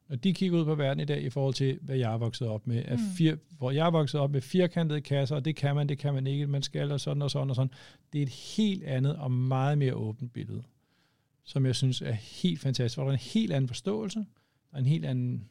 [0.10, 2.48] når de kigger ud på verden i dag i forhold til, hvad jeg er vokset
[2.48, 2.98] op med, mm.
[3.18, 6.14] fir, hvor jeg er vokset op med firkantede kasser, og det kan man, det kan
[6.14, 7.74] man ikke, man skal, og sådan og sådan og sådan.
[8.14, 10.64] Det er et helt andet og meget mere åbent billede,
[11.44, 14.20] som jeg synes er helt fantastisk, hvor der er en helt anden forståelse,
[14.72, 15.50] der er en helt anden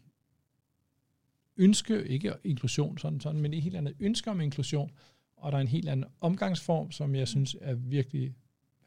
[1.56, 4.90] ønske, ikke inklusion sådan, sådan, men et helt andet ønske om inklusion,
[5.36, 8.34] og der er en helt anden omgangsform, som jeg synes er virkelig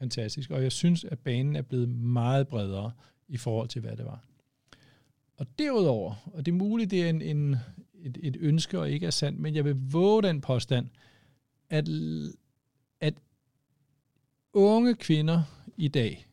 [0.04, 2.92] fantastisk, og jeg synes, at banen er blevet meget bredere
[3.28, 4.24] i forhold til, hvad det var.
[5.36, 7.56] Og derudover, og det er muligt, det er en, en,
[7.94, 10.88] et, et ønske og ikke er sandt, men jeg vil våge den påstand,
[11.70, 11.88] at,
[13.00, 13.14] at
[14.52, 15.42] unge kvinder
[15.76, 16.26] i dag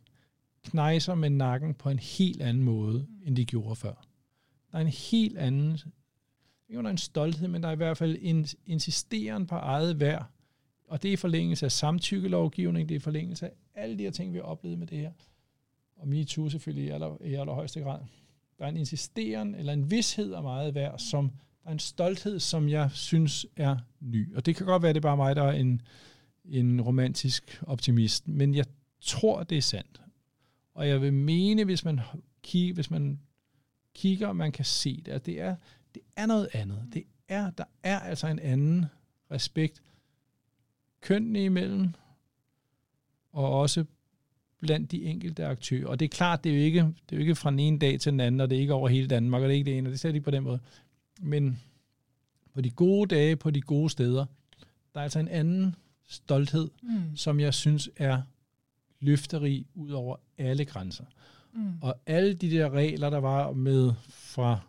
[0.63, 4.07] knejser med nakken på en helt anden måde, end de gjorde før.
[4.71, 5.71] Der er en helt anden,
[6.69, 9.99] ikke der er en stolthed, men der er i hvert fald en insisteren på eget
[9.99, 10.25] værd,
[10.87, 14.11] og det er i forlængelse af samtykkelovgivning, det er i forlængelse af alle de her
[14.11, 15.11] ting, vi har oplevet med det her,
[15.95, 17.99] og MeToo selvfølgelig i, aller, i allerhøjeste grad.
[18.57, 21.31] Der er en insisteren, eller en vidshed af meget værd, som
[21.63, 24.35] der er en stolthed, som jeg synes er ny.
[24.35, 25.81] Og det kan godt være, at det er bare mig, der er en,
[26.45, 28.65] en romantisk optimist, men jeg
[29.01, 30.01] tror, det er sandt.
[30.73, 31.99] Og jeg vil mene, hvis man,
[32.43, 33.19] kigger, hvis man
[33.93, 35.55] kigger, man kan se det, at det er,
[35.95, 36.87] det er noget andet.
[36.93, 38.85] Det er, der er altså en anden
[39.31, 39.81] respekt
[41.01, 41.93] kønnene imellem,
[43.33, 43.85] og også
[44.61, 45.87] blandt de enkelte aktører.
[45.87, 47.79] Og det er klart, det er jo ikke, det er jo ikke fra den ene
[47.79, 49.71] dag til den anden, og det er ikke over hele Danmark, og det er ikke
[49.71, 50.59] det ene, og det er slet ikke på den måde.
[51.21, 51.59] Men
[52.53, 54.25] på de gode dage, på de gode steder,
[54.93, 55.75] der er altså en anden
[56.07, 57.15] stolthed, Mm.
[57.15, 58.21] som jeg synes er
[58.99, 61.03] løfterig ud over alle grænser.
[61.53, 61.73] Mm.
[61.81, 64.59] Og alle de der regler, der var med fra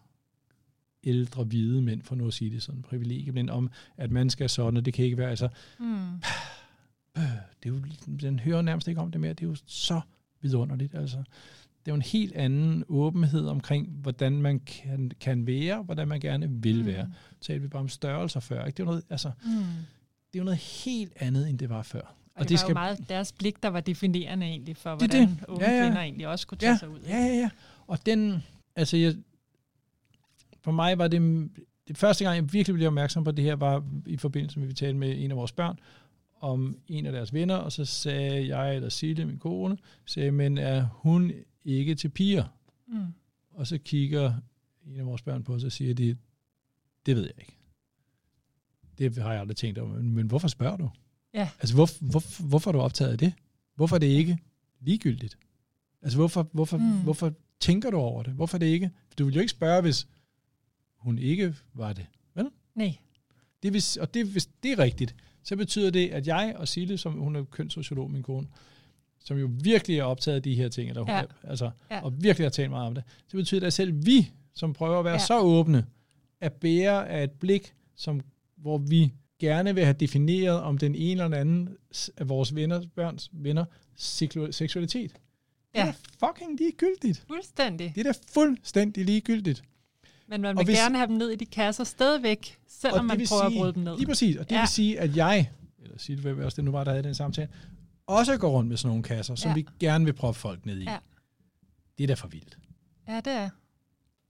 [1.05, 4.77] ældre hvide mænd, for nu at sige det sådan, privilegiemænd, om at man skal sådan,
[4.77, 5.49] og det kan ikke være, altså,
[5.79, 6.23] Mm.
[7.19, 7.23] Øh,
[7.63, 7.81] det er jo,
[8.21, 10.01] den hører nærmest ikke om det mere, det er jo så
[10.41, 11.17] vidunderligt, altså.
[11.17, 16.21] Det er jo en helt anden åbenhed omkring, hvordan man kan, kan være, hvordan man
[16.21, 17.11] gerne vil være.
[17.41, 18.77] Så talte vi bare om størrelser før, ikke?
[18.77, 19.51] Det er jo noget, altså, Mm.
[20.33, 22.01] det er jo noget helt andet, end det var før.
[22.01, 22.69] Og, og det, det var skal...
[22.69, 25.45] jo meget deres blik, der var definerende egentlig for, det, hvordan det.
[25.49, 25.83] unge ja, ja.
[25.85, 27.01] kvinder egentlig også kunne tage ja, sig ud.
[27.01, 27.51] Ja, ja, ja.
[27.87, 28.43] Og den,
[28.77, 29.15] altså jeg,
[30.61, 31.51] for mig var det,
[31.89, 34.69] det første gang, jeg virkelig blev opmærksom på det her, var i forbindelse med, at
[34.69, 35.79] vi talte med en af vores børn,
[36.43, 40.59] om en af deres venner, og så sagde jeg, eller Sille, min kone, sagde, men
[40.59, 41.33] er hun
[41.65, 42.45] ikke til piger?
[42.87, 43.07] Mm.
[43.51, 44.35] Og så kigger
[44.87, 46.17] en af vores børn på os og siger, de,
[47.07, 47.57] det ved jeg ikke.
[48.99, 50.03] Det har jeg aldrig tænkt over.
[50.03, 50.91] Men, hvorfor spørger du?
[51.35, 51.49] Ja.
[51.61, 53.33] Altså, hvor, hvor, hvorfor er du optaget af det?
[53.75, 54.39] Hvorfor er det ikke
[54.81, 55.39] ligegyldigt?
[56.03, 57.03] Altså, hvorfor, hvorfor, mm.
[57.03, 58.33] hvorfor tænker du over det?
[58.33, 58.91] Hvorfor er det ikke?
[59.19, 60.09] Du vil jo ikke spørge, hvis
[60.97, 62.51] hun ikke var det, vel?
[62.75, 62.97] Nej.
[63.63, 66.99] Det vil, og det, hvis det er rigtigt, så betyder det, at jeg og Sille,
[66.99, 68.47] som hun er kønssociolog, min kone,
[69.25, 71.23] som jo virkelig er optaget af de her ting, eller, ja.
[71.43, 72.01] altså, ja.
[72.01, 74.99] og virkelig har talt meget om det, så betyder det, at selv vi, som prøver
[74.99, 75.19] at være ja.
[75.19, 75.87] så åbne,
[76.41, 78.21] er bære af et blik, som,
[78.57, 81.69] hvor vi gerne vil have defineret, om den ene eller anden
[82.17, 83.65] af vores venner, børns venner,
[84.51, 85.13] seksualitet.
[85.75, 85.81] Ja.
[85.81, 87.25] Det er fucking ligegyldigt.
[87.27, 87.93] Fuldstændig.
[87.95, 89.63] Det er da fuldstændig ligegyldigt.
[90.33, 93.27] Men man vil hvis, gerne have dem ned i de kasser stadigvæk, selvom man prøver
[93.27, 93.97] sige, at bryde dem ned.
[93.97, 94.61] Lige præcis, og det ja.
[94.61, 95.51] vil sige, at jeg,
[95.83, 97.49] eller sige det også det nu var, der havde den samtale,
[98.07, 99.55] også går rundt med sådan nogle kasser, som ja.
[99.55, 100.85] vi gerne vil proppe folk ned i.
[100.85, 100.99] Ja.
[101.99, 102.59] Det er da for vildt.
[103.09, 103.51] Ja, det er.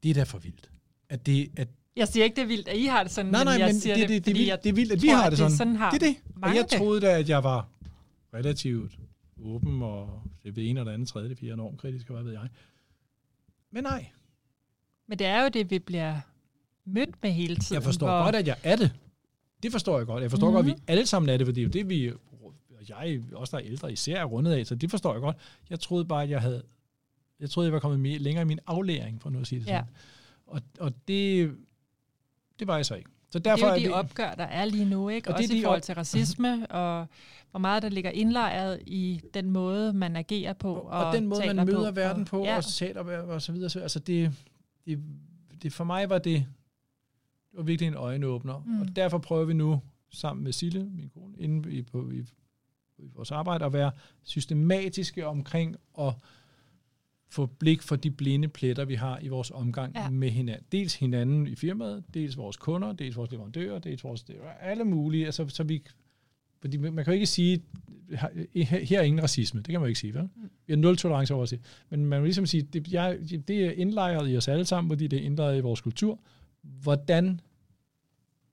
[0.02, 0.70] Det er da for vildt.
[1.08, 3.44] At det, at jeg siger ikke, det er vildt, at I har det sådan, nej,
[3.44, 5.16] nej, men jeg men siger det, det, det, det, det er vildt, at vi tror,
[5.16, 5.50] har det sådan.
[5.50, 6.16] Det, sådan har det er det.
[6.42, 7.68] Og jeg troede da, at jeg var
[8.34, 8.92] relativt
[9.44, 12.32] åben, og det ved en eller andet, tredje, det fire, enormt kritisk, og hvad ved
[12.32, 12.48] jeg.
[13.70, 14.06] Men nej.
[15.08, 16.20] Men det er jo det, vi bliver
[16.84, 17.74] mødt med hele tiden.
[17.74, 18.24] Jeg forstår hvor...
[18.24, 18.92] godt, at jeg er det.
[19.62, 20.22] Det forstår jeg godt.
[20.22, 20.56] Jeg forstår mm-hmm.
[20.56, 20.84] godt, at vi mhm.
[20.86, 22.12] alle sammen er det, for det er jo det, vi,
[22.88, 25.36] jeg, også der er ældre, især er rundet af, så det forstår jeg godt.
[25.70, 26.62] Jeg troede bare, at jeg havde,
[27.40, 29.66] jeg troede, jeg var kommet mere, længere i min aflæring, for nu at sige det
[29.66, 29.84] sådan.
[29.84, 29.84] Ja.
[30.46, 31.54] Og, og det,
[32.58, 33.10] det var jeg så ikke.
[33.30, 35.30] Så derfor det er jo de er det, opgør, der er lige nu, ikke?
[35.30, 37.06] Og også det, i forhold til racisme, og
[37.50, 40.74] hvor meget der ligger indlejret i den måde, man agerer på.
[40.74, 42.56] Og, og den måde, man møder på, verden på, og, ja.
[42.56, 43.70] og taler og så videre.
[43.70, 44.32] Så, altså det,
[44.86, 45.02] det,
[45.62, 46.46] det, for mig var det,
[47.50, 48.62] det var virkelig en øjenåbner.
[48.66, 48.80] Mm.
[48.80, 49.80] Og derfor prøver vi nu,
[50.10, 52.18] sammen med Sille, min kone, inde i, på, i,
[52.98, 53.90] i vores arbejde, at være
[54.22, 56.14] systematiske omkring at
[57.28, 60.10] få blik for de blinde pletter, vi har i vores omgang ja.
[60.10, 60.66] med hinanden.
[60.72, 64.26] Dels hinanden i firmaet, dels vores kunder, dels vores leverandører, dels vores
[64.60, 65.26] alle mulige.
[65.26, 65.82] Altså, så vi,
[66.62, 67.62] fordi man kan jo ikke sige,
[68.54, 69.60] her er ingen racisme.
[69.60, 70.22] Det kan man jo ikke sige, vel?
[70.22, 70.50] Mm.
[70.66, 71.60] Vi har nul tolerance over det.
[71.90, 75.06] Men man vil ligesom sige, det, jeg, det er indlejret i os alle sammen, fordi
[75.06, 76.20] det er indlejret i vores kultur.
[76.62, 77.40] Hvordan,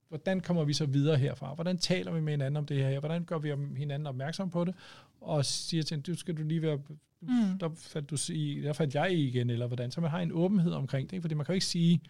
[0.08, 1.54] hvordan kommer vi så videre herfra?
[1.54, 3.00] Hvordan taler vi med hinanden om det her?
[3.00, 4.74] Hvordan gør vi hinanden opmærksom på det?
[5.20, 6.78] Og siger til du skal du lige være
[7.22, 7.58] Mm.
[7.58, 8.16] Der, fandt du,
[8.62, 9.90] der fandt jeg i igen, eller hvordan.
[9.90, 11.22] Så man har en åbenhed omkring det, ikke?
[11.22, 12.00] fordi man kan jo ikke sige,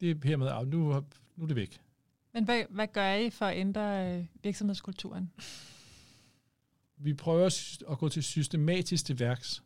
[0.00, 1.04] det her med, at nu,
[1.36, 1.80] nu er det væk.
[2.34, 5.30] Men hvad, hvad gør I for at ændre øh, virksomhedskulturen?
[6.96, 9.62] Vi prøver at gå til systematisk til værks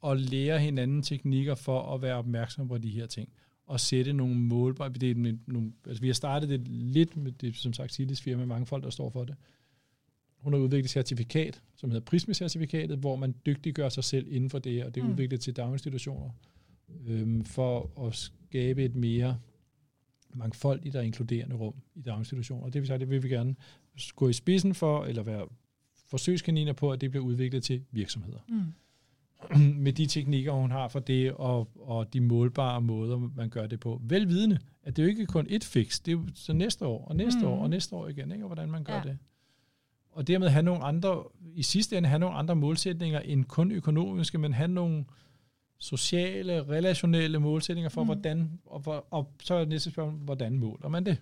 [0.00, 3.28] og lære hinanden teknikker for at være opmærksom på de her ting
[3.66, 4.76] og sætte nogle mål.
[4.76, 8.44] Det er nogle, altså vi har startet det lidt med det, som sagt, Silis firma,
[8.44, 9.36] mange folk, der står for det
[10.40, 14.58] hun har udviklet et certifikat, som hedder Prisme-certifikatet, hvor man dygtiggør sig selv inden for
[14.58, 15.10] det, og det er mm.
[15.10, 16.30] udviklet til daginstitutioner,
[17.06, 19.38] øhm, for at skabe et mere
[20.34, 22.64] mangfoldigt og inkluderende rum i daginstitutioner.
[22.64, 23.56] Og det vil sige, det vil vi gerne
[24.16, 25.46] gå i spidsen for, eller være
[26.08, 28.38] forsøgskaniner på, at det bliver udviklet til virksomheder.
[28.48, 28.72] Mm.
[29.84, 33.80] Med de teknikker, hun har for det, og, og de målbare måder, man gør det
[33.80, 34.00] på.
[34.04, 37.16] Velvidende, at det jo ikke kun et fix, det er jo så næste år, og
[37.16, 37.46] næste mm.
[37.46, 38.44] år, og næste år igen, ikke?
[38.44, 39.02] og hvordan man gør ja.
[39.02, 39.18] det
[40.12, 41.22] og dermed have nogle andre,
[41.54, 45.04] i sidste ende have nogle andre målsætninger end kun økonomiske, men have nogle
[45.80, 48.06] sociale, relationelle målsætninger for, mm.
[48.06, 51.18] hvordan, og, og så er det næste spørgsmål, hvordan måler man det?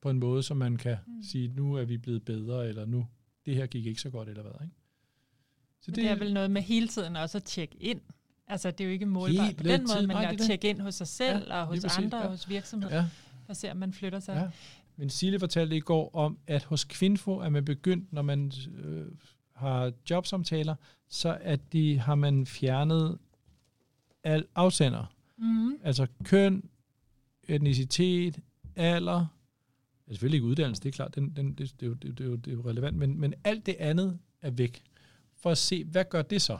[0.00, 1.22] På en måde, som man kan mm.
[1.22, 3.06] sige, nu er vi blevet bedre, eller nu,
[3.46, 4.74] det her gik ikke så godt, eller hvad, ikke?
[5.80, 8.00] Så det, det er vel noget med hele tiden også at tjekke ind.
[8.48, 11.06] Altså, det er jo ikke målbart på den måde, men at tjekke ind hos sig
[11.06, 12.28] selv, ja, og hos andre, ja.
[12.28, 13.04] hos virksomheder, ja.
[13.48, 14.34] og se, om man flytter sig.
[14.34, 14.48] Ja.
[14.96, 18.52] Men Sille fortalte i går om, at hos Kvinfo er man begyndt, når man
[18.84, 19.06] øh,
[19.54, 20.74] har jobsamtaler,
[21.08, 23.18] så at de har man fjernet
[24.26, 25.14] al afsender.
[25.36, 25.78] Mm.
[25.82, 26.68] Altså køn,
[27.48, 28.40] etnicitet,
[28.76, 29.26] alder,
[30.06, 32.54] ja, selvfølgelig ikke uddannelse, det er klart, den, den, det, det, det, det, det er
[32.54, 34.82] jo relevant, men, men alt det andet er væk,
[35.36, 36.58] for at se, hvad gør det så?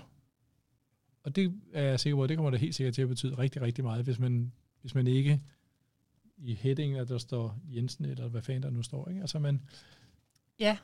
[1.22, 3.62] Og det er jeg sikker på, det kommer da helt sikkert til at betyde rigtig,
[3.62, 5.40] rigtig meget, hvis man, hvis man ikke
[6.38, 9.08] i headingen, at der står Jensen, eller hvad fanden der nu står.
[9.08, 9.20] Ikke?
[9.20, 9.62] Altså man,
[10.58, 10.78] ja,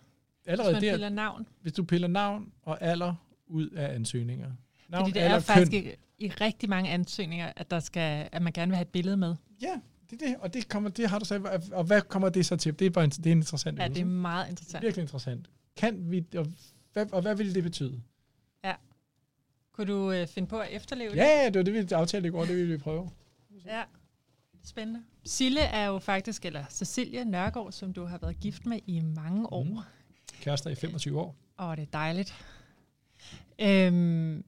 [0.47, 1.47] allerede hvis man der, piller navn.
[1.61, 3.15] Hvis du piller navn og alder
[3.47, 4.53] ud af ansøgninger.
[4.93, 8.43] Navn, Fordi det alder, er faktisk i, i rigtig mange ansøgninger, at, der skal, at
[8.43, 9.35] man gerne vil have et billede med.
[9.63, 9.81] Ja,
[10.11, 12.57] det er det, og det, kommer, det har du sagt, og hvad kommer det så
[12.57, 12.79] til?
[12.79, 13.95] Det er, bare en, det er en interessant Ja, øvelse.
[14.03, 14.83] det er meget interessant.
[14.85, 15.51] Virkelig interessant.
[15.77, 16.47] Kan vi, og
[16.93, 18.03] hvad, og hvad ville det betyde?
[19.73, 21.17] Kunne du øh, finde på at efterleve det?
[21.17, 23.11] Ja, ja, det var det, vi aftalte i går, det ville vi prøve.
[23.67, 23.83] Ja.
[24.65, 25.03] Spændende.
[25.25, 29.53] Sille er jo faktisk, eller Cecilia Nørgaard, som du har været gift med i mange
[29.53, 29.63] år.
[29.65, 29.79] Mm.
[30.41, 31.37] Kærester i 25 år.
[31.59, 32.35] Åh, det er dejligt.
[33.59, 34.45] Øhm,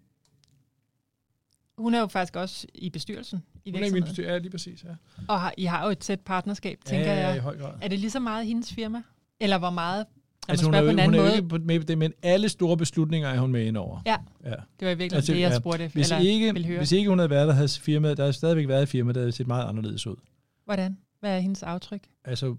[1.79, 4.05] hun er jo faktisk også i bestyrelsen i Hun er i min virksomheden.
[4.09, 4.85] bestyr, ja, lige præcis.
[4.85, 4.89] Ja.
[5.29, 7.43] Og har, I har jo et tæt partnerskab, tænker ja, ja, i jeg.
[7.43, 7.73] høj grad.
[7.83, 9.03] Er det lige så meget hendes firma?
[9.41, 10.07] Eller hvor meget?
[10.49, 11.37] Altså, hun er, på en hun anden er jo måde.
[11.37, 14.01] ikke på- med på det, men alle store beslutninger er hun med ind over.
[14.07, 14.17] Ja.
[14.45, 14.51] ja.
[14.51, 15.91] Det var i virkeligheden Altså, det, jeg ja, spurgte.
[15.93, 16.79] Hvis, eller ikke, ville høre.
[16.79, 19.21] hvis ikke hun havde været der, havde firmaet, der havde stadigvæk været et firma, der
[19.21, 20.17] havde set meget anderledes ud.
[20.65, 20.99] Hvordan?
[21.21, 22.03] Hvad er hendes aftryk?
[22.25, 22.57] Altså,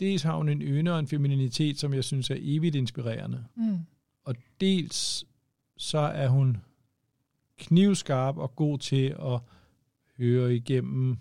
[0.00, 3.44] dels har hun en ynde og en femininitet, som jeg synes er evigt inspirerende.
[3.54, 3.78] Mm.
[4.24, 5.24] Og dels
[5.78, 6.56] så er hun
[7.62, 9.40] knivskarp og god til at
[10.18, 11.16] høre igennem,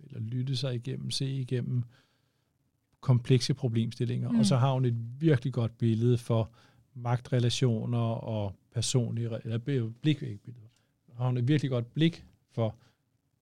[0.00, 1.82] eller lytte sig igennem, se igennem
[3.00, 4.30] komplekse problemstillinger.
[4.30, 4.38] Mm.
[4.38, 6.50] Og så har hun et virkelig godt billede for
[6.94, 9.58] magtrelationer og personlige, eller
[10.02, 10.66] blik, ikke billeder.
[11.16, 12.76] Har hun et virkelig godt blik for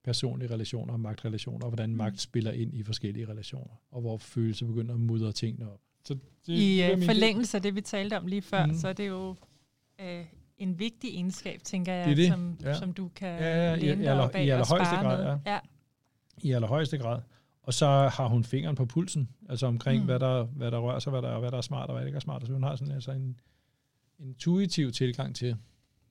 [0.04, 1.96] personlige relationer og magtrelationer, og hvordan Mm.
[1.96, 5.80] magt spiller ind i forskellige relationer, og hvor følelser begynder at mudre tingene op.
[6.04, 8.66] Så det, I det øh, forlængelse af det, vi talte om lige før.
[8.66, 8.74] Mm.
[8.74, 9.36] så er det jo
[10.00, 10.24] øh,
[10.58, 12.74] en vigtig egenskab, tænker jeg, Det er det, Som, ja.
[12.74, 15.38] som du kan Ja, ja, i- læne i aller- i allerhøjeste grad, med.
[15.46, 15.58] Ja.
[16.42, 17.22] i allerhøjeste grad.
[17.62, 20.04] Og så har hun fingeren på pulsen, altså omkring, Mm.
[20.06, 22.06] hvad, der, hvad der rører sig, hvad der, hvad der er smart og hvad der
[22.06, 22.46] ikke er smart.
[22.46, 23.40] Så hun har sådan altså en
[24.18, 25.56] intuitiv tilgang til,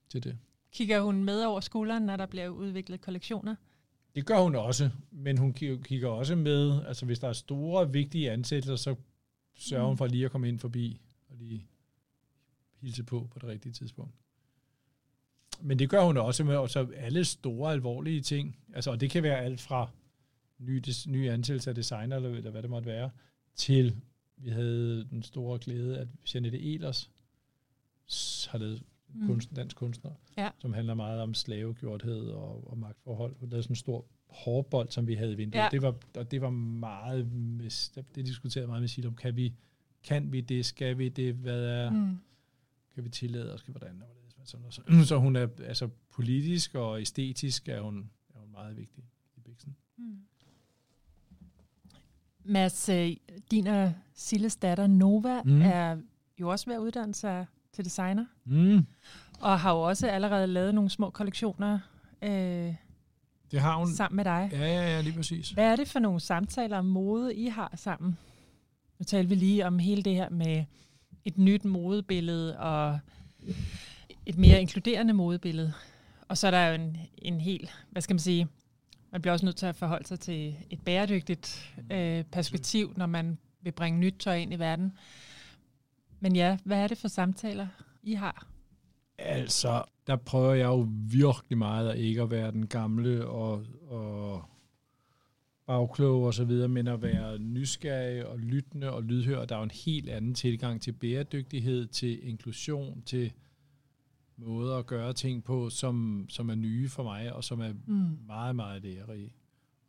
[0.09, 0.37] til det.
[0.71, 3.55] Kigger hun med over skulderen, når der bliver udviklet kollektioner?
[4.15, 7.91] Det gør hun også, men hun ki- kigger også med, altså hvis der er store,
[7.91, 8.95] vigtige ansættelser, så
[9.55, 9.87] sørger Mm.
[9.87, 11.67] hun for lige at komme ind forbi og lige
[12.81, 14.13] hilse på på det rigtige tidspunkt.
[15.61, 18.57] Men det gør hun også med også alle store, alvorlige ting.
[18.73, 19.89] Altså, og det kan være alt fra
[20.59, 23.09] ny, des, ny ansættelse af designer, eller, eller hvad det måtte være,
[23.55, 23.95] til
[24.37, 27.11] vi havde den store glæde, at Janette Elers
[28.49, 28.83] har lavet
[29.13, 29.27] Mm.
[29.27, 30.49] kunst, dansk kunstner, Ja.
[30.59, 33.35] som handler meget om slavegjorthed og, og magtforhold.
[33.39, 35.61] Hun lavede sådan en stor hårbold, som vi havde i vinduet.
[35.63, 35.67] Ja.
[35.71, 39.15] Det, var, og det var meget, med, det diskuterede meget med Silum.
[39.15, 39.53] Kan vi,
[40.03, 40.65] kan vi det?
[40.65, 41.33] Skal vi det?
[41.33, 41.89] Hvad er.
[41.91, 42.17] Mm.
[42.95, 43.61] kan vi tillade os?
[43.61, 44.03] Hvordan?
[44.47, 48.77] Sådan, og så, så hun er altså politisk og æstetisk er hun, er hun meget
[48.77, 49.03] vigtig
[49.37, 49.75] i Bixen.
[49.97, 50.17] Mm.
[52.43, 53.11] Mads, øh,
[53.51, 55.51] din og Silles datter Nova mm.
[55.51, 55.61] Mm.
[55.61, 55.97] er
[56.39, 58.85] jo også ved at uddanne sig til designer, Mm.
[59.39, 61.79] og har jo også allerede lavet nogle små kollektioner
[62.21, 62.73] øh,
[63.51, 63.93] Det har hun.
[63.93, 64.49] sammen med dig.
[64.51, 65.49] Ja, ja, ja, lige præcis.
[65.49, 68.17] Hvad er det for nogle samtaler om mode, I har sammen?
[68.99, 70.65] Nu talte vi lige om hele det her med
[71.25, 72.99] et nyt modebillede og
[74.27, 75.73] et mere inkluderende modebillede.
[76.27, 78.47] Og så er der jo en, en helt, hvad skal man sige,
[79.11, 83.37] man bliver også nødt til at forholde sig til et bæredygtigt øh, perspektiv, når man
[83.61, 84.91] vil bringe nyt tøj ind i verden.
[86.19, 87.67] Men ja, hvad er det for samtaler,
[88.03, 88.47] I har?
[89.17, 94.43] Altså, der prøver jeg jo virkelig meget at ikke at være den gamle og, og
[95.67, 99.45] bagklog og så videre, men at være nysgerrig og lyttende og lydhør.
[99.45, 103.33] Der er jo en helt anden tilgang til bæredygtighed, til inklusion, til
[104.37, 108.17] måder at gøre ting på, som, som er nye for mig, og som er Mm.
[108.27, 109.33] meget, meget lærerige.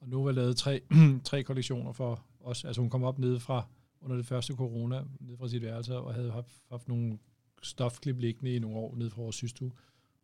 [0.01, 0.80] Og nu har jeg lavet tre,
[1.24, 2.64] tre kollektioner for os.
[2.64, 3.66] Altså hun kom op nede fra,
[4.01, 7.18] under det første corona, nede fra sit værelse, og havde haft, haft nogle
[7.62, 9.72] stofklip liggende i nogle år nede fra vores systue,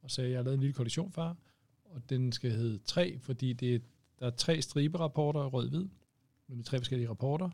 [0.03, 1.37] og sagde, jeg har lavet en lille kollektion, far,
[1.85, 3.79] og den skal hedde 3, fordi det er,
[4.21, 5.89] der er tre striberapporter, rød-hvid,
[6.49, 7.51] med tre forskellige rapporter.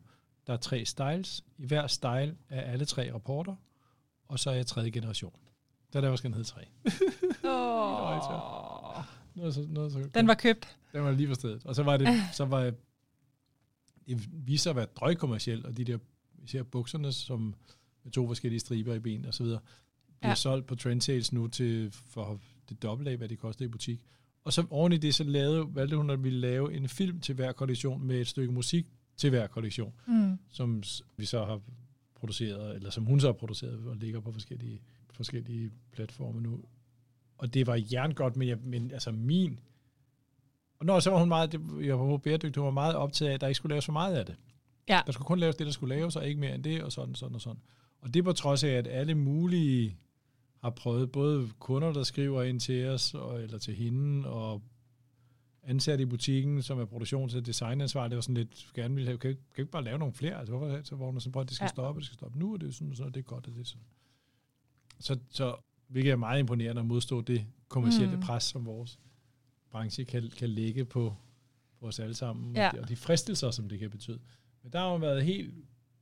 [0.46, 1.44] Der er tre styles.
[1.58, 3.56] I hver style er alle tre rapporter,
[4.28, 5.32] og så er jeg tredje generation.
[5.92, 6.60] Der er derfor skal den hedde 3.
[7.44, 9.04] Oh.
[9.34, 10.76] Noget så, noget så, Den var købt.
[10.92, 11.62] den var lige på stedet.
[11.66, 12.74] Og så var det, så var det,
[14.06, 15.98] det viste sig at være drøgkommercielt, og de der,
[16.44, 17.54] især bukserne, som
[18.04, 19.60] med to forskellige striber i ben og så videre,
[20.20, 20.34] bliver Ja.
[20.34, 24.04] solgt på trend sales nu til for det dobbelte af, hvad det koster i butik.
[24.44, 27.34] Og så oven i det, så lavede, valgte hun at ville lave en film til
[27.34, 28.86] hver kollektion med et stykke musik
[29.16, 30.38] til hver kollektion, Mm.
[30.50, 30.82] som
[31.16, 31.60] vi så har
[32.14, 34.80] produceret, eller som hun så har produceret og ligger på forskellige,
[35.12, 36.64] forskellige platforme nu.
[37.38, 39.58] Og det var jerngodt, men, jeg, men altså min...
[40.78, 43.34] Og når så var hun meget, det, jeg var bæredygtig, hun var meget optaget af,
[43.34, 44.36] at der ikke skulle laves for meget af det.
[44.88, 45.00] Ja.
[45.06, 47.14] Der skulle kun laves det, der skulle laves, og ikke mere end det, og sådan,
[47.14, 47.62] sådan og sådan.
[48.00, 49.96] Og det på trods af, at alle mulige
[50.62, 54.62] har prøvet, både kunder, der skriver ind til os, og, eller til hende, og
[55.62, 59.36] ansatte i butikken, som er produktions- og designansvarlig, og sådan lidt gerne ville have, kan,
[59.54, 60.38] kan ikke bare lave nogle flere?
[60.38, 61.68] Altså, hvorfor så var hun sådan, prøv, det skal Ja.
[61.68, 63.54] stoppe, det skal stoppe nu, og det er sådan, sådan, og det er godt, og
[63.54, 63.86] det er sådan.
[65.00, 65.54] Så, så
[65.88, 68.22] hvilket er meget imponerende at modstå det kommercielle Mm.
[68.22, 68.98] pres, som vores
[69.70, 71.14] branche kan, kan lægge på,
[71.80, 72.80] på os alle sammen, Ja.
[72.80, 74.18] og, de, fristelser, som det kan betyde.
[74.62, 75.54] Men der har hun været helt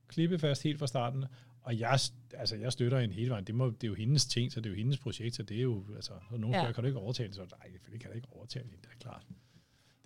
[0.07, 1.25] klippefast helt fra starten,
[1.61, 1.99] Og jeg,
[2.33, 3.43] altså, jeg støtter hende hele vejen.
[3.43, 5.57] Det, må, det er jo hendes ting, så det er jo hendes projekt, så det
[5.57, 6.71] er jo, altså, så nogle Ja.
[6.71, 9.25] kan du ikke overtale, så nej, det kan jeg ikke overtale hende, det er klart.
[9.27, 9.35] Det er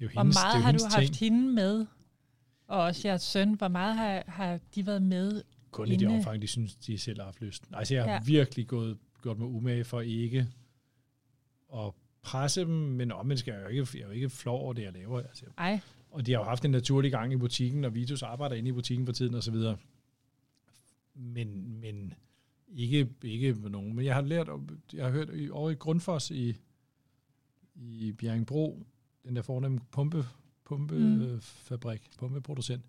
[0.02, 1.34] jo Hvor hendes, det meget er jo har du haft ting.
[1.34, 1.86] hende med?
[2.68, 3.54] Og også jeres søn.
[3.54, 5.42] Hvor meget har, har de været med?
[5.74, 7.64] Kun i det inde- omfang, de synes, de selv har haft lyst.
[7.74, 8.20] Altså, jeg har Ja.
[8.26, 10.48] virkelig gået, gjort mig umage for ikke
[11.76, 11.92] at
[12.22, 14.82] presse dem, men omvendt skal jeg jo ikke, jeg er jo ikke flov over det,
[14.84, 15.20] jeg laver.
[15.22, 15.80] Altså, Ej,
[16.12, 18.72] og de har jo haft en naturlig gang i butikken, og Vitus arbejder inde i
[18.72, 19.78] butikken for tiden og så videre.
[21.16, 22.14] Men, men
[22.68, 23.96] ikke, ikke nogen.
[23.96, 24.50] Men jeg har lært,
[24.94, 26.56] jeg har hørt i- over i Grundfos i,
[27.76, 28.86] i Bjerringbro,
[29.26, 30.26] den der fornemme pumpe,
[30.64, 32.18] pumpefabrik, mm.
[32.18, 32.84] pumpeproducent,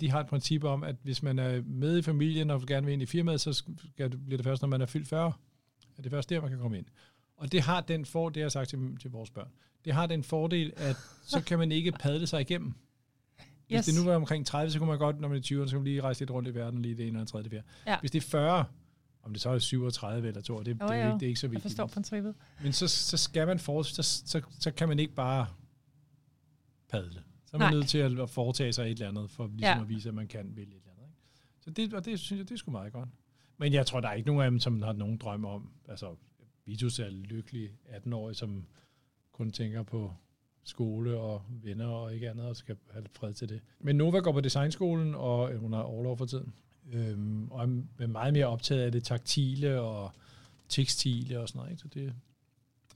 [0.00, 2.92] de har et princip om, at hvis man er med i familien og gerne vil
[2.92, 5.32] ind i firmaet, så skal det, bliver det først, når man er fyldt 40.
[5.98, 6.86] Er det først der, man kan komme ind.
[7.36, 9.48] Og det har den for, det har jeg sagt til, til vores børn,
[9.84, 10.96] det har den fordel, at
[11.26, 12.74] så kan man ikke padle sig igennem.
[13.66, 13.86] Hvis Yes.
[13.86, 15.78] det nu var omkring 30, så kunne man godt, når man er 20, så kan
[15.80, 17.66] man lige rejse lidt rundt i verden, lige det ene og tredje, det fjerde.
[17.86, 18.00] Ja.
[18.00, 18.64] Hvis det er 40,
[19.22, 21.06] om det så er 37 eller 2, det, det, Jo, er, jo.
[21.06, 21.62] ikke, det er ikke så jeg vigtigt.
[21.72, 22.34] forstår princippet.
[22.62, 25.46] Men så, så skal man for, så, så, så kan man ikke bare
[26.90, 27.22] padle.
[27.46, 27.74] Så er man Nej.
[27.74, 29.80] nødt til at foretage sig et eller andet, for ligesom Ja.
[29.80, 31.04] at vise, at man kan vælge et eller andet.
[31.06, 31.16] Ikke?
[31.60, 33.08] Så det, og det synes jeg, det er sgu meget godt.
[33.58, 35.70] Men jeg tror, der er ikke nogen af dem, som har nogen drøm om.
[35.88, 36.14] Altså,
[36.64, 38.66] Vitus er lykkelig 18-årig, som
[39.32, 40.12] kun tænker på
[40.64, 43.60] skole og venner og ikke andet, og skal have fred til det.
[43.80, 46.52] Men Nova går på designskolen, og øh, hun har overlov for tiden.
[46.92, 47.62] Øhm, og
[47.98, 50.12] er meget mere optaget af det taktile og
[50.68, 51.70] tekstile og sådan noget.
[51.70, 51.82] Ikke?
[51.82, 52.14] Så det,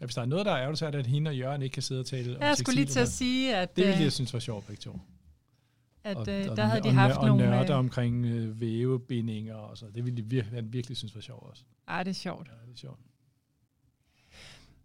[0.00, 1.62] ja, hvis der er noget, der er ærgerligt, så er det, at hende og Jørgen
[1.62, 3.98] ikke kan sidde og tale om Jeg skulle lige til at sige, at, Det ville
[3.98, 5.00] øh, jeg synes var sjovt, begge to.
[6.04, 7.44] at og, øh, og, der havde de og, haft og nogle...
[7.46, 9.86] nørder Øh, omkring øh, vævebindinger og så.
[9.94, 11.62] Det ville de virkelig, han virkelig synes var sjovt også.
[11.88, 12.48] ej, det er sjovt.
[12.48, 13.00] Ja, det er sjovt.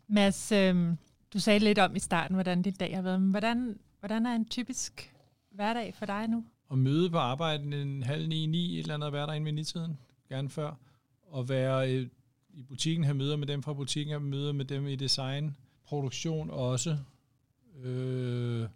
[0.08, 0.94] Mads, øh,
[1.34, 3.22] du sagde lidt om i starten, hvordan din dag har været.
[3.22, 5.14] Men hvordan, hvordan er en typisk
[5.52, 6.46] hverdag for dig nu?
[6.70, 9.98] Og møde på arbejde en halv ni, ni, et eller andet, være derinde ved nitiden,
[10.30, 10.74] gerne før.
[11.28, 12.08] Og være øh,
[12.56, 15.56] i butikken, have møder med dem fra butikken, have møder med dem i design,
[15.86, 16.98] produktion også.
[17.84, 18.70] Øh,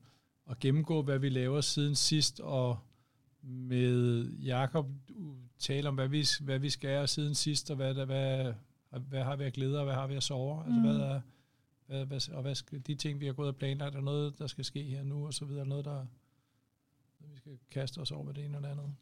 [0.45, 2.79] og gennemgå, hvad vi laver siden sidst, og
[3.41, 4.87] med Jakob
[5.59, 8.53] tale om, hvad vi, hvad vi skal siden sidst, og hvad, der, hvad,
[8.99, 10.63] hvad har vi at glæde, og hvad har vi at sove.
[10.65, 10.81] Altså, Mm.
[10.81, 11.21] hvad er,
[11.87, 14.47] hvad, hvad, og hvad skal, de ting, vi har gået og planlagt, er noget, der
[14.47, 16.05] skal ske her nu, og så videre, noget, der
[17.19, 18.95] vi skal kaste os over med det ene det andet.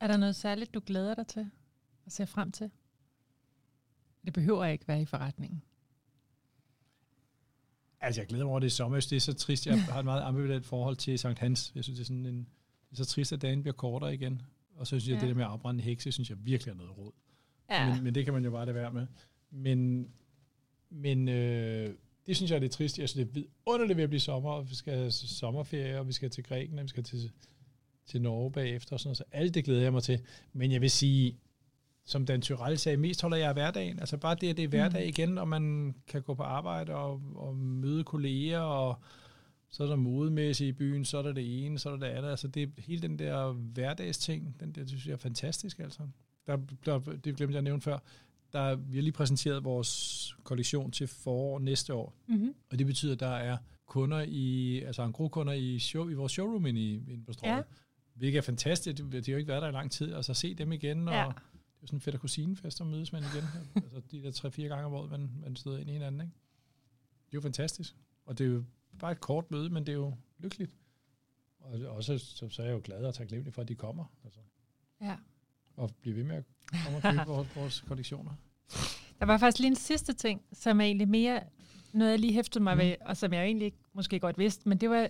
[0.00, 1.50] Er der noget særligt, du glæder dig til
[2.06, 2.70] og ser frem til?
[4.24, 5.62] Det behøver ikke være i forretningen.
[8.00, 9.00] Altså, jeg glæder mig over det i sommer.
[9.00, 9.66] Det er så trist.
[9.66, 11.72] Jeg har et meget ambivalent forhold til Sankt Hans.
[11.74, 12.38] Jeg synes, det er sådan en,
[12.90, 14.42] det er så trist, at dagen bliver kortere igen.
[14.76, 15.20] Og så synes jeg, ja.
[15.20, 17.12] det der med at afbrænde hekse, synes jeg virkelig er noget råd.
[17.70, 19.06] Ja, Men, men det kan man jo bare det være med.
[19.50, 20.08] Men,
[20.90, 21.94] men øh,
[22.26, 22.98] det synes jeg er lidt trist.
[22.98, 26.08] Jeg synes, det er vidunderligt ved at blive sommer, og vi skal have sommerferie, og
[26.08, 27.30] vi skal til Grækenland, vi skal til,
[28.06, 29.16] til Norge bagefter og sådan noget.
[29.16, 30.20] Så alt det glæder jeg mig til.
[30.52, 31.38] Men jeg vil sige,
[32.04, 34.00] som Dan Tyrell sagde, mest holder jeg af hverdagen.
[34.00, 37.22] Altså bare det, at det er hverdag igen, og man kan gå på arbejde og,
[37.34, 38.98] og møde kolleger, og
[39.68, 42.14] så er der modemæssigt i byen, så er der det ene, så er der det
[42.14, 42.30] andet.
[42.30, 46.02] Altså det, hele den der hverdagsting, den der, synes jeg er fantastisk altså.
[46.46, 47.98] Der, der, det glemte jeg at nævne før.
[48.52, 52.54] Der, vi har lige præsenteret vores kollektion til forår næste år, mm-hmm.
[52.70, 53.56] og det betyder, at der er
[53.86, 57.56] kunder i, altså engroskunder i, show, i vores showroom inde, i, inde på Strøget.
[57.56, 57.62] Ja.
[58.14, 58.98] Hvilket er fantastisk.
[58.98, 60.14] De, de har jo ikke været der i lang tid.
[60.14, 61.30] Altså se dem igen, og Ja.
[61.84, 63.44] Jo sådan fedt kusinefest, og mødes man igen.
[63.84, 66.20] altså de der tre-fire gange om året, man, man støder ind i hinanden.
[66.20, 66.32] Ikke?
[67.26, 67.96] Det er jo fantastisk.
[68.26, 68.64] Og det er jo
[68.98, 70.76] bare et kort møde, men det er jo lykkeligt.
[71.60, 74.04] Og også så, så er jeg jo glad og taknemmelig for, at de kommer.
[74.24, 74.40] Altså,
[75.00, 75.16] ja.
[75.76, 76.44] og bliver ved med at
[76.84, 78.32] komme og købe vores, vores kollektioner.
[79.20, 81.42] Der var faktisk lige en sidste ting, som er egentlig mere
[81.92, 82.80] noget, jeg lige hæftede mig mm.
[82.80, 85.08] ved, og som jeg egentlig ikke, måske godt vidste, men det var,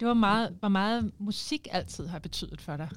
[0.00, 2.88] det var meget, hvor meget musik altid har betydet for dig.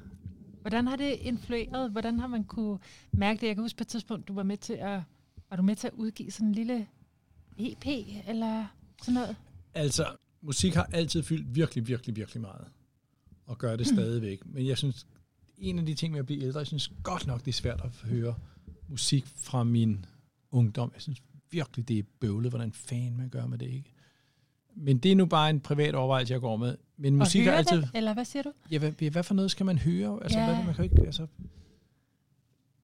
[0.61, 1.91] Hvordan har det influeret?
[1.91, 2.79] Hvordan har man kunne
[3.11, 3.47] mærke det?
[3.47, 5.01] Jeg kan huske på et tidspunkt, du var med til at,
[5.49, 6.87] var du med til at udgive sådan en lille
[7.57, 7.85] EP,
[8.27, 8.65] eller
[9.01, 9.35] sådan noget?
[9.73, 10.05] Altså,
[10.41, 12.67] musik har altid fyldt virkelig, virkelig, virkelig meget.
[13.45, 14.45] Og gør det stadigvæk.
[14.45, 15.07] Men jeg synes,
[15.57, 17.81] en af de ting med at blive ældre, jeg synes godt nok, det er svært
[17.83, 18.35] at høre
[18.87, 20.05] musik fra min
[20.51, 20.91] ungdom.
[20.93, 21.21] Jeg synes
[21.51, 23.93] virkelig, det er bøvlet, hvordan fanden man gør med det, ikke?
[24.75, 26.77] Men det er nu bare en privat overvejelse, jeg går med.
[27.01, 27.81] Men musik er altid...
[27.81, 28.51] det, eller hvad siger du?
[28.71, 30.19] Ja, hvad, hvad for noget skal man høre?
[30.23, 30.45] Altså, Ja.
[30.45, 31.01] hvad, man kan ikke...
[31.05, 31.27] Altså,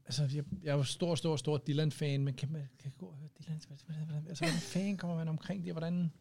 [0.05, 3.15] altså jeg, jeg er jo stor, stor, stor Dylan-fan, men kan man kan gå og
[3.19, 3.61] høre Dylan?
[4.29, 5.73] Altså, hvordan fanden kommer man omkring det?
[5.73, 6.11] Hvordan,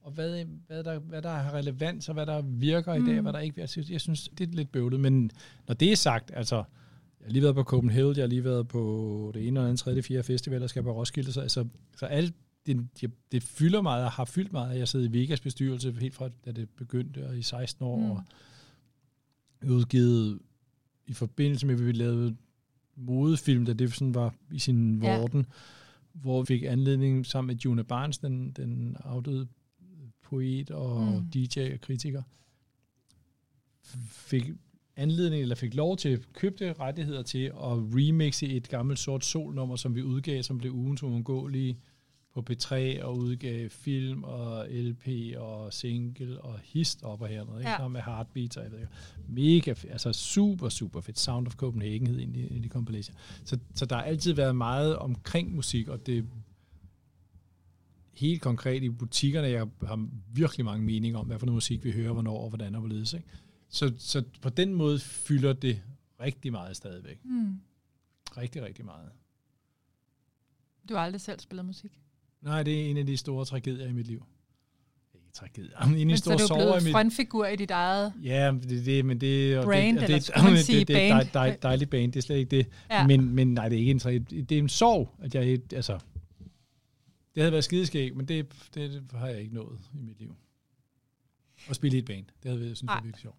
[0.00, 3.04] og hvad, hvad, der, hvad der har relevans, og hvad der virker mm.
[3.04, 5.00] i dag, og hvad der ikke jeg synes, jeg synes, det er lidt bøvlet.
[5.00, 5.30] Men
[5.68, 8.68] når det er sagt, altså, jeg har lige været på Copenhagen, jeg har lige været
[8.68, 11.66] på det ene og andet, tredje, fjerde festival, jeg skal på Roskilde, så, altså,
[11.96, 12.34] så alt
[12.66, 14.78] det, det, det fylder meget, og har fyldt meget.
[14.78, 18.10] Jeg sidder i Vegas bestyrelse helt fra, da det begyndte, og i 16 år, Mm.
[18.10, 18.24] og
[19.68, 20.38] udgivet
[21.06, 22.36] i forbindelse med, at vi lavede
[22.96, 25.18] modefilm, da det sådan var i sin Ja.
[25.18, 25.46] vorden,
[26.12, 29.48] hvor vi fik anledning sammen med Juna Barnes, den, den afdøde
[30.22, 31.12] poet og Mm.
[31.18, 31.30] mm.
[31.30, 32.22] DJ og kritiker,
[34.10, 34.50] fik
[34.96, 37.54] anledning, eller fik lov til, købte rettigheder til at
[37.94, 41.78] remixe et gammelt sort solnummer, som vi udgav, som blev ugens uundgåelige
[42.34, 47.70] på P3, og udgav film og LP og single og hist op og hernede, ikke?
[47.70, 47.88] Ja.
[47.88, 48.92] Med Heartbeats og jeg ved ikke.
[49.28, 51.18] Mega altså super, super fedt.
[51.18, 53.16] Sound of Copenhagen hed egentlig, egentlig compilation.
[53.44, 56.28] Så, så der har altid været meget omkring musik, og det
[58.12, 61.92] helt konkret i butikkerne, jeg har virkelig mange meninger om, hvad for noget musik vi
[61.92, 63.12] hører, hvornår og hvordan og hvorledes.
[63.12, 63.28] Ikke?
[63.68, 65.82] Så, så på den måde fylder det
[66.20, 67.24] rigtig meget stadigvæk.
[67.24, 67.60] Mm.
[68.36, 69.10] Rigtig, rigtig meget.
[70.88, 72.03] Du har aldrig selv spillet musik?
[72.44, 74.26] Nej, det er en af de store tragedier i mit liv.
[75.14, 76.92] Ikke tragedier, men en af de Men så store er du sorger i blevet mit
[76.92, 78.12] frontfigur i dit eget...
[78.22, 80.64] Ja, men det, det, men det, og Brand, det, og eller det, skulle man det,
[80.64, 81.28] sige det, det, er band?
[81.32, 82.66] dej, dej, dejligt band, det er slet ikke det.
[82.90, 83.06] Ja.
[83.06, 84.42] Men, men nej, det er ikke en tragedie.
[84.42, 85.98] Det er en sorg, at jeg, altså,
[87.34, 90.36] det havde været skideskæg, men det, det, det har jeg ikke nået i mit liv.
[91.68, 93.36] At spille i et band, det havde været, jeg synes, var virkelig sjovt.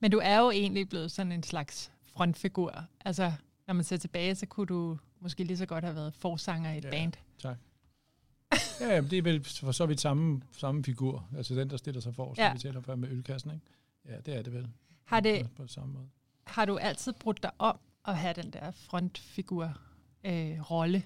[0.00, 2.84] Men du er jo egentlig blevet sådan en slags frontfigur.
[3.04, 3.32] Altså,
[3.66, 6.78] når man ser tilbage, så kunne du måske lige så godt have været forsanger i
[6.78, 6.90] et Ja.
[6.90, 7.12] band.
[7.38, 7.56] Tak.
[8.80, 11.28] Ja, jamen, det er vel for så vidt samme, samme figur.
[11.36, 12.46] Altså den, der stiller sig for, som Ja.
[12.46, 12.52] ja.
[12.52, 13.62] vi taler før med ølkassen, ikke?
[14.08, 14.68] Ja, det er det vel.
[15.04, 16.06] Har, det, På, samme måde.
[16.44, 17.78] har du altid brudt dig om
[18.08, 19.78] at have den der frontfigur
[20.24, 21.00] øh?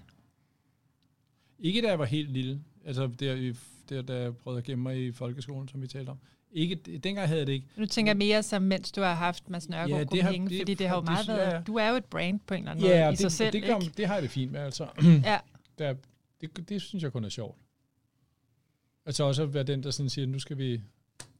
[1.58, 2.60] Ikke da jeg var helt lille.
[2.84, 3.54] Altså der, i-
[3.88, 6.18] der, da jeg prøvede at gemme mig i folkeskolen, som vi talte om.
[6.52, 7.66] Ikke, dengang havde jeg det ikke.
[7.76, 10.50] Nu tænker jeg mere som, mens du har haft Mads Nørgaard Ja, det har- det,
[10.50, 11.66] det- fordi det har jo meget været...
[11.66, 13.52] Du er jo et brand på en eller anden måde Ja, i sig det, selv,
[13.52, 13.92] det, gør, ikke?
[13.96, 14.86] det har jeg det fint med, altså.
[15.24, 15.38] Ja,
[15.78, 15.94] Der,
[16.40, 17.58] det, det synes jeg kun er sjovt.
[19.06, 20.82] Altså også at være den, der sådan siger, nu skal vi,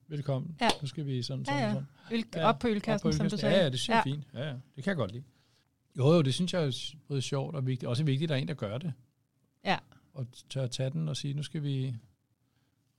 [0.08, 0.68] velkommen, Ja.
[0.82, 1.72] nu skal vi sådan, Ja, sådan, ja.
[1.72, 1.86] sådan.
[2.12, 3.38] Øl, Ja, op på ølkassen, Op på som du ølkassen.
[3.38, 3.56] sagde.
[3.56, 4.26] Ja, ja, det synes jeg er fint.
[4.34, 5.24] Ja, ja, det kan jeg godt lide.
[5.98, 7.88] Jo, jo, det synes jeg er både sjovt og vigtigt.
[7.88, 8.92] Også vigtigt, at der er en, der gør det.
[9.64, 9.78] Ja.
[10.12, 11.94] Og tør at tage den og sige, nu skal vi...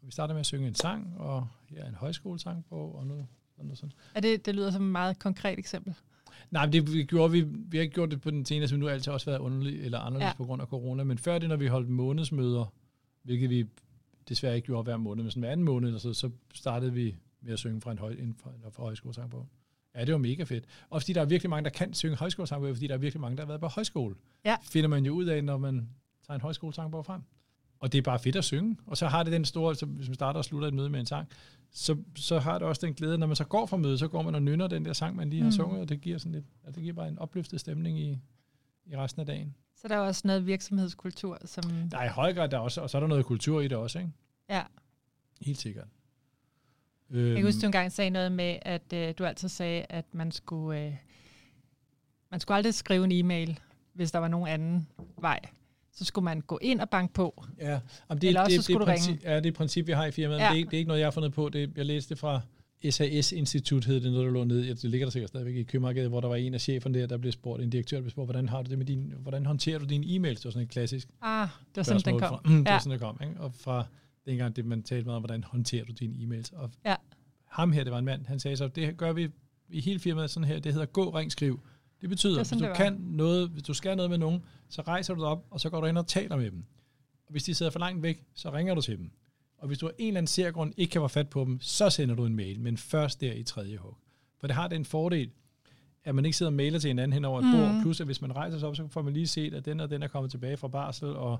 [0.04, 3.28] Vi starter med at synge en sang, og her er en højskolesang på, og nu
[3.56, 3.92] sådan og sådan.
[4.16, 5.94] Er det, det lyder som et meget konkret eksempel.
[6.52, 8.80] Nej, men det vi gjorde vi, vi har ikke gjort det på den seneste, men
[8.80, 10.38] nu har altid også været underligt eller anderledes Ja.
[10.38, 11.04] på grund af corona.
[11.04, 12.74] Men før det, når vi holdt månedsmøder,
[13.24, 13.66] hvilket vi
[14.30, 17.54] desværre ikke gjorde hver måned, men sådan hver anden måned, så, så startede vi med
[17.54, 19.48] at synge fra en, høj, en fra, fra højskolesangbogen.
[19.96, 20.66] Ja, det var mega fedt.
[20.90, 23.38] Og fordi der er virkelig mange, der kan synge højskolesangbog, fordi der er virkelig mange,
[23.38, 24.16] der har været på højskole.
[24.46, 24.56] Ja.
[24.64, 25.90] Finder man jo ud af, når man
[26.28, 27.22] tager en højskolesangbog frem.
[27.82, 28.78] Og det er bare fedt at synge.
[28.86, 31.00] Og så har det den store, så hvis man starter og slutter et møde med
[31.00, 31.28] en sang,
[31.72, 34.22] så, så har det også den glæde, når man så går fra mødet, så går
[34.22, 35.52] man og nynner den der sang, man lige har Mm.
[35.52, 38.18] sunget, og det giver sådan lidt, ja, det giver bare en opløftet stemning i,
[38.86, 39.56] i resten af dagen.
[39.76, 41.64] Så der er også noget virksomhedskultur, som...
[41.92, 43.68] Der er i høj grad, der er også, og så er der noget kultur i
[43.68, 44.12] det også, ikke?
[44.50, 44.64] Ja.
[45.42, 45.88] Helt sikkert.
[47.10, 50.06] Jeg Øhm, kan huske, du engang sagde noget med, at øh, du altid sagde, at
[50.14, 50.96] man skulle, øh,
[52.32, 53.60] man skulle aldrig skrive en e-mail,
[53.94, 54.88] hvis der var nogen anden
[55.18, 55.40] vej.
[55.94, 57.46] Så skulle man gå ind og banke på.
[57.60, 59.22] Ja, jamen det, Eller også det, så skulle det, du ringe.
[59.24, 60.40] ja, det er et princip, vi har i firmaet.
[60.40, 60.44] Ja.
[60.46, 61.50] Det, er, ikke- det er ikke noget, jeg har fundet på.
[61.50, 62.42] Det, jeg læste det fra
[62.90, 64.64] SAS Institut, hed det noget, der lå nede.
[64.68, 67.08] Ja, Det ligger der sikkert stadigvæk i Købmarkedet, hvor der var en af cheferne der,
[67.08, 69.46] der blev spurgt, en direktør, der blev spurgt, hvordan har du det med din, hvordan
[69.46, 70.36] håndterer du dine e-mails?
[70.36, 72.30] Det var sådan et klassisk Ah, det var sådan, den kom.
[72.30, 72.72] Fra, mm, det Ja.
[72.72, 73.20] var sådan, det kom.
[73.24, 73.40] Ikke?
[73.42, 73.86] Og fra
[74.26, 76.58] dengang, det man talte meget om, hvordan håndterer du dine e-mails.
[76.62, 76.96] Og Ja.
[77.48, 79.30] ham her, det var en mand, han sagde så, det gør vi
[79.70, 81.60] i hele firmaet sådan her, det hedder gå, ring, skriv.
[82.02, 84.82] Det betyder, Det er hvis du kan noget, hvis du skal noget med nogen, så
[84.82, 86.64] rejser du dig op, og så går du ind og taler med dem.
[87.26, 89.12] Og hvis de sidder for langt væk, så ringer du til dem.
[89.58, 91.90] Og hvis du af en eller anden særgrund ikke kan få fat på dem, så
[91.90, 93.98] sender du en mail, men først der i tredje hug.
[94.40, 95.30] For det har den fordel,
[96.04, 97.58] at man ikke sidder og mailer til hinanden hen over et Mhm.
[97.58, 99.80] bord, plus at hvis man rejser sig op, så får man lige set, at den
[99.80, 101.40] og den er kommet tilbage fra barsel, og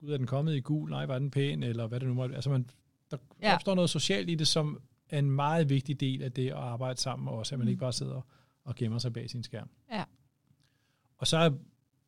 [0.00, 2.34] gud er den kommet i gul, nej, var den pæn, eller hvad det nu måtte.
[2.34, 2.66] Altså man,
[3.10, 3.54] der Ja.
[3.54, 7.00] opstår noget socialt i det, som er en meget vigtig del af det at arbejde
[7.00, 7.70] sammen, og også at man Mm.
[7.70, 8.20] ikke bare sidder
[8.64, 9.68] og gemmer sig bag sin skærm.
[9.92, 10.04] Ja.
[11.18, 11.50] Og så er,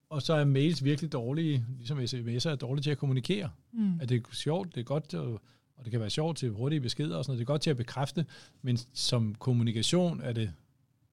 [0.08, 3.50] og så er mails virkelig dårlige, ligesom sms'er er dårlige til at kommunikere.
[3.72, 4.00] Mm.
[4.00, 5.40] At det er sjovt, det er godt, og,
[5.76, 7.38] og det kan være sjovt til hurtige beskeder og sådan noget.
[7.38, 8.26] Det er godt til at bekræfte,
[8.62, 10.52] men som kommunikation er det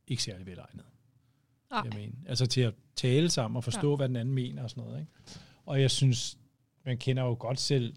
[0.08, 0.86] ikke særlig velegnet.
[1.72, 1.82] Nej.
[1.86, 2.16] Jeg mener.
[2.26, 3.96] Altså til at tale sammen og forstå, ja.
[3.96, 5.00] hvad den anden mener og sådan noget.
[5.00, 5.12] Ikke?
[5.66, 6.38] Og jeg synes,
[6.86, 7.94] man kender jo godt selv,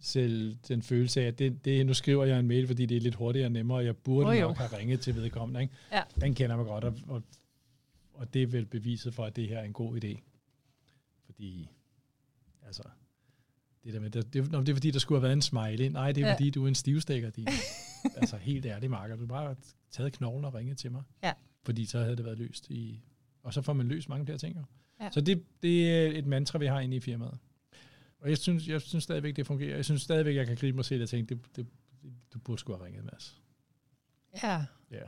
[0.00, 3.00] selv den følelse af, at det, det, nu skriver jeg en mail, fordi det er
[3.00, 4.40] lidt hurtigere og nemmere, og jeg burde Oh, jo.
[4.40, 5.62] nok have ringet til vedkommende.
[5.62, 5.74] Ikke?
[5.92, 6.02] Ja.
[6.20, 7.22] Den kender man godt, og, og,
[8.14, 10.20] og det er vel beviset for, at det her er en god idé.
[11.26, 11.68] Fordi,
[12.66, 12.82] altså,
[13.84, 15.86] det der med, det, det, det er fordi, der skulle have været en smiley.
[15.86, 16.34] Nej, det er Ja.
[16.34, 17.48] fordi, du er en stivstikker, din.
[18.16, 19.16] altså, helt ærligt, Marker.
[19.16, 19.56] Du bare
[19.90, 21.02] taget knoglen og ringet til mig.
[21.22, 21.32] Ja.
[21.64, 23.00] Fordi så havde det været løst i...
[23.42, 24.56] Og så får man løst mange flere ting.
[24.56, 24.62] Jo.
[25.00, 25.10] Ja.
[25.10, 27.38] Så det, det er et mantra, vi har inde i firmaet.
[28.18, 29.76] Og jeg synes, jeg synes stadigvæk, det fungerer.
[29.76, 31.66] Jeg synes stadigvæk, jeg kan gribe mig selv og tænke, det, det,
[32.02, 33.42] det, du burde skulle have ringet, Mads.
[34.42, 34.64] Ja.
[34.90, 35.02] Ja.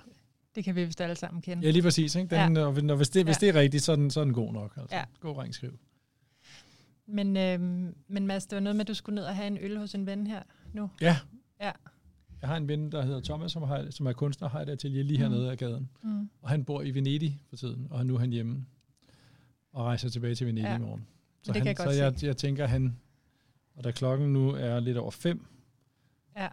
[0.54, 1.66] Det kan vi vist alle sammen kende.
[1.66, 2.14] Ja, lige præcis.
[2.14, 2.36] Ikke?
[2.36, 2.64] Den, ja.
[2.64, 3.46] og, hvis, det, hvis ja.
[3.46, 4.76] det er rigtigt, så er den, så er den god nok.
[4.76, 4.96] Altså.
[4.96, 5.04] Ja.
[5.20, 5.78] God ring skriv.
[7.06, 9.58] Men, øhm, men Mads, det var noget med, at du skulle ned og have en
[9.60, 10.42] øl hos en ven her
[10.72, 10.90] nu.
[11.00, 11.16] Ja.
[11.60, 11.72] Ja.
[12.40, 14.68] Jeg har en ven, der hedder Thomas, som, har, som er kunstner og har et
[14.68, 15.50] atelier lige hernede mm.
[15.50, 15.90] af gaden.
[16.02, 16.30] Mm.
[16.42, 18.66] Og han bor i Venedig for tiden, og nu er han hjemme
[19.72, 20.76] og rejser tilbage til Venedig ja.
[20.76, 21.06] i morgen.
[21.42, 22.96] Så, det han, kan jeg så jeg, jeg tænker, han,
[23.76, 25.46] og da klokken nu er lidt over fem,
[26.36, 26.48] ja.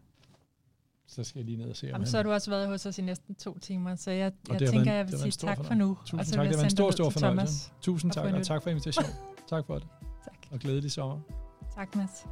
[1.08, 2.08] så skal jeg lige ned og se, Jamen, han...
[2.08, 4.80] så har du også været hos os i næsten to timer, så jeg, jeg tænker,
[4.80, 5.98] en, jeg vil sige tak for nu.
[6.02, 7.72] Tusind og så tak, det var en stor, stor fornøjelse.
[7.82, 9.12] Tusind tak, og tak for invitationen.
[9.50, 9.88] tak for det.
[10.24, 10.52] Tak.
[10.52, 11.20] Og glædelig sommer.
[11.76, 12.26] Tak, Mads.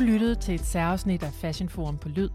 [0.00, 2.28] Du lyttede til et særafsnit af Fashion Forum på Lyd.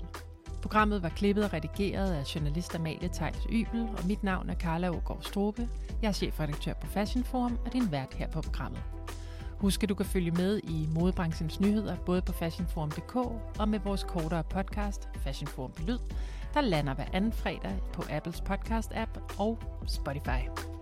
[0.61, 4.89] Programmet var klippet og redigeret af journalist Amalie Tejs Ybel, og mit navn er Carla
[4.89, 5.69] Ågaard Strobe.
[6.01, 8.83] Jeg er chefredaktør på Fashion Forum og din vært her på programmet.
[9.57, 13.15] Husk, at du kan følge med i modebranchens nyheder både på fashionforum.dk
[13.59, 15.99] og med vores kortere podcast Fashion Forum på Lyd,
[16.53, 20.74] der lander hver anden fredag på Apples podcast-app og Spotify.